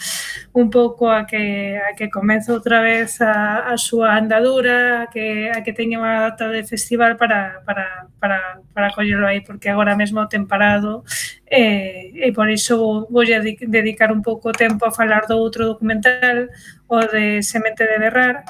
un 0.54 0.70
pouco 0.70 1.10
a 1.10 1.26
que, 1.26 1.82
a 1.82 1.98
que 1.98 2.14
comece 2.14 2.54
outra 2.54 2.86
vez 2.86 3.18
a, 3.18 3.66
a 3.66 3.76
súa 3.82 4.14
andadura 4.14 4.91
a 4.92 5.08
que, 5.08 5.50
a 5.50 5.64
que 5.64 5.72
teña 5.72 5.98
unha 6.04 6.28
data 6.28 6.52
de 6.52 6.68
festival 6.68 7.16
para, 7.16 7.64
para, 7.64 8.12
para, 8.20 8.60
para 8.76 8.92
collelo 8.92 9.24
aí, 9.24 9.40
porque 9.40 9.72
agora 9.72 9.96
mesmo 9.96 10.28
ten 10.28 10.44
parado 10.46 11.08
e, 11.48 12.12
e 12.14 12.30
por 12.36 12.52
iso 12.52 13.08
vou 13.08 13.24
a 13.24 13.40
dedicar 13.40 14.12
un 14.12 14.20
pouco 14.20 14.52
tempo 14.52 14.84
a 14.84 14.92
falar 14.92 15.26
do 15.32 15.40
outro 15.40 15.66
documental, 15.66 16.52
o 16.92 17.00
de 17.08 17.40
Semente 17.40 17.88
de 17.88 17.98
Berrar, 17.98 18.44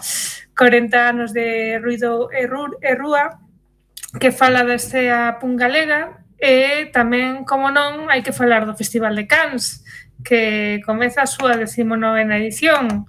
40 0.58 0.98
anos 0.98 1.30
de 1.32 1.80
ruido 1.80 2.34
e, 2.34 2.50
rur, 2.50 2.82
e 2.82 2.92
rúa, 2.98 3.40
que 4.20 4.34
fala 4.34 4.66
da 4.66 4.76
escea 4.76 5.40
pungalega 5.40 6.26
e 6.42 6.90
tamén, 6.90 7.46
como 7.46 7.70
non, 7.70 8.10
hai 8.10 8.26
que 8.26 8.34
falar 8.34 8.66
do 8.66 8.76
Festival 8.76 9.14
de 9.14 9.30
Cans, 9.30 9.86
que 10.26 10.82
comeza 10.86 11.22
a 11.24 11.30
súa 11.30 11.56
decimonovena 11.56 12.38
edición, 12.38 13.06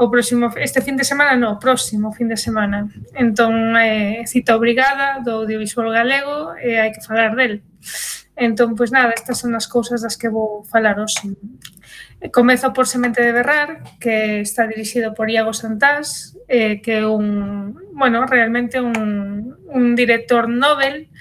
o 0.00 0.08
próximo 0.08 0.48
este 0.56 0.80
fin 0.80 0.96
de 0.96 1.04
semana, 1.04 1.36
no, 1.36 1.60
próximo 1.60 2.08
fin 2.10 2.24
de 2.24 2.40
semana. 2.40 2.88
Entón, 3.12 3.76
eh, 3.76 4.24
cita 4.24 4.56
obrigada 4.56 5.20
do 5.20 5.44
audiovisual 5.44 5.92
galego 5.92 6.56
e 6.56 6.72
eh, 6.72 6.80
hai 6.80 6.90
que 6.96 7.04
falar 7.04 7.36
del. 7.36 7.60
Entón, 8.32 8.72
pois 8.72 8.88
nada, 8.88 9.12
estas 9.12 9.36
son 9.36 9.52
as 9.52 9.68
cousas 9.68 10.00
das 10.00 10.16
que 10.16 10.32
vou 10.32 10.64
falar 10.64 10.96
hoxe. 10.96 11.36
Comezo 12.32 12.72
por 12.72 12.88
Semente 12.88 13.20
de 13.20 13.36
Berrar, 13.36 13.84
que 14.00 14.40
está 14.40 14.64
dirixido 14.64 15.12
por 15.12 15.28
Iago 15.28 15.52
Santás, 15.52 16.32
eh, 16.48 16.80
que 16.80 17.04
é 17.04 17.06
un, 17.06 17.76
bueno, 17.92 18.24
realmente 18.24 18.80
un, 18.80 19.52
un 19.68 19.84
director 19.92 20.48
Nobel, 20.48 21.12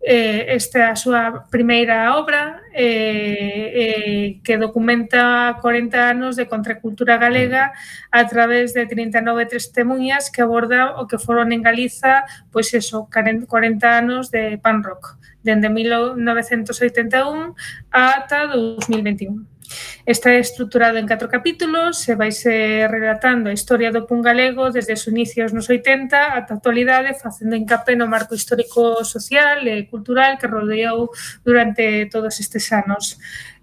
eh, 0.00 0.54
esta 0.54 0.78
é 0.78 0.84
a 0.90 0.96
súa 0.96 1.50
primeira 1.50 2.14
obra 2.14 2.62
eh, 2.72 3.66
eh, 3.74 4.40
que 4.46 4.56
documenta 4.56 5.58
40 5.60 6.10
anos 6.10 6.36
de 6.36 6.46
contracultura 6.46 7.18
galega 7.18 7.72
a 8.10 8.22
través 8.26 8.72
de 8.74 8.86
39 8.86 9.46
testemunhas 9.46 10.30
que 10.30 10.42
aborda 10.42 11.02
o 11.02 11.06
que 11.10 11.18
foron 11.18 11.50
en 11.50 11.62
Galiza 11.62 12.24
pois 12.54 12.72
eso, 12.74 13.10
40 13.10 13.50
anos 13.90 14.30
de 14.30 14.58
pan 14.62 14.86
rock 14.86 15.18
dende 15.42 15.68
1981 15.68 17.54
ata 17.90 18.46
2021. 18.46 19.57
Está 20.06 20.34
estruturado 20.34 20.96
en 20.96 21.06
catro 21.06 21.28
capítulos 21.28 22.00
e 22.08 22.14
vaise 22.14 22.86
relatando 22.88 23.48
a 23.48 23.56
historia 23.56 23.92
do 23.92 24.08
pun 24.08 24.24
galego 24.24 24.72
desde 24.72 24.96
os 24.96 25.04
inicios 25.08 25.52
nos 25.52 25.68
80 25.68 26.38
ata 26.38 26.52
a 26.52 26.56
actualidade, 26.56 27.18
facendo 27.18 27.56
hincapié 27.56 27.96
no 27.96 28.08
marco 28.08 28.34
histórico 28.34 29.04
social 29.04 29.64
e 29.68 29.84
cultural 29.88 30.40
que 30.40 30.48
rodeou 30.48 31.12
durante 31.44 32.08
todos 32.08 32.40
estes 32.40 32.64
anos. 32.72 33.20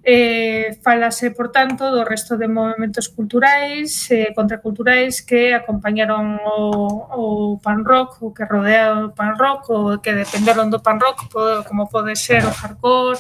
Eh, 0.08 0.78
falase, 0.84 1.34
por 1.34 1.50
tanto, 1.50 1.90
do 1.90 2.06
resto 2.06 2.38
de 2.38 2.46
movimentos 2.46 3.10
culturais 3.10 4.06
e 4.14 4.30
eh, 4.30 4.34
contraculturais 4.38 5.26
que 5.26 5.50
acompañaron 5.50 6.38
o, 6.46 7.58
o 7.58 7.58
pan 7.58 7.82
rock, 7.82 8.22
o 8.22 8.30
que 8.30 8.46
rodea 8.46 9.10
o 9.10 9.18
pan 9.18 9.34
rock, 9.34 9.66
o 9.74 9.98
que 9.98 10.14
dependeron 10.14 10.70
do 10.70 10.78
pan 10.78 11.02
rock, 11.02 11.26
como 11.66 11.90
pode 11.90 12.14
ser 12.14 12.46
o 12.46 12.54
hardcore, 12.54 13.18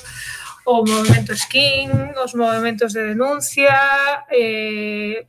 o 0.65 0.83
movimento 0.85 1.33
skin, 1.37 1.89
os 2.17 2.33
movimentos 2.33 2.93
de 2.93 3.13
denuncia, 3.13 3.77
eh, 4.31 5.25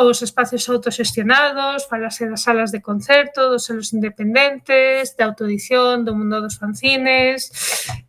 os 0.00 0.22
espacios 0.22 0.64
autoxestionados, 0.70 1.84
falase 1.84 2.24
das 2.24 2.42
salas 2.46 2.72
de 2.72 2.80
concerto, 2.80 3.50
dos 3.50 3.68
selos 3.68 3.92
independentes, 3.92 5.12
de 5.16 5.22
autoedición, 5.24 6.06
do 6.06 6.16
mundo 6.16 6.40
dos 6.40 6.56
fanzines, 6.56 7.52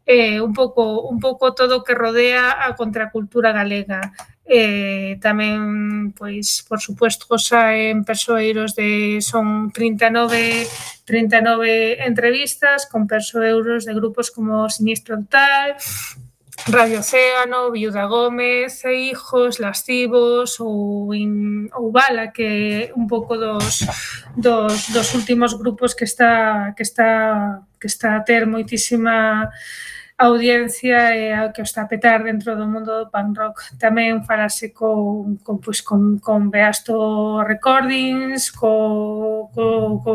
eh, 0.05 0.39
un 0.39 0.53
pouco 0.53 1.03
un 1.09 1.19
pouco 1.19 1.51
todo 1.51 1.81
o 1.81 1.83
que 1.83 1.97
rodea 1.97 2.63
a 2.63 2.71
contracultura 2.79 3.51
galega. 3.51 4.15
Eh, 4.45 5.19
tamén, 5.23 6.11
pois, 6.15 6.63
por 6.67 6.79
suposto, 6.79 7.27
cosa 7.27 7.75
en 7.75 8.03
persoeiros 8.03 8.75
de 8.75 9.19
son 9.23 9.71
39 9.71 10.67
39 11.03 12.03
entrevistas 12.07 12.87
con 12.87 13.07
persoeiros 13.07 13.83
de 13.83 13.93
grupos 13.95 14.31
como 14.31 14.67
Sinistro 14.69 15.19
Total, 15.19 15.75
Radio 16.67 16.99
Océano, 16.99 17.71
Viuda 17.71 18.05
Gómez, 18.05 18.85
e 18.85 19.11
Hijos, 19.11 19.59
Lascivos 19.59 20.59
ou, 20.59 21.13
in, 21.13 21.67
ou 21.73 21.91
Bala, 21.91 22.27
que 22.27 22.91
un 22.95 23.07
pouco 23.07 23.37
dos, 23.37 23.83
dos, 24.37 24.89
dos 24.89 25.13
últimos 25.13 25.53
grupos 25.55 25.93
que 25.93 26.05
está 26.05 26.73
que 26.77 26.83
está 26.83 27.61
que 27.79 27.87
está 27.87 28.15
a 28.15 28.23
ter 28.23 28.45
moitísima 28.45 29.49
audiencia 30.17 31.15
e 31.15 31.33
a 31.33 31.51
que 31.51 31.61
está 31.61 31.83
a 31.83 31.87
petar 31.87 32.23
dentro 32.23 32.55
do 32.55 32.67
mundo 32.67 33.05
do 33.05 33.09
punk 33.09 33.37
rock. 33.37 33.57
Tamén 33.79 34.23
falase 34.23 34.71
con, 34.71 35.37
con, 35.41 35.59
pues, 35.59 35.81
con, 35.81 36.19
con 36.19 36.49
Beasto 36.49 37.41
Recordings, 37.43 38.51
co, 38.51 39.49
co, 39.53 39.99
co, 40.03 40.13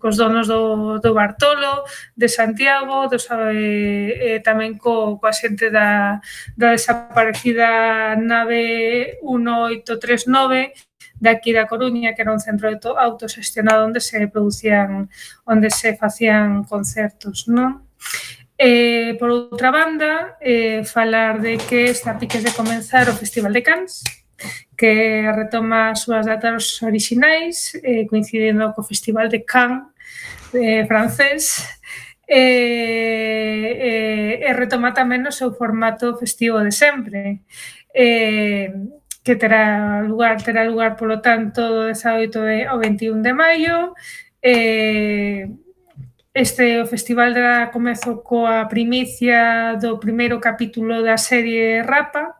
cos 0.00 0.16
donos 0.16 0.48
do, 0.48 0.98
do 0.98 1.14
Bartolo, 1.14 1.84
de 2.16 2.28
Santiago, 2.28 3.06
dos, 3.08 3.28
e, 3.30 4.36
e 4.36 4.40
tamén 4.42 4.76
co, 4.76 5.18
coa 5.18 5.32
xente 5.32 5.70
da, 5.70 6.20
da 6.58 6.74
desaparecida 6.74 8.16
nave 8.18 9.18
1839, 9.22 10.74
de 11.20 11.28
aquí 11.30 11.52
da 11.52 11.66
Coruña, 11.66 12.14
que 12.14 12.22
era 12.22 12.32
un 12.32 12.40
centro 12.40 12.70
de 12.70 12.78
autosestionado 12.98 13.86
onde 13.86 14.00
se 14.00 14.26
producían, 14.28 15.10
onde 15.44 15.70
se 15.70 15.96
facían 15.96 16.64
concertos, 16.64 17.46
non? 17.48 17.88
Eh, 18.58 19.14
por 19.20 19.30
outra 19.30 19.70
banda, 19.70 20.36
eh, 20.40 20.82
falar 20.82 21.40
de 21.40 21.58
que 21.58 21.94
está 21.94 22.10
a 22.12 22.18
piques 22.18 22.42
de 22.42 22.50
comenzar 22.50 23.08
o 23.08 23.14
Festival 23.14 23.52
de 23.52 23.62
Cans, 23.62 24.02
que 24.76 25.22
retoma 25.30 25.90
as 25.90 26.02
súas 26.02 26.26
datas 26.26 26.82
orixinais, 26.82 27.78
eh, 27.86 28.04
coincidindo 28.10 28.74
co 28.74 28.82
Festival 28.82 29.30
de 29.30 29.46
Cannes 29.46 29.86
eh, 30.54 30.82
francés, 30.90 31.62
e, 32.26 32.34
eh, 32.34 34.42
e, 34.42 34.44
eh, 34.44 34.50
e 34.50 34.52
retoma 34.58 34.90
tamén 34.90 35.22
o 35.26 35.32
seu 35.32 35.54
formato 35.54 36.18
festivo 36.18 36.58
de 36.58 36.74
sempre. 36.74 37.46
Eh, 37.94 38.74
que 39.22 39.36
terá 39.36 40.02
lugar, 40.02 40.42
terá 40.42 40.64
lugar, 40.64 40.96
polo 40.96 41.20
tanto, 41.20 41.60
do 41.60 41.92
18 41.92 42.66
ao 42.66 42.78
21 42.80 43.22
de 43.22 43.32
maio, 43.32 43.94
eh, 44.42 45.46
Este 46.38 46.80
o 46.80 46.86
festival 46.86 47.34
dará 47.34 47.66
comezo 47.66 48.22
coa 48.22 48.64
primicia 48.70 49.74
do 49.74 49.98
primeiro 49.98 50.38
capítulo 50.38 51.02
da 51.02 51.18
serie 51.18 51.82
Rapa, 51.82 52.38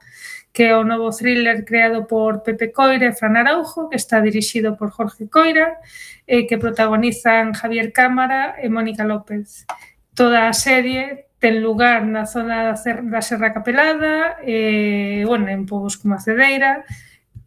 que 0.55 0.71
é 0.71 0.77
o 0.79 0.85
novo 0.85 1.11
thriller 1.11 1.65
creado 1.65 2.07
por 2.07 2.47
Pepe 2.47 2.69
Coira 2.69 3.07
e 3.11 3.13
Fran 3.13 3.35
Araujo, 3.35 3.89
que 3.89 3.97
está 3.97 4.21
dirixido 4.21 4.77
por 4.77 4.95
Jorge 4.95 5.27
Coira, 5.27 5.83
e 6.29 6.47
que 6.47 6.63
protagonizan 6.63 7.51
Javier 7.59 7.91
Cámara 7.91 8.55
e 8.63 8.71
Mónica 8.71 9.03
López. 9.03 9.67
Toda 10.15 10.47
a 10.47 10.53
serie 10.55 11.35
ten 11.43 11.59
lugar 11.59 12.07
na 12.07 12.23
zona 12.23 12.79
da 12.79 13.21
Serra 13.21 13.51
Capelada, 13.51 14.39
e, 14.47 15.27
bueno, 15.27 15.51
en 15.51 15.67
Pobos 15.67 15.99
como 15.99 16.15
a 16.15 16.23
Cedeira, 16.23 16.87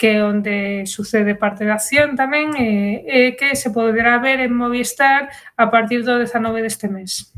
que 0.01 0.17
é 0.17 0.25
onde 0.25 0.89
sucede 0.89 1.37
parte 1.37 1.61
da 1.61 1.77
acción 1.77 2.17
tamén, 2.17 2.57
e, 2.57 3.05
e 3.05 3.37
que 3.37 3.53
se 3.53 3.69
poderá 3.69 4.17
ver 4.17 4.41
en 4.41 4.49
Movistar 4.49 5.29
a 5.53 5.69
partir 5.69 6.01
do 6.01 6.17
19 6.17 6.65
deste 6.65 6.89
mes. 6.89 7.29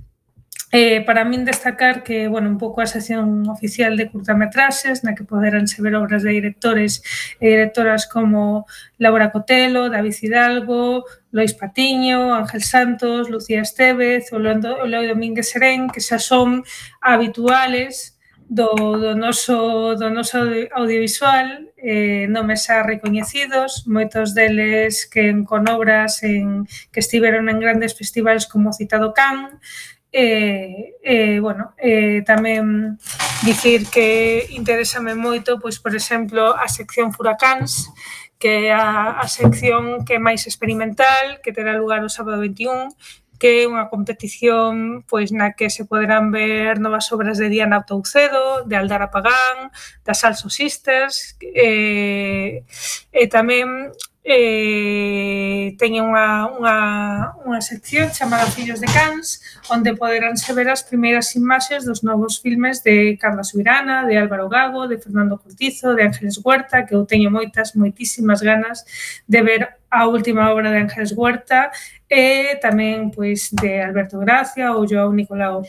Eh, 0.71 1.03
para 1.03 1.27
min 1.27 1.43
destacar 1.43 2.07
que, 2.07 2.31
bueno, 2.31 2.47
un 2.47 2.55
pouco 2.55 2.79
a 2.79 2.87
sección 2.87 3.43
oficial 3.51 3.99
de 3.99 4.07
curtametraxes, 4.07 5.03
na 5.03 5.11
que 5.11 5.27
poderanse 5.27 5.83
ver 5.83 5.99
obras 5.99 6.23
de 6.23 6.31
directores 6.31 7.03
e 7.43 7.51
directoras 7.51 8.07
como 8.07 8.63
Laura 8.95 9.35
Cotelo, 9.35 9.91
David 9.91 10.15
Hidalgo, 10.23 11.03
Lois 11.35 11.51
Patiño, 11.51 12.31
Ángel 12.31 12.63
Santos, 12.63 13.27
Lucía 13.27 13.59
Estevez, 13.59 14.31
o 14.31 14.39
Loi 14.39 15.05
Domínguez 15.11 15.51
Serén, 15.51 15.91
que 15.91 15.99
xa 15.99 16.15
son 16.15 16.63
habituales 17.03 18.12
do, 18.49 18.75
do, 18.99 19.15
noso, 19.15 19.95
do 19.95 20.09
noso 20.09 20.37
audiovisual, 20.71 21.73
eh, 21.77 22.27
nomes 22.27 22.65
xa 22.65 22.83
recoñecidos, 22.83 23.87
moitos 23.87 24.33
deles 24.33 25.05
que 25.05 25.29
en 25.29 25.45
conobras 25.45 26.23
en, 26.23 26.67
que 26.91 26.99
estiveron 26.99 27.49
en 27.49 27.59
grandes 27.59 27.95
festivales 27.95 28.47
como 28.47 28.73
citado 28.73 29.13
Can, 29.13 29.59
e, 30.13 30.21
eh, 30.21 30.93
eh, 31.01 31.39
bueno, 31.41 31.73
eh, 31.81 32.21
tamén 32.21 33.01
dicir 33.41 33.89
que 33.89 34.45
interésame 34.53 35.17
moito, 35.17 35.57
pois, 35.57 35.81
por 35.81 35.97
exemplo, 35.97 36.53
a 36.53 36.69
sección 36.69 37.09
Furacáns, 37.09 37.89
que 38.37 38.69
é 38.69 38.75
a, 38.75 39.17
a 39.23 39.27
sección 39.27 40.05
que 40.05 40.15
é 40.15 40.21
máis 40.21 40.45
experimental, 40.45 41.41
que 41.41 41.55
terá 41.55 41.73
lugar 41.73 42.05
o 42.05 42.13
sábado 42.13 42.43
21, 42.45 42.93
que 43.43 43.67
unha 43.67 43.91
competición 43.91 45.03
pois 45.03 45.35
na 45.35 45.51
que 45.51 45.67
se 45.67 45.83
poderán 45.83 46.31
ver 46.31 46.79
novas 46.79 47.11
obras 47.11 47.35
de 47.35 47.51
Diana 47.51 47.83
Toucedo, 47.83 48.63
de 48.63 48.79
Aldara 48.79 49.11
Pagán, 49.11 49.67
das 50.07 50.23
Salso 50.23 50.47
Sisters, 50.47 51.35
eh, 51.43 52.63
e 53.11 53.23
tamén 53.27 53.91
eh, 54.23 55.75
teñen 55.75 56.07
unha, 56.07 56.47
unha, 56.47 56.77
unha 57.43 57.59
sección 57.59 58.07
chamada 58.07 58.47
Fillos 58.47 58.79
de 58.79 58.87
Cans, 58.87 59.43
onde 59.67 59.91
poderánse 59.99 60.55
ver 60.55 60.71
as 60.71 60.79
primeiras 60.79 61.35
imaxes 61.35 61.83
dos 61.83 62.07
novos 62.07 62.39
filmes 62.39 62.79
de 62.79 63.19
Carla 63.19 63.43
Subirana, 63.43 64.07
de 64.07 64.15
Álvaro 64.15 64.47
Gago, 64.47 64.87
de 64.87 64.95
Fernando 64.97 65.35
Cortizo, 65.35 65.91
de 65.91 66.07
Ángeles 66.07 66.39
Huerta, 66.39 66.87
que 66.87 66.95
eu 66.95 67.03
teño 67.03 67.27
moitas, 67.27 67.75
moitísimas 67.75 68.39
ganas 68.39 68.87
de 69.27 69.39
ver 69.43 69.61
a 69.91 70.07
última 70.07 70.51
obra 70.51 70.71
de 70.71 70.87
Ángeles 70.87 71.11
Huerta 71.11 71.69
e 72.09 72.55
tamén 72.63 73.11
pois 73.11 73.51
de 73.51 73.83
Alberto 73.83 74.17
Gracia 74.23 74.71
ou 74.71 74.87
Joao 74.87 75.11
Nicolau. 75.11 75.67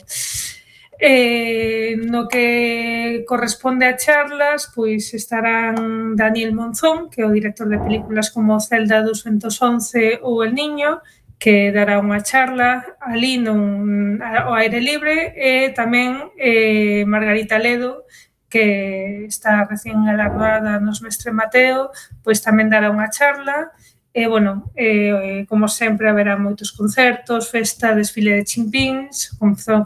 Eh, 0.99 1.97
no 2.07 2.27
que 2.27 3.23
corresponde 3.27 3.85
a 3.85 3.97
charlas, 3.97 4.71
pois 4.73 5.13
estarán 5.13 6.15
Daniel 6.15 6.55
Monzón, 6.55 7.09
que 7.11 7.21
é 7.21 7.25
o 7.27 7.35
director 7.35 7.67
de 7.67 7.79
películas 7.79 8.31
como 8.31 8.59
Zelda 8.63 9.03
211 9.03 10.23
ou 10.23 10.43
El 10.43 10.55
Niño, 10.55 11.03
que 11.37 11.71
dará 11.75 11.99
unha 11.99 12.23
charla. 12.23 12.97
Ali 13.03 13.37
nun, 13.37 14.19
ao 14.23 14.55
aire 14.55 14.79
libre, 14.79 15.35
e 15.35 15.75
tamén 15.75 16.31
eh, 16.39 17.03
Margarita 17.03 17.59
Ledo, 17.59 18.07
que 18.47 19.27
está 19.27 19.67
recién 19.67 20.05
galardada 20.07 20.79
nos 20.79 21.03
Mestre 21.03 21.35
Mateo, 21.35 21.91
pois 22.23 22.39
tamén 22.39 22.71
dará 22.71 22.87
unha 22.87 23.11
charla, 23.11 23.75
e 23.75 23.94
E, 24.15 24.27
bueno, 24.31 24.71
eh, 24.79 25.43
como 25.51 25.67
sempre, 25.67 26.07
haberá 26.07 26.39
moitos 26.39 26.71
concertos, 26.71 27.51
festa, 27.51 27.91
desfile 27.91 28.39
de 28.39 28.47
chimpins, 28.47 29.35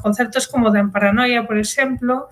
concertos 0.06 0.46
como 0.46 0.70
de 0.70 0.86
Paranoia, 0.86 1.50
por 1.50 1.58
exemplo, 1.58 2.30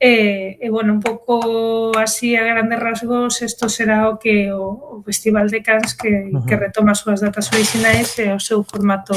e, 0.00 0.56
e, 0.60 0.70
bueno, 0.72 0.96
un 0.96 1.00
pouco 1.04 1.92
así 1.96 2.36
a 2.36 2.44
grandes 2.44 2.80
rasgos, 2.80 3.44
isto 3.44 3.68
será 3.68 4.08
o 4.08 4.16
que 4.16 4.48
o, 4.48 4.96
o 4.96 5.02
Festival 5.04 5.52
de 5.52 5.60
Cans 5.60 5.92
que, 5.92 6.08
uh 6.08 6.40
-huh. 6.40 6.44
que 6.48 6.56
retoma 6.56 6.96
as 6.96 7.04
súas 7.04 7.20
datas 7.20 7.52
orixinais 7.52 8.16
e 8.16 8.32
o 8.32 8.40
seu 8.40 8.64
formato 8.64 9.12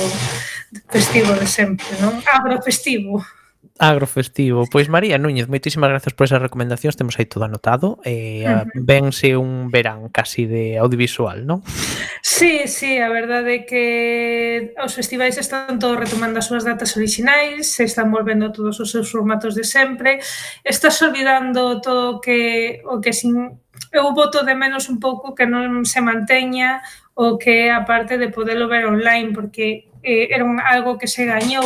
festivo 0.92 1.32
de 1.40 1.48
sempre, 1.48 1.88
non? 2.04 2.20
Ah, 2.28 2.44
Agrofestivo. 2.44 3.24
Agrofestivo. 3.80 4.68
Pois 4.68 4.92
María 4.92 5.16
Núñez, 5.16 5.48
moitísimas 5.48 5.88
grazas 5.88 6.12
por 6.12 6.28
esas 6.28 6.44
recomendacións, 6.44 7.00
temos 7.00 7.16
aí 7.16 7.32
todo 7.32 7.48
anotado. 7.48 8.04
Eh, 8.04 8.44
uh 8.44 8.68
-huh. 8.68 8.76
Vense 8.76 9.40
un 9.40 9.72
verán 9.72 10.12
casi 10.12 10.44
de 10.44 10.76
audiovisual, 10.76 11.48
non? 11.48 11.64
Sí, 12.20 12.68
sí, 12.68 13.00
a 13.00 13.08
verdade 13.08 13.64
é 13.64 13.66
que 13.66 13.84
os 14.84 14.92
festivais 14.92 15.40
están 15.40 15.80
todos 15.80 15.96
retomando 15.96 16.44
as 16.44 16.52
súas 16.52 16.68
datas 16.68 16.92
orixinais, 17.00 17.72
se 17.72 17.88
están 17.88 18.12
volvendo 18.12 18.52
todos 18.52 18.84
os 18.84 18.92
seus 18.92 19.08
formatos 19.08 19.56
de 19.56 19.64
sempre, 19.64 20.20
estás 20.68 21.00
olvidando 21.00 21.80
todo 21.80 22.20
que 22.20 22.84
o 22.84 23.00
que 23.00 23.16
sin 23.16 23.64
eu 23.96 24.12
voto 24.12 24.44
de 24.44 24.60
menos 24.60 24.92
un 24.92 25.00
pouco 25.00 25.32
que 25.32 25.48
non 25.48 25.88
se 25.88 26.04
manteña 26.04 26.84
o 27.16 27.40
que 27.40 27.68
é 27.68 27.72
a 27.72 27.88
parte 27.88 28.20
de 28.20 28.28
poderlo 28.28 28.68
ver 28.68 28.86
online 28.86 29.32
porque 29.32 29.88
eh, 30.04 30.28
era 30.32 30.44
un, 30.44 30.60
algo 30.60 31.00
que 31.00 31.08
se 31.08 31.26
gañou 31.26 31.66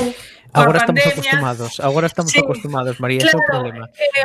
agora 0.53 0.79
pandemia. 0.85 1.09
estamos 1.09 1.17
acostumados, 1.17 1.79
agora 1.79 2.07
estamos 2.07 2.31
sí. 2.31 2.39
acostumados, 2.39 2.99
María, 2.99 3.19
claro, 3.19 3.29
ese 3.29 3.37
é 3.37 3.41
o 3.41 3.51
problema. 3.51 3.89
E, 3.97 4.05
e, 4.05 4.23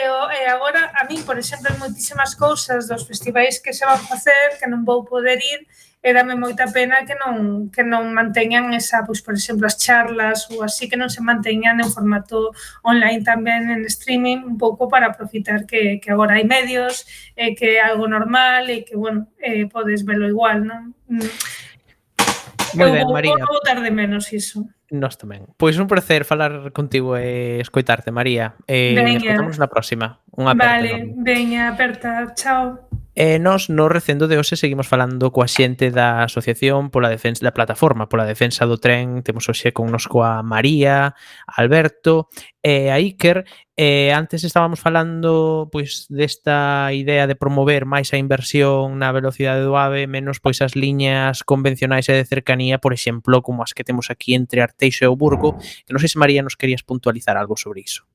e, 0.00 0.42
e 0.42 0.46
agora, 0.48 0.92
a 0.96 1.04
min, 1.04 1.22
por 1.22 1.36
exemplo, 1.38 1.68
moitísimas 1.78 2.34
cousas 2.34 2.88
dos 2.88 3.04
festivais 3.04 3.60
que 3.60 3.72
se 3.72 3.84
van 3.84 4.00
facer 4.00 4.58
que 4.58 4.66
non 4.66 4.82
vou 4.84 5.04
poder 5.04 5.38
ir, 5.38 5.60
e 6.02 6.14
dame 6.14 6.34
moita 6.34 6.64
pena 6.72 7.04
que 7.04 7.12
non 7.12 7.68
que 7.68 7.84
non 7.84 8.16
manteñan 8.16 8.72
esa, 8.72 9.04
pois 9.04 9.20
por 9.20 9.36
exemplo, 9.36 9.68
as 9.68 9.76
charlas 9.76 10.48
ou 10.48 10.64
así 10.64 10.88
que 10.88 10.96
non 10.96 11.12
se 11.12 11.20
manteñan 11.20 11.76
en 11.76 11.92
formato 11.92 12.56
online 12.80 13.20
tamén 13.20 13.68
en 13.68 13.84
streaming 13.84 14.40
un 14.48 14.56
pouco 14.56 14.88
para 14.88 15.12
aproveitar 15.12 15.68
que, 15.68 16.00
que 16.00 16.08
agora 16.08 16.40
hai 16.40 16.48
medios 16.48 17.04
e 17.36 17.52
que 17.52 17.76
é 17.76 17.84
algo 17.84 18.08
normal 18.08 18.72
e 18.72 18.80
que, 18.80 18.96
bueno, 18.96 19.28
eh, 19.36 19.68
podes 19.68 20.00
verlo 20.08 20.24
igual, 20.24 20.64
non? 20.64 20.96
Mm. 21.04 21.28
Moi 22.74 22.90
ben, 22.90 23.06
María. 23.08 23.38
Vou 23.38 23.62
botar 23.62 23.78
de 23.80 23.90
menos 23.90 24.32
iso. 24.34 24.66
Nós 24.90 25.14
tamén. 25.14 25.46
Pois 25.54 25.78
un 25.78 25.86
placer 25.86 26.26
falar 26.26 26.74
contigo 26.74 27.14
e 27.14 27.62
escoitarte, 27.62 28.10
María. 28.10 28.58
E 28.66 28.98
eh, 28.98 29.16
escoitamos 29.16 29.54
na 29.56 29.70
próxima. 29.70 30.18
Unha 30.34 30.58
aperta. 30.58 30.82
Vale, 30.82 31.14
veña, 31.22 31.70
aperta. 31.70 32.34
Chao. 32.34 32.89
E 33.10 33.42
nós 33.42 33.66
no 33.66 33.90
recendo 33.90 34.30
de 34.30 34.38
hoxe 34.38 34.54
seguimos 34.54 34.86
falando 34.86 35.34
coa 35.34 35.50
xente 35.50 35.90
da 35.90 36.22
asociación 36.22 36.94
pola 36.94 37.10
defensa 37.10 37.42
da 37.42 37.50
plataforma, 37.50 38.06
pola 38.06 38.22
defensa 38.22 38.70
do 38.70 38.78
tren, 38.78 39.26
temos 39.26 39.50
hoxe 39.50 39.74
connosco 39.74 40.22
a 40.22 40.46
María, 40.46 41.18
a 41.42 41.54
Alberto 41.58 42.30
e 42.62 42.86
a 42.86 43.02
Iker. 43.02 43.42
E 43.74 44.14
antes 44.14 44.46
estábamos 44.46 44.78
falando 44.78 45.66
pois 45.74 46.06
desta 46.06 46.94
idea 46.94 47.26
de 47.26 47.34
promover 47.34 47.82
máis 47.82 48.14
a 48.14 48.20
inversión 48.22 49.02
na 49.02 49.10
velocidade 49.10 49.66
do 49.66 49.74
AVE, 49.74 50.06
menos 50.06 50.38
pois 50.38 50.62
as 50.62 50.78
liñas 50.78 51.42
convencionais 51.42 52.06
e 52.06 52.14
de 52.14 52.22
cercanía, 52.22 52.78
por 52.78 52.94
exemplo, 52.94 53.42
como 53.42 53.66
as 53.66 53.74
que 53.74 53.82
temos 53.82 54.06
aquí 54.06 54.38
entre 54.38 54.62
Arteixo 54.62 55.02
e 55.02 55.10
o 55.10 55.18
Burgo, 55.18 55.58
que 55.58 55.90
non 55.90 55.98
sei 55.98 56.14
se 56.14 56.20
María 56.22 56.46
nos 56.46 56.54
querías 56.54 56.86
puntualizar 56.86 57.34
algo 57.34 57.58
sobre 57.58 57.82
iso. 57.82 58.06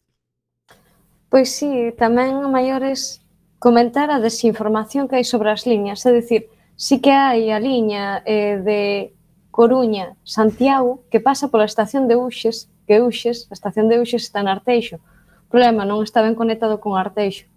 Pois 1.27 1.51
sí, 1.51 1.91
tamén 1.99 2.39
a 2.39 2.47
maiores 2.47 3.24
comentar 3.59 4.11
a 4.11 4.19
desinformación 4.19 5.07
que 5.07 5.17
hai 5.17 5.25
sobre 5.25 5.49
as 5.51 5.65
liñas, 5.65 6.05
é 6.05 6.11
dicir, 6.11 6.49
sí 6.75 6.99
que 6.99 7.11
hai 7.11 7.51
a 7.51 7.59
liña 7.59 8.21
eh, 8.25 8.59
de 8.61 8.81
Coruña, 9.51 10.19
Santiago, 10.23 11.03
que 11.09 11.23
pasa 11.23 11.47
pola 11.47 11.63
estación 11.63 12.07
de 12.07 12.15
Uxes, 12.19 12.67
que 12.87 13.01
Uxes, 13.01 13.47
a 13.49 13.53
estación 13.55 13.87
de 13.87 13.99
Uxes 14.03 14.27
está 14.27 14.43
en 14.43 14.51
Arteixo. 14.51 14.99
O 14.99 15.49
problema, 15.49 15.87
non 15.87 16.03
está 16.03 16.19
ben 16.19 16.35
conectado 16.35 16.83
con 16.83 16.99
Arteixo. 16.99 17.47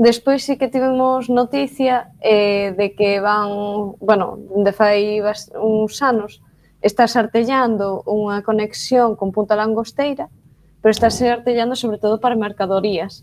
Despois 0.00 0.42
sí 0.42 0.56
que 0.56 0.72
tivemos 0.72 1.28
noticia 1.28 2.08
eh, 2.24 2.72
de 2.72 2.96
que 2.96 3.20
van, 3.20 3.92
bueno, 4.00 4.40
de 4.40 4.72
fai 4.72 5.20
uns 5.60 6.00
anos, 6.00 6.40
está 6.80 7.04
artellando 7.04 8.02
unha 8.08 8.42
conexión 8.42 9.14
con 9.14 9.30
Punta 9.30 9.54
Langosteira, 9.54 10.32
pero 10.80 10.90
está 10.90 11.12
artellando 11.12 11.76
sobre 11.76 12.00
todo 12.00 12.18
para 12.18 12.34
mercadorías. 12.34 13.22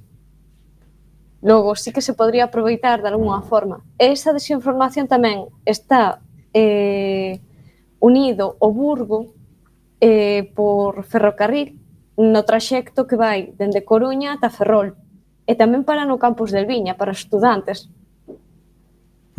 Logo, 1.41 1.75
sí 1.75 1.93
que 1.93 2.01
se 2.01 2.13
podría 2.13 2.45
aproveitar 2.45 3.01
de 3.01 3.09
alguna 3.09 3.41
forma. 3.41 3.81
Esa 3.97 4.33
desinformación 4.33 5.07
tamén 5.07 5.47
está 5.63 6.19
eh, 6.51 7.39
unido 7.99 8.59
o 8.59 8.71
Burgo 8.75 9.31
eh, 10.01 10.51
por 10.55 11.03
ferrocarril 11.07 11.79
no 12.19 12.43
traxecto 12.43 13.07
que 13.07 13.15
vai 13.15 13.55
dende 13.55 13.87
Coruña 13.87 14.35
ata 14.35 14.51
Ferrol 14.51 14.99
e 15.47 15.55
tamén 15.55 15.87
para 15.87 16.03
no 16.03 16.19
campus 16.19 16.51
del 16.51 16.67
Viña 16.67 16.99
para 16.99 17.15
estudantes. 17.15 17.87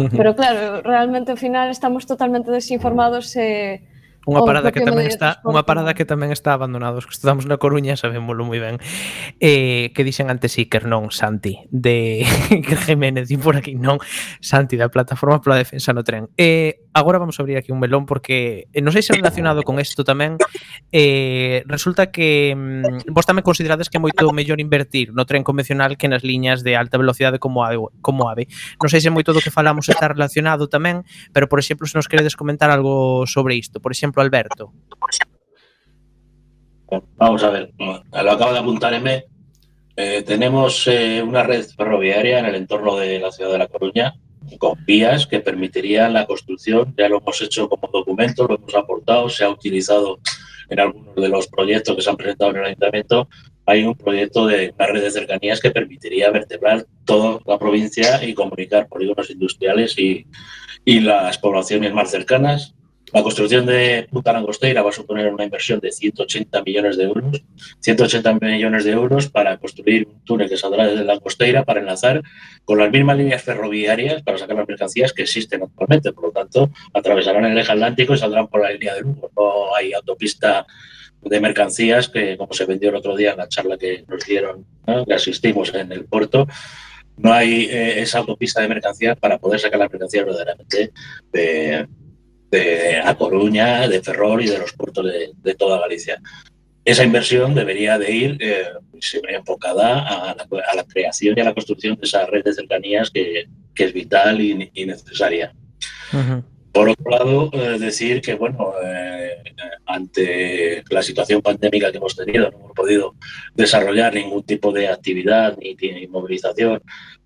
Pero 0.00 0.32
claro, 0.32 0.80
realmente 0.80 1.28
ao 1.28 1.36
final 1.36 1.68
estamos 1.68 2.08
totalmente 2.08 2.48
desinformados 2.48 3.36
e 3.36 3.44
eh, 3.44 3.89
Unha 4.28 4.44
parada 4.44 4.68
que 4.68 4.84
tamén 4.84 5.08
está, 5.08 5.40
unha 5.48 5.64
parada 5.64 5.96
que 5.96 6.04
tamén 6.04 6.28
está 6.28 6.52
abandonada, 6.52 7.00
os 7.00 7.08
que 7.08 7.16
estudamos 7.16 7.48
na 7.48 7.56
Coruña 7.56 7.96
sabémolo 7.96 8.44
moi 8.44 8.60
ben. 8.60 8.76
Eh, 9.40 9.96
que 9.96 10.04
dixen 10.04 10.28
antes 10.28 10.60
Iker, 10.60 10.84
non, 10.84 11.08
Santi, 11.08 11.64
de 11.72 12.28
Iker 12.52 12.80
Jiménez, 12.92 13.32
din 13.32 13.40
por 13.40 13.56
aquí, 13.56 13.72
non, 13.80 13.96
Santi 14.44 14.76
da 14.76 14.92
plataforma 14.92 15.40
pola 15.40 15.56
defensa 15.56 15.96
no 15.96 16.04
tren. 16.04 16.28
Eh, 16.36 16.89
agora 16.92 17.18
vamos 17.18 17.38
a 17.38 17.42
abrir 17.42 17.56
aquí 17.56 17.72
un 17.72 17.78
melón 17.78 18.06
porque 18.06 18.66
eh, 18.72 18.82
non 18.82 18.90
sei 18.90 19.02
se 19.06 19.14
relacionado 19.14 19.62
con 19.62 19.78
isto 19.78 20.02
tamén 20.02 20.36
eh, 20.90 21.62
resulta 21.70 22.10
que 22.10 22.54
mm, 22.54 23.10
vos 23.14 23.26
tamén 23.26 23.46
considerades 23.46 23.86
que 23.86 23.98
é 23.98 24.02
moito 24.02 24.26
mellor 24.34 24.58
invertir 24.58 25.14
no 25.14 25.22
tren 25.24 25.46
convencional 25.46 25.94
que 25.94 26.10
nas 26.10 26.26
liñas 26.26 26.66
de 26.66 26.74
alta 26.74 26.98
velocidade 26.98 27.38
como 27.38 27.62
AVE, 27.62 27.78
como 28.02 28.26
AVE. 28.26 28.50
non 28.82 28.90
sei 28.90 28.98
se 28.98 29.14
moito 29.14 29.30
do 29.30 29.42
que 29.42 29.54
falamos 29.54 29.86
está 29.86 30.10
relacionado 30.10 30.66
tamén 30.66 31.06
pero 31.30 31.46
por 31.46 31.62
exemplo 31.62 31.86
se 31.86 31.94
nos 31.94 32.10
queredes 32.10 32.34
comentar 32.34 32.68
algo 32.74 33.22
sobre 33.30 33.54
isto, 33.54 33.78
por 33.78 33.94
exemplo 33.94 34.22
Alberto 34.22 34.74
Vamos 37.16 37.44
a 37.44 37.50
ver, 37.50 37.70
lo 37.78 38.32
acabo 38.32 38.52
de 38.52 38.58
apuntar 38.58 38.92
M. 38.94 39.24
Eh, 39.96 40.22
tenemos 40.26 40.88
eh, 40.88 41.22
una 41.22 41.42
red 41.42 41.64
ferroviaria 41.76 42.40
en 42.40 42.46
el 42.46 42.54
entorno 42.54 42.96
de 42.96 43.20
la 43.20 43.30
ciudad 43.30 43.52
de 43.52 43.58
La 43.58 43.68
Coruña, 43.68 44.14
con 44.58 44.84
vías 44.84 45.26
que 45.26 45.40
permitirían 45.40 46.12
la 46.12 46.26
construcción. 46.26 46.94
Ya 46.96 47.08
lo 47.08 47.18
hemos 47.18 47.40
hecho 47.42 47.68
como 47.68 47.88
documento, 47.92 48.46
lo 48.46 48.56
hemos 48.56 48.74
aportado, 48.74 49.28
se 49.28 49.44
ha 49.44 49.50
utilizado 49.50 50.18
en 50.68 50.80
algunos 50.80 51.14
de 51.16 51.28
los 51.28 51.48
proyectos 51.48 51.96
que 51.96 52.02
se 52.02 52.10
han 52.10 52.16
presentado 52.16 52.50
en 52.52 52.58
el 52.58 52.64
ayuntamiento. 52.66 53.28
Hay 53.66 53.84
un 53.84 53.94
proyecto 53.94 54.46
de 54.46 54.72
una 54.76 54.86
red 54.86 55.02
de 55.02 55.10
cercanías 55.10 55.60
que 55.60 55.70
permitiría 55.70 56.30
vertebrar 56.30 56.86
toda 57.04 57.40
la 57.46 57.58
provincia 57.58 58.24
y 58.24 58.34
comunicar 58.34 58.88
polígonos 58.88 59.30
industriales 59.30 59.98
y, 59.98 60.26
y 60.84 61.00
las 61.00 61.38
poblaciones 61.38 61.92
más 61.92 62.10
cercanas. 62.10 62.74
La 63.12 63.22
construcción 63.22 63.66
de 63.66 64.06
Punta 64.10 64.32
Langosteira 64.32 64.82
va 64.82 64.90
a 64.90 64.92
suponer 64.92 65.32
una 65.32 65.44
inversión 65.44 65.80
de 65.80 65.90
180 65.90 66.62
millones 66.62 66.96
de 66.96 67.04
euros, 67.04 67.42
180 67.80 68.34
millones 68.34 68.84
de 68.84 68.92
euros 68.92 69.28
para 69.28 69.56
construir 69.58 70.06
un 70.06 70.24
túnel 70.24 70.48
que 70.48 70.56
saldrá 70.56 70.86
desde 70.86 71.04
Langosteira 71.04 71.64
para 71.64 71.80
enlazar 71.80 72.22
con 72.64 72.78
las 72.78 72.90
mismas 72.90 73.16
líneas 73.16 73.42
ferroviarias 73.42 74.22
para 74.22 74.38
sacar 74.38 74.56
las 74.56 74.68
mercancías 74.68 75.12
que 75.12 75.22
existen 75.22 75.62
actualmente. 75.62 76.12
Por 76.12 76.24
lo 76.24 76.30
tanto, 76.30 76.70
atravesarán 76.94 77.44
el 77.46 77.58
eje 77.58 77.72
atlántico 77.72 78.14
y 78.14 78.18
saldrán 78.18 78.46
por 78.46 78.62
la 78.62 78.70
línea 78.70 78.94
de 78.94 79.00
Lugo. 79.00 79.30
No 79.36 79.74
hay 79.74 79.92
autopista 79.92 80.66
de 81.22 81.40
mercancías 81.40 82.08
que, 82.08 82.36
como 82.36 82.52
se 82.52 82.64
vendió 82.64 82.90
el 82.90 82.96
otro 82.96 83.16
día 83.16 83.32
en 83.32 83.38
la 83.38 83.48
charla 83.48 83.76
que 83.76 84.04
nos 84.08 84.24
dieron, 84.24 84.64
que 85.06 85.14
asistimos 85.14 85.74
en 85.74 85.90
el 85.92 86.04
puerto, 86.04 86.46
no 87.16 87.32
hay 87.32 87.64
eh, 87.64 88.00
esa 88.00 88.18
autopista 88.18 88.62
de 88.62 88.68
mercancías 88.68 89.18
para 89.18 89.38
poder 89.38 89.60
sacar 89.60 89.78
las 89.78 89.90
mercancías 89.90 90.24
verdaderamente 90.24 90.92
de, 91.32 91.86
de 92.50 92.98
A 92.98 93.14
Coruña, 93.16 93.86
de 93.88 94.02
Ferrol 94.02 94.42
y 94.42 94.48
de 94.48 94.58
los 94.58 94.72
puertos 94.72 95.06
de, 95.42 95.54
toda 95.54 95.80
Galicia. 95.80 96.20
Esa 96.84 97.04
inversión 97.04 97.54
debería 97.54 97.98
de 97.98 98.10
ir 98.10 98.36
eh, 98.40 98.64
enfocada 99.28 100.30
a 100.30 100.74
la, 100.74 100.84
creación 100.84 101.34
y 101.36 101.40
a 101.40 101.44
la 101.44 101.54
construcción 101.54 101.96
de 101.96 102.06
esa 102.06 102.26
red 102.26 102.42
de 102.42 102.54
cercanías 102.54 103.10
que, 103.10 103.46
es 103.76 103.92
vital 103.94 104.40
y, 104.40 104.84
necesaria. 104.84 105.54
Por 106.72 106.88
otro 106.88 107.10
lado, 107.10 107.50
eh, 107.52 107.78
decir 107.78 108.20
que, 108.20 108.34
bueno, 108.34 108.74
eh, 108.82 109.42
ante 109.86 110.84
la 110.90 111.02
situación 111.02 111.42
pandémica 111.42 111.90
que 111.90 111.98
hemos 111.98 112.14
tenido, 112.14 112.50
no 112.50 112.58
hemos 112.58 112.72
podido 112.72 113.14
desarrollar 113.54 114.14
ningún 114.14 114.44
tipo 114.44 114.70
de 114.70 114.88
actividad 114.88 115.56
ni, 115.58 115.74
ni 115.74 116.06
movilización 116.06 116.82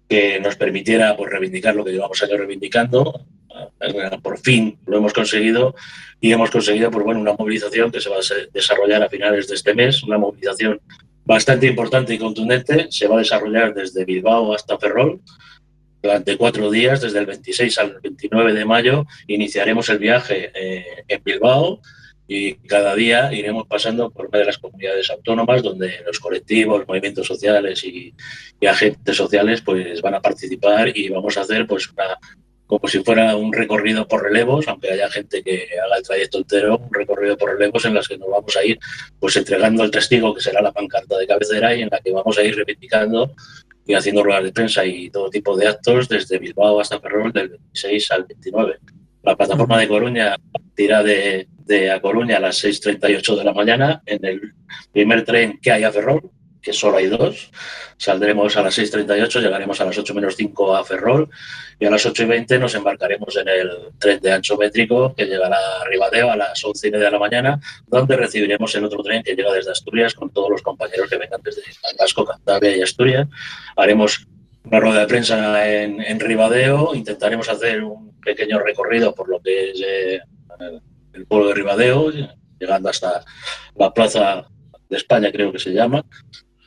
que 0.09 0.41
nos 0.41 0.57
permitiera 0.57 1.17
pues, 1.17 1.31
reivindicar 1.31 1.75
lo 1.75 1.85
que 1.85 1.93
llevamos 1.93 2.23
años 2.23 2.39
reivindicando. 2.39 3.27
Por 4.23 4.39
fin 4.39 4.79
lo 4.87 4.99
hemos 4.99 5.13
conseguido 5.13 5.75
y 6.21 6.33
hemos 6.33 6.51
conseguido 6.51 6.91
pues, 6.91 7.05
bueno, 7.05 7.21
una 7.21 7.35
movilización 7.35 7.91
que 7.91 8.01
se 8.01 8.11
va 8.11 8.17
a 8.17 8.49
desarrollar 8.53 9.03
a 9.03 9.09
finales 9.09 9.49
de 9.49 9.55
este 9.55 9.75
mes, 9.75 10.03
una 10.03 10.19
movilización 10.19 10.81
bastante 11.25 11.67
importante 11.67 12.15
y 12.15 12.19
contundente. 12.19 12.89
Se 12.91 13.07
va 13.07 13.17
a 13.17 13.19
desarrollar 13.19 13.75
desde 13.75 14.05
Bilbao 14.05 14.55
hasta 14.55 14.79
Ferrol. 14.79 15.21
Durante 16.03 16.37
cuatro 16.37 16.71
días, 16.71 17.01
desde 17.01 17.19
el 17.19 17.27
26 17.27 17.79
al 17.79 18.01
29 18.03 18.53
de 18.53 18.65
mayo, 18.65 19.07
iniciaremos 19.27 19.89
el 19.89 19.99
viaje 19.99 20.51
eh, 20.55 21.05
en 21.09 21.23
Bilbao 21.25 21.81
y 22.27 22.55
cada 22.55 22.95
día 22.95 23.33
iremos 23.33 23.67
pasando 23.67 24.11
por 24.11 24.27
una 24.27 24.39
de 24.39 24.45
las 24.47 24.59
comunidades 24.59 25.11
autónomas 25.11 25.63
donde 25.63 26.01
los 26.07 26.19
colectivos, 26.19 26.87
movimientos 26.89 27.27
sociales 27.27 27.85
y, 27.85 28.15
agentes 28.67 29.15
sociales 29.15 29.61
pues 29.61 30.01
van 30.01 30.15
a 30.15 30.23
participar 30.23 30.97
y 30.97 31.11
vamos 31.11 31.37
a 31.37 31.43
hacer 31.43 31.67
pues 31.67 31.87
una 31.91 32.19
como 32.67 32.89
si 32.89 33.03
fuera 33.03 33.37
un 33.37 33.53
recorrido 33.53 34.09
por 34.09 34.23
relevos, 34.23 34.67
aunque 34.69 34.93
haya 34.93 35.11
gente 35.11 35.43
que 35.43 35.69
haga 35.85 35.97
el 35.99 36.03
trayecto 36.03 36.39
entero, 36.39 36.79
un 36.79 36.93
recorrido 36.93 37.37
por 37.37 37.51
relevos 37.51 37.85
en 37.85 37.95
las 37.95 38.09
que 38.09 38.17
nos 38.17 38.31
vamos 38.31 38.57
a 38.57 38.65
ir 38.65 38.79
pues 39.21 39.37
entregando 39.37 39.85
el 39.85 39.91
testigo 39.91 40.35
que 40.35 40.41
será 40.41 40.63
la 40.63 40.73
pancarta 40.73 41.19
de 41.19 41.27
cabecera 41.27 41.75
y 41.75 41.83
en 41.83 41.89
la 41.91 42.01
que 42.01 42.13
vamos 42.13 42.39
a 42.39 42.43
ir 42.43 42.57
reivindicando 42.57 43.35
y 43.87 43.95
haciendo 43.95 44.23
ruedas 44.23 44.45
de 44.45 44.53
prensa 44.53 44.85
y 44.85 45.11
todo 45.11 45.29
tipo 45.29 45.57
de 45.57 45.69
actos 45.69 46.09
desde 46.09 46.39
Bilbao 46.39 46.81
hasta 46.81 47.01
Ferrol 47.01 47.33
del 47.33 47.51
26 47.51 48.11
al 48.13 48.25
29. 48.25 48.79
La 49.23 49.37
plataforma 49.37 49.79
de 49.79 49.89
Coruña 49.89 50.37
tira 50.75 51.03
de, 51.03 51.49
de 51.59 51.91
A 51.91 52.01
Coruña 52.01 52.39
a 52.39 52.41
las 52.41 52.63
6.38 52.65 53.37
de 53.37 53.45
la 53.45 53.53
mañana 53.53 54.03
en 54.07 54.25
el 54.25 54.55
primer 54.93 55.25
tren 55.25 55.59
que 55.61 55.71
hay 55.71 55.85
a 55.85 55.93
Ferrol, 55.93 56.31
que 56.65 56.73
solo 56.73 56.97
hay 56.97 57.07
dos. 57.07 57.51
Saldremos 57.99 58.57
a 58.57 58.63
las 58.63 58.77
6.38, 58.79 59.41
llegaremos 59.41 59.81
a 59.81 59.85
las 59.85 59.99
8 59.99 60.15
menos 60.15 60.35
5 60.35 60.75
a 60.75 60.85
Ferrol 60.85 61.29
y 61.79 61.85
a 61.85 61.91
las 61.91 62.05
8.20 62.07 62.59
nos 62.59 62.75
embarcaremos 62.75 63.37
en 63.37 63.49
el 63.49 63.71
tren 63.99 64.19
de 64.21 64.33
ancho 64.33 64.57
métrico 64.57 65.15
que 65.15 65.27
llegará 65.27 65.57
a 65.57 65.85
Ribadeo 65.85 66.31
a 66.31 66.37
las 66.37 66.65
11 66.65 66.89
y 66.89 66.91
media 66.91 67.05
de 67.07 67.13
la 67.13 67.19
mañana, 67.19 67.61
donde 67.87 68.17
recibiremos 68.17 68.75
el 68.75 68.85
otro 68.85 69.03
tren 69.03 69.23
que 69.23 69.35
llega 69.35 69.53
desde 69.53 69.71
Asturias 69.71 70.15
con 70.15 70.31
todos 70.31 70.51
los 70.51 70.63
compañeros 70.63 71.09
que 71.09 71.19
vengan 71.19 71.41
desde 71.43 71.63
Vasco, 71.99 72.25
Cantabria 72.25 72.77
y 72.77 72.83
Asturias. 72.83 73.29
Haremos 73.77 74.27
una 74.65 74.81
rueda 74.81 75.01
de 75.01 75.07
prensa 75.07 75.71
en, 75.71 76.01
en 76.01 76.19
Ribadeo, 76.19 76.95
intentaremos 76.95 77.49
hacer 77.51 77.85
un 77.85 78.19
pequeño 78.21 78.59
recorrido 78.59 79.15
por 79.15 79.29
lo 79.29 79.41
que 79.41 79.71
es 79.71 79.83
eh, 79.87 80.21
el 81.13 81.27
pueblo 81.27 81.49
de 81.49 81.55
Ribadeo, 81.55 82.11
llegando 82.59 82.89
hasta 82.89 83.23
la 83.77 83.93
Plaza 83.93 84.47
de 84.89 84.97
España, 84.97 85.31
creo 85.31 85.53
que 85.53 85.59
se 85.59 85.73
llama, 85.73 86.05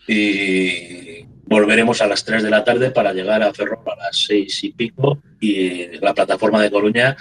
y 0.07 1.25
volveremos 1.45 2.01
a 2.01 2.07
las 2.07 2.23
3 2.23 2.43
de 2.43 2.49
la 2.49 2.63
tarde 2.63 2.91
para 2.91 3.13
llegar 3.13 3.43
a 3.43 3.53
Ferrol 3.53 3.79
a 3.85 3.95
las 3.95 4.17
6 4.25 4.63
y 4.63 4.71
pico 4.71 5.19
y 5.39 5.97
la 5.99 6.13
plataforma 6.13 6.61
de 6.61 6.71
Coruña 6.71 7.15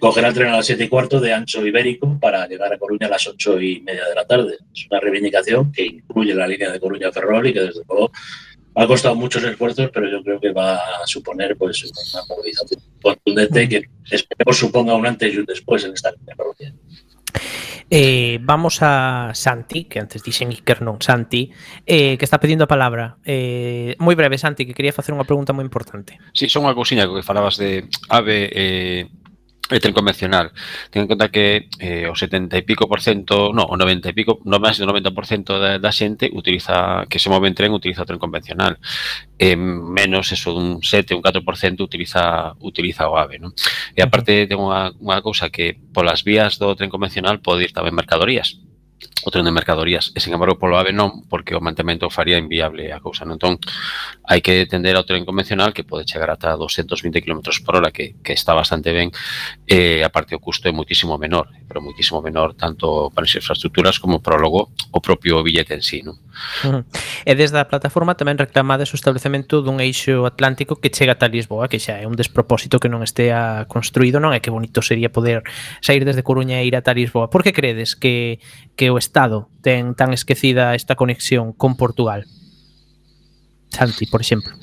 cogerá 0.00 0.28
el 0.28 0.34
tren 0.34 0.48
a 0.48 0.56
las 0.56 0.66
7 0.66 0.84
y 0.84 0.88
cuarto 0.88 1.20
de 1.20 1.32
ancho 1.32 1.64
ibérico 1.64 2.18
para 2.20 2.46
llegar 2.46 2.72
a 2.72 2.78
Coruña 2.78 3.06
a 3.06 3.10
las 3.10 3.26
8 3.26 3.60
y 3.60 3.80
media 3.80 4.04
de 4.06 4.14
la 4.14 4.24
tarde. 4.24 4.58
Es 4.74 4.86
una 4.90 5.00
reivindicación 5.00 5.72
que 5.72 5.84
incluye 5.84 6.34
la 6.34 6.46
línea 6.46 6.70
de 6.70 6.80
Coruña-Ferrol 6.80 7.46
y 7.46 7.52
que 7.52 7.60
desde 7.60 7.82
luego 7.88 8.10
ha 8.76 8.86
costado 8.86 9.14
muchos 9.14 9.44
esfuerzos, 9.44 9.90
pero 9.92 10.10
yo 10.10 10.22
creo 10.22 10.40
que 10.40 10.52
va 10.52 10.76
a 10.76 11.06
suponer 11.06 11.56
pues, 11.56 11.84
una 11.84 12.24
movilización 12.28 12.80
contundente 13.00 13.68
que 13.68 13.88
esperemos 14.10 14.58
suponga 14.58 14.94
un 14.94 15.06
antes 15.06 15.32
y 15.32 15.38
un 15.38 15.44
después 15.44 15.84
en 15.84 15.92
esta 15.92 16.10
línea. 16.10 16.34
Eh, 17.90 18.38
vamos 18.42 18.80
a 18.82 19.30
Santi, 19.34 19.84
que 19.84 20.00
antes 20.00 20.22
dixen 20.22 20.50
Iker 20.50 20.80
non, 20.80 21.00
Santi, 21.00 21.52
eh, 21.84 22.16
que 22.16 22.24
está 22.24 22.40
pedindo 22.40 22.64
a 22.64 22.70
palabra. 22.70 23.20
Eh, 23.24 23.94
moi 24.00 24.16
breve, 24.16 24.40
Santi, 24.40 24.64
que 24.64 24.76
quería 24.76 24.94
facer 24.94 25.12
unha 25.12 25.28
pregunta 25.28 25.52
moi 25.52 25.64
importante. 25.64 26.16
Si, 26.32 26.46
sí, 26.46 26.52
son 26.52 26.64
unha 26.64 26.76
cousiña 26.76 27.08
que 27.08 27.24
falabas 27.24 27.60
de 27.60 27.88
AVE 28.08 28.40
eh, 28.52 29.02
el 29.74 29.80
tren 29.80 29.94
convencional. 29.94 30.52
Ten 30.90 31.02
en 31.02 31.08
conta 31.08 31.28
que 31.28 31.68
eh, 31.78 32.06
o 32.06 32.14
70 32.14 32.56
e 32.56 32.62
pico 32.62 32.86
por 32.86 33.02
cento, 33.02 33.50
no, 33.50 33.66
o 33.66 33.76
90 33.76 34.08
e 34.08 34.14
pico, 34.14 34.38
no 34.46 34.62
máis 34.62 34.78
do 34.78 34.86
90 34.86 35.10
por 35.10 35.26
cento 35.26 35.58
da, 35.58 35.82
da 35.82 35.90
xente 35.90 36.30
utiliza, 36.30 37.04
que 37.10 37.18
se 37.18 37.26
move 37.26 37.50
en 37.50 37.58
tren 37.58 37.74
utiliza 37.74 38.06
o 38.06 38.08
tren 38.08 38.22
convencional. 38.22 38.78
Eh, 39.34 39.58
menos 39.58 40.30
eso 40.30 40.54
dun 40.54 40.78
7, 40.78 41.18
un 41.18 41.22
4 41.22 41.42
por 41.42 41.58
cento 41.58 41.82
utiliza, 41.82 42.54
utiliza 42.62 43.10
o 43.10 43.18
AVE. 43.18 43.42
Non? 43.42 43.50
E 43.98 44.00
aparte 44.00 44.46
ten 44.46 44.58
unha, 44.62 44.94
unha 45.02 45.18
cousa 45.26 45.50
que 45.50 45.74
polas 45.90 46.22
vías 46.22 46.62
do 46.62 46.70
tren 46.78 46.92
convencional 46.92 47.42
pode 47.42 47.66
ir 47.66 47.74
tamén 47.74 47.98
mercadorías 47.98 48.62
o 49.22 49.30
tren 49.30 49.44
de 49.44 49.54
mercadorías 49.54 50.10
e 50.14 50.18
sin 50.20 50.34
embargo 50.34 50.58
polo 50.58 50.74
AVE 50.76 50.90
non 50.90 51.22
porque 51.30 51.54
o 51.54 51.62
mantemento 51.62 52.10
faría 52.10 52.36
inviable 52.36 52.90
a 52.90 52.98
cousa 52.98 53.22
non? 53.22 53.38
entón 53.38 53.62
hai 54.26 54.42
que 54.42 54.66
tender 54.66 54.98
ao 54.98 55.06
tren 55.06 55.22
convencional 55.22 55.70
que 55.70 55.86
pode 55.86 56.04
chegar 56.04 56.28
ata 56.34 56.58
220 56.58 57.22
km 57.22 57.40
por 57.62 57.78
hora 57.78 57.94
que, 57.94 58.18
que 58.20 58.34
está 58.34 58.52
bastante 58.52 58.90
ben 58.90 59.14
e 59.70 60.02
eh, 60.02 60.04
aparte 60.04 60.34
o 60.34 60.42
custo 60.42 60.66
é 60.66 60.72
muitísimo 60.74 61.14
menor 61.14 61.48
pero 61.70 61.78
muitísimo 61.78 62.18
menor 62.20 62.58
tanto 62.58 63.14
para 63.14 63.24
as 63.24 63.34
infraestructuras 63.38 64.02
como 64.02 64.18
para 64.18 64.36
logo 64.36 64.74
o 64.90 64.98
propio 64.98 65.40
billete 65.46 65.78
en 65.78 65.84
sí 65.86 66.02
non? 66.02 66.18
Uh 66.66 66.82
-huh. 66.82 66.82
e 67.22 67.32
desde 67.38 67.62
a 67.62 67.70
plataforma 67.70 68.18
tamén 68.18 68.36
reclamades 68.36 68.90
o 68.90 68.98
establecemento 68.98 69.62
dun 69.62 69.78
eixo 69.78 70.26
atlántico 70.26 70.82
que 70.82 70.90
chega 70.90 71.14
ata 71.14 71.30
Lisboa 71.30 71.70
que 71.70 71.78
xa 71.78 72.02
é 72.02 72.06
un 72.10 72.18
despropósito 72.18 72.82
que 72.82 72.90
non 72.90 73.06
estea 73.06 73.64
construído 73.70 74.18
non 74.18 74.34
é 74.34 74.42
que 74.42 74.50
bonito 74.50 74.82
sería 74.82 75.08
poder 75.08 75.46
sair 75.78 76.02
desde 76.02 76.26
Coruña 76.26 76.58
e 76.60 76.66
ir 76.66 76.74
ata 76.74 76.90
Lisboa 76.90 77.30
por 77.30 77.46
que 77.46 77.54
credes 77.54 77.94
que, 77.94 78.42
que 78.74 78.90
o 78.90 78.98
Estado 79.04 79.52
ten 79.60 79.92
tan 79.92 80.16
esquecida 80.16 80.72
esta 80.72 80.96
conexión 80.96 81.52
con 81.52 81.76
Portugal? 81.76 82.24
Santi, 83.68 84.08
por 84.08 84.24
exemplo. 84.24 84.56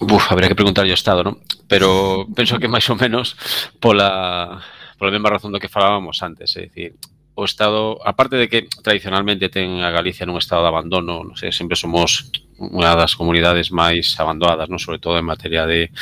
Uf, 0.00 0.32
habría 0.32 0.50
que 0.50 0.58
preguntarlle 0.58 0.90
ao 0.90 0.98
Estado, 0.98 1.22
non? 1.22 1.38
Pero 1.70 2.26
penso 2.34 2.58
que 2.58 2.66
máis 2.66 2.84
ou 2.90 2.98
menos 2.98 3.38
pola, 3.78 4.58
pola 4.98 5.14
mesma 5.14 5.30
razón 5.30 5.54
do 5.54 5.62
que 5.62 5.70
falábamos 5.70 6.18
antes, 6.26 6.52
é 6.58 6.66
dicir, 6.66 6.98
o 7.36 7.44
Estado, 7.44 8.00
aparte 8.02 8.36
de 8.36 8.48
que 8.48 8.66
tradicionalmente 8.82 9.52
ten 9.52 9.84
a 9.84 9.92
Galicia 9.92 10.24
nun 10.24 10.40
estado 10.40 10.64
de 10.64 10.72
abandono, 10.72 11.20
non 11.20 11.36
sei, 11.36 11.52
sempre 11.52 11.76
somos 11.76 12.32
unha 12.56 12.96
das 12.96 13.12
comunidades 13.12 13.68
máis 13.68 14.16
abandonadas, 14.16 14.72
non? 14.72 14.80
sobre 14.80 14.96
todo 14.96 15.20
en 15.20 15.28
materia 15.28 15.68
de, 15.68 15.92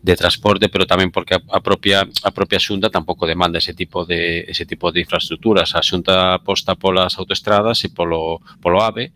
de 0.00 0.14
transporte, 0.16 0.72
pero 0.72 0.88
tamén 0.88 1.12
porque 1.12 1.36
a, 1.36 1.40
a 1.52 1.60
propia 1.60 2.08
a 2.24 2.30
propia 2.32 2.56
Xunta 2.56 2.88
tampouco 2.88 3.28
demanda 3.28 3.60
ese 3.60 3.76
tipo 3.76 4.08
de 4.08 4.48
ese 4.48 4.64
tipo 4.64 4.88
de 4.88 5.04
infraestructuras. 5.04 5.76
A 5.76 5.84
Xunta 5.84 6.40
aposta 6.40 6.80
polas 6.80 7.20
autoestradas 7.20 7.84
e 7.84 7.92
polo 7.92 8.40
polo 8.64 8.80
AVE 8.80 9.12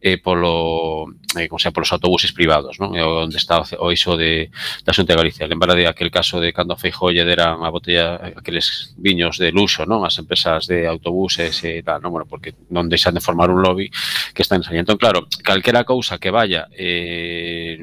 e 0.00 0.16
polo 0.16 1.12
eh, 1.36 1.46
como 1.46 1.60
sea, 1.60 1.76
polos 1.76 1.92
autobuses 1.92 2.32
privados, 2.32 2.80
non? 2.80 2.96
É 2.96 3.04
onde 3.04 3.36
está 3.36 3.60
o, 3.60 3.92
iso 3.92 4.16
de 4.16 4.48
da 4.88 4.96
Xunta 4.96 5.12
de 5.12 5.20
Galicia. 5.20 5.44
Lembra 5.44 5.76
de 5.76 5.84
aquel 5.84 6.08
caso 6.08 6.40
de 6.40 6.56
cando 6.56 6.72
a 6.72 6.80
Feijóo 6.80 7.12
lle 7.12 7.28
deran 7.28 7.60
a 7.60 7.68
botella 7.68 8.32
aqueles 8.32 8.96
viños 8.96 9.36
de 9.36 9.52
luxo, 9.52 9.84
non? 9.84 10.08
As 10.08 10.16
empresas 10.16 10.64
de 10.64 10.88
autobuses 10.88 11.52
e 11.68 11.84
tal, 11.84 12.00
non? 12.00 12.16
Bueno, 12.16 12.24
porque 12.24 12.56
non 12.72 12.88
deixan 12.88 13.12
de 13.12 13.20
formar 13.20 13.52
un 13.52 13.60
lobby 13.60 13.92
que 14.32 14.40
está 14.40 14.56
en 14.56 14.64
saliento. 14.64 14.96
Entón, 14.96 14.98
claro, 14.98 15.28
calquera 15.44 15.84
cousa 15.84 16.16
que 16.16 16.29
que 16.30 16.38
vaya 16.38 16.70
eh, 16.70 17.82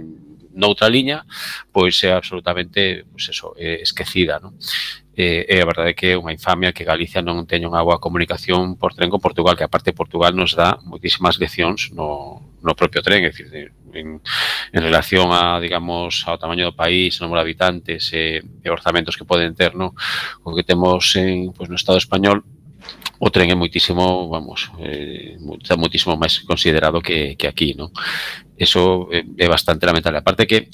noutra 0.55 0.87
liña, 0.87 1.27
pois 1.75 1.99
é 2.07 2.15
absolutamente 2.15 3.03
pois 3.11 3.27
eso, 3.27 3.51
eh, 3.59 3.83
esquecida. 3.83 4.39
Non? 4.39 4.55
eh, 5.17 5.45
é 5.49 5.61
a 5.61 5.65
verdade 5.65 5.95
que 5.97 6.13
é 6.13 6.15
unha 6.15 6.29
infamia 6.29 6.71
que 6.71 6.85
Galicia 6.85 7.25
non 7.25 7.49
teña 7.49 7.65
unha 7.65 7.81
boa 7.81 7.97
comunicación 7.97 8.77
por 8.77 8.93
tren 8.93 9.09
con 9.09 9.17
Portugal, 9.17 9.57
que 9.57 9.65
aparte 9.65 9.89
Portugal 9.89 10.37
nos 10.37 10.53
dá 10.53 10.77
moitísimas 10.85 11.41
leccións 11.41 11.89
no, 11.89 12.53
no 12.61 12.73
propio 12.77 13.01
tren, 13.01 13.25
é 13.25 13.33
dicir, 13.33 13.73
en, 13.97 14.21
en 14.21 14.81
relación 14.81 15.33
a, 15.33 15.57
digamos, 15.57 16.21
ao 16.29 16.37
tamaño 16.37 16.69
do 16.69 16.77
país, 16.77 17.17
número 17.17 17.41
de 17.41 17.45
habitantes 17.49 18.13
e, 18.13 18.45
e 18.45 18.67
orzamentos 18.69 19.17
que 19.17 19.25
poden 19.25 19.57
ter, 19.57 19.73
no? 19.73 19.97
o 20.45 20.53
que 20.53 20.61
temos 20.61 21.09
en, 21.17 21.49
pois, 21.49 21.65
no 21.65 21.81
Estado 21.81 21.97
español, 21.97 22.45
o 23.19 23.27
tren 23.33 23.49
é 23.49 23.57
moitísimo, 23.57 24.29
vamos, 24.29 24.69
eh, 24.79 25.37
está 25.57 25.73
moitísimo 25.73 26.13
máis 26.17 26.45
considerado 26.45 27.01
que, 27.01 27.33
que 27.33 27.49
aquí, 27.49 27.73
non? 27.73 27.89
Eso 28.57 29.09
é 29.13 29.47
bastante 29.49 29.85
lamentable. 29.85 30.21
Aparte 30.21 30.45
que 30.45 30.69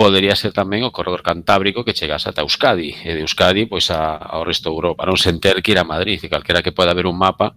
podería 0.00 0.32
ser 0.32 0.56
tamén 0.56 0.80
o 0.80 0.94
corredor 0.96 1.20
cantábrico 1.20 1.84
que 1.84 1.92
chegase 1.92 2.32
ata 2.32 2.40
Euskadi, 2.40 2.96
e 3.04 3.20
de 3.20 3.20
Euskadi 3.20 3.68
pois 3.68 3.92
a, 3.92 4.16
ao 4.16 4.48
resto 4.48 4.72
de 4.72 4.76
Europa, 4.80 5.04
non 5.04 5.20
sen 5.20 5.36
ter 5.36 5.60
que 5.60 5.76
ir 5.76 5.78
a 5.82 5.84
Madrid, 5.84 6.16
e 6.24 6.32
calquera 6.32 6.64
que 6.64 6.72
poida 6.72 6.96
ver 6.96 7.04
un 7.04 7.20
mapa 7.20 7.52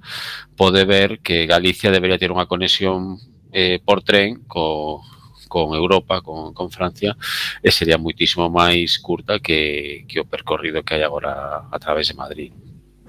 pode 0.59 0.83
ver 0.83 1.23
que 1.23 1.47
Galicia 1.47 1.87
debería 1.87 2.19
ter 2.19 2.35
unha 2.35 2.43
conexión 2.43 3.15
eh, 3.55 3.79
por 3.79 4.03
tren 4.03 4.43
co, 4.43 4.99
con 5.47 5.71
Europa, 5.71 6.19
con, 6.19 6.51
con 6.51 6.67
Francia, 6.67 7.15
e 7.63 7.69
sería 7.71 8.01
moitísimo 8.01 8.51
máis 8.51 8.99
curta 8.99 9.39
que, 9.39 10.03
que 10.09 10.19
o 10.19 10.27
percorrido 10.27 10.83
que 10.83 10.99
hai 10.99 11.03
agora 11.07 11.63
a 11.71 11.77
través 11.79 12.11
de 12.11 12.19
Madrid. 12.19 12.51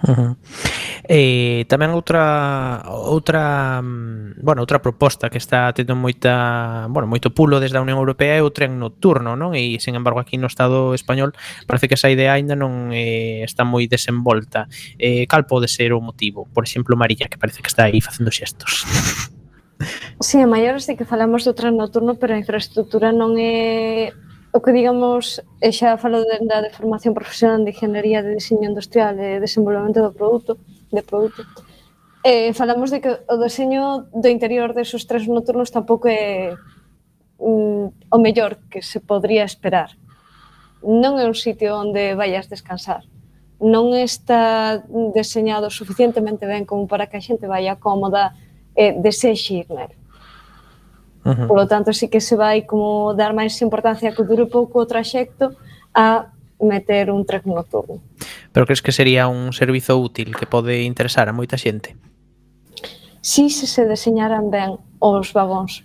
Uh 0.03 0.11
-huh. 0.11 0.37
Eh, 1.05 1.69
tamén 1.69 1.93
outra 1.93 2.81
outra, 2.89 3.77
mm, 3.85 4.41
bueno, 4.41 4.65
outra 4.65 4.81
proposta 4.81 5.29
que 5.29 5.37
está 5.37 5.69
tendo 5.77 5.93
moita, 5.93 6.89
bueno, 6.89 7.05
moito 7.05 7.29
pulo 7.29 7.61
desde 7.61 7.77
a 7.77 7.85
Unión 7.85 8.01
Europea 8.01 8.41
é 8.41 8.43
o 8.43 8.49
tren 8.49 8.81
nocturno, 8.81 9.37
non? 9.37 9.53
E 9.53 9.77
sen 9.85 10.01
embargo 10.01 10.17
aquí 10.17 10.41
no 10.41 10.49
estado 10.49 10.97
español 10.97 11.37
parece 11.69 11.93
que 11.93 12.01
esa 12.01 12.09
idea 12.09 12.33
aínda 12.33 12.57
non 12.57 12.89
eh, 12.97 13.45
está 13.45 13.69
moi 13.69 13.85
desenvolta. 13.85 14.65
Eh, 14.97 15.29
cal 15.29 15.45
pode 15.45 15.69
ser 15.69 15.93
o 15.93 16.01
motivo? 16.01 16.49
Por 16.57 16.65
exemplo, 16.65 16.97
María, 16.97 17.29
que 17.29 17.37
parece 17.37 17.61
que 17.61 17.69
está 17.69 17.85
aí 17.85 18.01
facendo 18.01 18.33
xestos. 18.33 18.89
Sí, 20.21 20.41
a 20.41 20.49
maiores 20.49 20.87
de 20.87 20.97
que 20.97 21.05
falamos 21.05 21.45
do 21.45 21.53
tren 21.53 21.77
nocturno, 21.77 22.17
pero 22.17 22.33
a 22.33 22.41
infraestructura 22.41 23.13
non 23.13 23.37
é 23.37 24.15
o 24.55 24.63
que 24.63 24.71
digamos, 24.71 25.43
e 25.59 25.71
xa 25.75 25.99
falo 25.99 26.23
de, 26.23 26.39
da 26.47 26.63
de 26.63 26.71
formación 26.71 27.11
profesional 27.11 27.67
de 27.67 27.75
Ingeniería 27.75 28.23
de 28.23 28.39
Diseño 28.39 28.71
Industrial 28.71 29.19
e 29.19 29.43
Desenvolvemento 29.43 29.99
do 29.99 30.15
Produto, 30.15 30.63
de 30.95 31.03
Produto, 31.03 31.43
eh, 32.23 32.55
falamos 32.55 32.95
de 32.95 33.03
que 33.03 33.11
o 33.11 33.37
deseño 33.37 34.07
do 34.15 34.29
interior 34.31 34.71
desos 34.71 35.11
tres 35.11 35.27
nocturnos 35.27 35.75
tampouco 35.75 36.07
é 36.07 36.55
mm, 37.43 38.15
o 38.15 38.19
mellor 38.23 38.63
que 38.71 38.79
se 38.79 39.03
podría 39.03 39.43
esperar. 39.43 39.99
Non 40.87 41.19
é 41.19 41.27
un 41.27 41.35
sitio 41.35 41.75
onde 41.75 42.15
vayas 42.15 42.47
descansar 42.47 43.03
non 43.65 43.95
está 43.97 44.85
deseñado 45.15 45.71
suficientemente 45.71 46.45
ben 46.45 46.69
como 46.69 46.85
para 46.85 47.07
que 47.09 47.17
a 47.17 47.25
xente 47.25 47.49
vaya 47.49 47.81
cómoda 47.81 48.37
e 48.77 48.93
desexe 48.99 49.65
ir 49.65 49.69
nele. 49.73 49.97
Uh 51.25 51.33
-huh. 51.33 51.47
Polo 51.49 51.67
tanto, 51.67 51.93
sí 51.93 52.09
que 52.09 52.21
se 52.21 52.37
vai 52.37 52.63
como 52.69 53.15
dar 53.17 53.33
máis 53.33 53.57
importancia 53.65 54.13
que 54.13 54.25
dure 54.29 54.45
pouco 54.45 54.85
o 54.85 54.87
traxecto 54.87 55.57
a 55.97 56.29
meter 56.61 57.11
un 57.11 57.25
trek 57.25 57.47
nocturno. 57.47 58.01
Pero 58.53 58.67
crees 58.67 58.83
que 58.83 58.93
sería 58.93 59.27
un 59.29 59.53
servizo 59.53 59.99
útil 59.99 60.37
que 60.37 60.47
pode 60.47 60.85
interesar 60.85 61.29
a 61.29 61.33
moita 61.33 61.57
xente? 61.57 61.97
Si 63.25 63.49
sí, 63.49 63.65
se 63.65 63.67
se 63.67 63.83
deseñaran 63.89 64.53
ben 64.53 64.77
os 65.01 65.33
vagóns. 65.33 65.83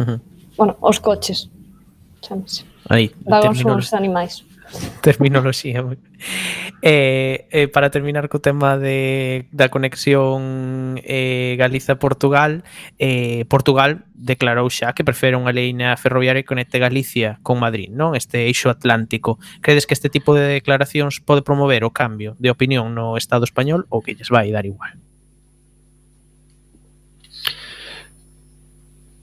Uh 0.00 0.04
-huh. 0.04 0.18
Bueno, 0.56 0.76
os 0.80 0.98
coches. 0.98 1.50
Chámese. 2.24 2.64
Aí, 2.88 3.12
vagóns 3.24 3.60
son 3.60 3.76
os 3.78 3.92
animais. 3.92 4.44
Terminoloxía. 5.00 5.84
eh, 6.82 7.46
eh, 7.50 7.68
para 7.68 7.90
terminar 7.90 8.28
co 8.28 8.40
tema 8.40 8.76
de, 8.76 9.46
da 9.52 9.68
conexión 9.68 11.00
eh, 11.04 11.56
Galiza-Portugal, 11.56 12.64
eh, 12.98 13.44
Portugal 13.48 14.04
declarou 14.12 14.68
xa 14.68 14.92
que 14.96 15.04
prefere 15.04 15.36
unha 15.36 15.52
leina 15.52 15.96
ferroviaria 15.96 16.42
que 16.42 16.50
conecte 16.50 16.80
Galicia 16.80 17.38
con 17.44 17.60
Madrid, 17.60 17.92
non? 17.92 18.16
Este 18.16 18.48
eixo 18.48 18.72
atlántico. 18.72 19.38
Credes 19.60 19.86
que 19.86 19.94
este 19.96 20.08
tipo 20.08 20.32
de 20.32 20.60
declaracións 20.60 21.20
pode 21.20 21.44
promover 21.44 21.84
o 21.84 21.92
cambio 21.92 22.36
de 22.40 22.50
opinión 22.52 22.92
no 22.92 23.16
Estado 23.16 23.44
español 23.44 23.86
ou 23.92 24.00
que 24.00 24.16
lles 24.16 24.32
vai 24.32 24.50
dar 24.50 24.64
igual? 24.64 24.96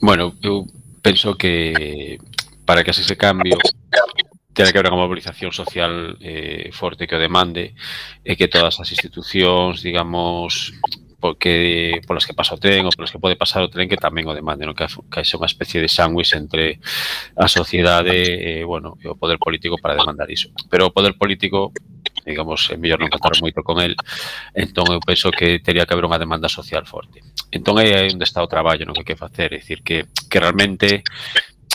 Bueno, 0.02 0.34
eu 0.42 0.66
penso 1.02 1.38
que 1.38 2.18
para 2.66 2.84
que 2.84 2.89
así 2.89 3.04
se 3.04 3.18
cambio 3.18 3.58
terá 4.54 4.72
que 4.72 4.78
haber 4.78 4.91
unha 4.91 4.99
mobilización 4.99 5.56
social 5.56 6.20
eh, 6.20 6.70
forte 6.76 7.08
que 7.08 7.16
o 7.16 7.24
demande 7.24 7.76
e 8.24 8.36
que 8.36 8.52
todas 8.52 8.80
as 8.80 8.89
institucións, 8.91 9.80
digamos, 9.80 10.76
porque 11.22 12.02
polas 12.08 12.26
que 12.26 12.34
pasa 12.34 12.58
o 12.58 12.60
tren 12.60 12.84
ou 12.84 12.91
polas 12.91 13.14
que 13.14 13.22
pode 13.22 13.38
pasar 13.38 13.62
o 13.64 13.72
tren 13.72 13.88
que 13.88 13.95
tamén 13.95 14.28
o 14.28 14.36
demande, 14.36 14.66
non? 14.68 14.76
que, 14.76 14.89
que 14.89 15.22
é 15.22 15.38
unha 15.38 15.47
especie 15.47 15.80
de 15.80 15.88
sándwich 15.88 16.36
entre 16.36 16.82
a 17.38 17.47
sociedade 17.47 18.12
e, 18.12 18.60
eh, 18.60 18.64
bueno, 18.66 18.97
e 18.99 19.08
o 19.08 19.16
poder 19.16 19.38
político 19.38 19.78
para 19.80 19.95
demandar 19.95 20.28
iso. 20.28 20.52
Pero 20.68 20.89
o 20.89 20.95
poder 20.95 21.16
político 21.16 21.72
digamos, 22.26 22.70
é 22.70 22.78
mellor 22.78 23.02
non 23.02 23.10
contar 23.10 23.34
moito 23.41 23.66
con 23.66 23.82
el, 23.82 23.97
entón 24.54 24.86
eu 24.93 25.02
penso 25.02 25.34
que 25.34 25.58
teria 25.58 25.89
que 25.89 25.93
haber 25.93 26.06
unha 26.06 26.22
demanda 26.22 26.45
social 26.49 26.86
forte. 26.86 27.26
Entón 27.49 27.82
aí 27.82 27.89
é 27.89 28.06
onde 28.06 28.26
está 28.26 28.45
o 28.45 28.52
traballo, 28.52 28.86
non 28.86 28.93
que 28.93 29.02
hai 29.02 29.10
que 29.10 29.18
facer, 29.18 29.49
é 29.54 29.58
dicir, 29.58 29.82
que, 29.82 30.06
que 30.30 30.38
realmente 30.38 31.02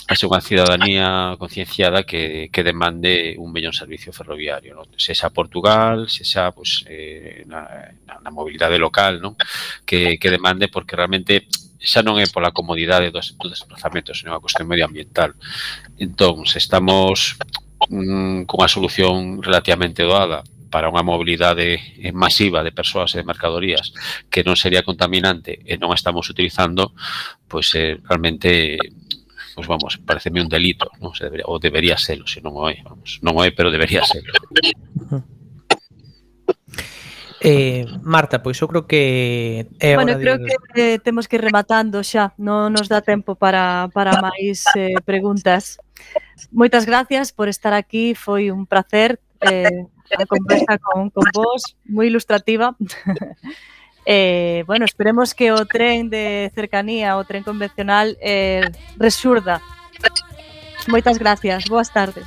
a 0.07 0.15
ser 0.15 0.31
unha 0.31 0.39
cidadanía 0.39 1.35
concienciada 1.35 2.07
que, 2.07 2.47
que 2.55 2.63
demande 2.63 3.35
un 3.43 3.51
mellón 3.51 3.75
servicio 3.75 4.15
ferroviario, 4.15 4.79
non? 4.79 4.87
se 4.95 5.19
xa 5.19 5.35
Portugal, 5.35 6.07
se 6.07 6.23
xa 6.23 6.55
pues, 6.55 6.87
eh, 6.87 7.43
na, 7.51 7.91
na 8.23 8.31
mobilidade 8.31 8.79
local, 8.79 9.19
non? 9.19 9.35
Que, 9.83 10.15
que 10.23 10.31
demande 10.31 10.71
porque 10.71 10.95
realmente 10.95 11.51
xa 11.83 12.07
non 12.07 12.23
é 12.23 12.27
pola 12.31 12.55
comodidade 12.55 13.11
dos, 13.11 13.35
dos 13.35 13.51
desplazamentos, 13.51 14.23
senón 14.23 14.39
a 14.39 14.43
cuestión 14.43 14.71
medioambiental. 14.71 15.35
Entón, 15.99 16.47
se 16.47 16.63
estamos 16.63 17.35
mm, 17.91 18.47
con 18.47 18.63
a 18.63 18.71
solución 18.71 19.43
relativamente 19.43 20.07
doada 20.07 20.47
para 20.71 20.91
unha 20.91 21.07
mobilidade 21.07 21.79
eh, 21.99 22.15
masiva 22.15 22.63
de 22.63 22.75
persoas 22.75 23.15
e 23.15 23.23
de 23.23 23.29
mercadorías 23.29 23.91
que 24.31 24.47
non 24.47 24.59
sería 24.59 24.87
contaminante 24.87 25.63
e 25.67 25.79
non 25.79 25.91
a 25.91 25.99
estamos 25.99 26.27
utilizando, 26.31 26.95
pois 27.51 27.75
pues, 27.75 27.79
eh, 27.79 27.99
realmente 28.07 28.79
pues 29.57 29.67
vamos, 29.69 29.97
pareceme 30.05 30.43
un 30.43 30.53
delito, 30.53 30.93
non? 31.01 31.17
Se 31.17 31.25
debería, 31.25 31.49
ou 31.49 31.57
debería 31.57 31.97
serlo, 31.97 32.29
se 32.29 32.45
non 32.45 32.53
o 32.53 32.69
é, 32.69 32.85
vamos, 32.85 33.25
non 33.25 33.33
o 33.33 33.41
é, 33.41 33.49
pero 33.49 33.73
debería 33.73 34.05
serlo. 34.05 34.37
Eh, 37.41 37.89
Marta, 38.05 38.45
pois 38.45 38.61
eu 38.61 38.69
creo 38.69 38.85
que 38.85 39.65
é 39.81 39.97
Bueno, 39.97 40.21
creo 40.21 40.37
de... 40.37 40.45
que 40.45 40.55
eh, 40.77 40.99
temos 41.01 41.25
que 41.25 41.41
ir 41.41 41.45
rematando 41.45 42.05
xa, 42.05 42.37
non 42.37 42.69
nos 42.69 42.85
dá 42.93 43.01
tempo 43.01 43.33
para, 43.33 43.89
para 43.97 44.21
máis 44.21 44.61
eh, 44.77 45.01
preguntas. 45.09 45.81
Moitas 46.53 46.85
gracias 46.85 47.33
por 47.33 47.49
estar 47.49 47.73
aquí, 47.73 48.13
foi 48.13 48.53
un 48.53 48.69
placer 48.69 49.17
eh, 49.41 49.89
a 50.13 50.25
conversa 50.29 50.77
con, 50.77 51.09
con 51.09 51.25
vos, 51.33 51.81
moi 51.89 52.13
ilustrativa. 52.13 52.77
Eh, 54.07 54.63
bueno, 54.67 54.85
esperemos 54.85 55.35
que 55.35 55.51
o 55.51 55.67
tren 55.67 56.09
de 56.09 56.51
cercanía, 56.55 57.17
o 57.19 57.25
tren 57.25 57.43
convencional, 57.43 58.17
eh, 58.23 58.63
resurda. 58.97 59.61
Moitas 60.87 61.19
gracias, 61.19 61.67
boas 61.67 61.93
tardes. 61.93 62.25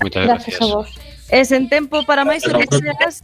Moitas 0.00 0.24
gracias. 0.24 0.58
gracias 0.58 0.62
a 0.62 0.74
vos. 0.74 0.88
Es 1.28 1.52
en 1.52 1.68
tempo 1.68 2.02
para 2.08 2.24
máis 2.24 2.42
noticias 2.48 3.22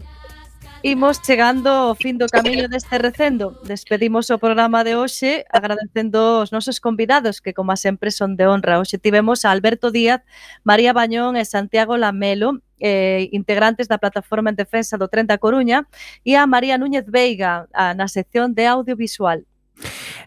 Imos 0.83 1.21
chegando 1.23 1.69
ao 1.69 1.95
fin 1.97 2.19
do 2.21 2.29
camiño 2.29 2.69
deste 2.69 2.99
recendo. 2.99 3.57
Despedimos 3.65 4.31
o 4.31 4.39
programa 4.39 4.85
de 4.85 4.95
hoxe 4.95 5.45
agradecendo 5.51 6.45
os 6.45 6.53
nosos 6.53 6.79
convidados 6.79 7.41
que, 7.41 7.57
como 7.57 7.75
sempre, 7.77 8.13
son 8.13 8.37
de 8.37 8.47
honra. 8.47 8.79
Hoxe 8.79 8.99
tivemos 9.01 9.45
a 9.45 9.51
Alberto 9.51 9.91
Díaz, 9.91 10.21
María 10.63 10.93
Bañón 10.93 11.35
e 11.35 11.45
Santiago 11.49 11.97
Lamelo, 11.97 12.61
eh, 12.79 13.29
integrantes 13.33 13.89
da 13.89 13.99
Plataforma 13.99 14.53
en 14.53 14.57
Defensa 14.57 15.01
do 15.01 15.09
Tren 15.09 15.27
da 15.27 15.41
Coruña, 15.41 15.89
e 16.23 16.37
a 16.37 16.45
María 16.47 16.77
Núñez 16.77 17.09
Veiga, 17.09 17.67
a, 17.73 17.97
na 17.97 18.07
sección 18.07 18.53
de 18.53 18.69
audiovisual. 18.69 19.49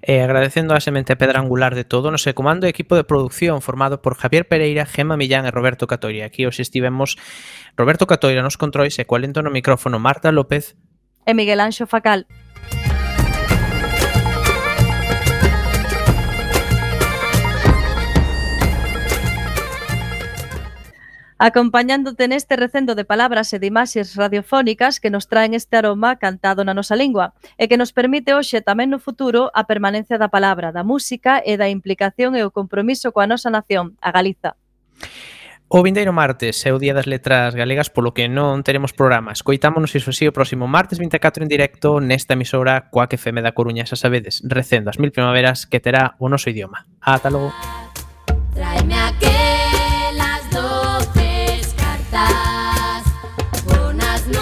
Eh, 0.02 0.20
e 0.20 0.22
agradecendo 0.22 0.74
a 0.74 0.80
semente 0.80 1.16
pedra 1.16 1.40
angular 1.40 1.76
de 1.76 1.84
todo 1.84 2.12
no 2.12 2.22
seu 2.22 2.34
comando 2.34 2.66
e 2.66 2.74
equipo 2.74 2.96
de 2.96 3.04
producción 3.04 3.62
formado 3.62 4.02
por 4.02 4.16
Javier 4.16 4.48
Pereira, 4.48 4.86
Gema 4.86 5.18
Millán 5.18 5.46
e 5.46 5.52
Roberto 5.52 5.88
Catoira. 5.90 6.26
Aquí 6.26 6.46
os 6.46 6.62
estivemos 6.62 7.18
Roberto 7.76 8.08
Catoira 8.08 8.46
nos 8.46 8.58
controis 8.58 8.96
e 9.02 9.06
coalento 9.06 9.42
no 9.42 9.52
micrófono 9.52 9.98
Marta 9.98 10.32
López 10.32 10.78
e 11.26 11.34
Miguel 11.34 11.62
Anxo 11.62 11.86
Facal. 11.86 12.26
acompañándote 21.40 22.28
neste 22.28 22.60
recendo 22.60 22.94
de 22.94 23.08
palabras 23.08 23.56
e 23.56 23.64
de 23.64 23.72
imaxes 23.72 24.20
radiofónicas 24.20 25.00
que 25.00 25.10
nos 25.10 25.32
traen 25.32 25.56
este 25.56 25.80
aroma 25.80 26.20
cantado 26.20 26.68
na 26.68 26.76
nosa 26.76 27.00
lingua 27.00 27.32
e 27.56 27.72
que 27.72 27.80
nos 27.80 27.96
permite 27.96 28.36
hoxe 28.36 28.60
tamén 28.60 28.92
no 28.92 29.00
futuro 29.00 29.48
a 29.56 29.64
permanencia 29.64 30.20
da 30.20 30.28
palabra, 30.28 30.76
da 30.76 30.84
música 30.84 31.40
e 31.40 31.56
da 31.56 31.72
implicación 31.72 32.36
e 32.36 32.44
o 32.44 32.52
compromiso 32.52 33.16
coa 33.16 33.26
nosa 33.26 33.48
nación, 33.48 33.96
a 34.04 34.12
Galiza. 34.12 34.60
O 35.72 35.86
vindeiro 35.86 36.12
martes 36.12 36.66
é 36.66 36.74
o 36.74 36.82
Día 36.82 36.98
das 36.98 37.06
Letras 37.06 37.54
Galegas, 37.54 37.94
polo 37.94 38.12
que 38.12 38.26
non 38.26 38.66
teremos 38.66 38.92
programa. 38.92 39.32
Escoitámonos 39.32 39.94
iso 39.94 40.10
así 40.10 40.26
o 40.26 40.34
próximo 40.34 40.66
martes 40.66 40.98
24 40.98 41.46
en 41.46 41.50
directo 41.50 42.02
nesta 42.02 42.34
emisora 42.34 42.90
coa 42.90 43.06
que 43.06 43.22
FM 43.22 43.46
da 43.46 43.54
Coruña, 43.54 43.86
xa 43.86 43.96
sabedes, 43.96 44.42
recendo 44.44 44.90
as 44.92 44.98
mil 44.98 45.14
primaveras 45.14 45.70
que 45.70 45.78
terá 45.78 46.18
o 46.18 46.26
noso 46.26 46.50
idioma. 46.50 46.90
Ata 47.00 47.30
logo. 47.30 47.54
Traeme. 48.58 48.89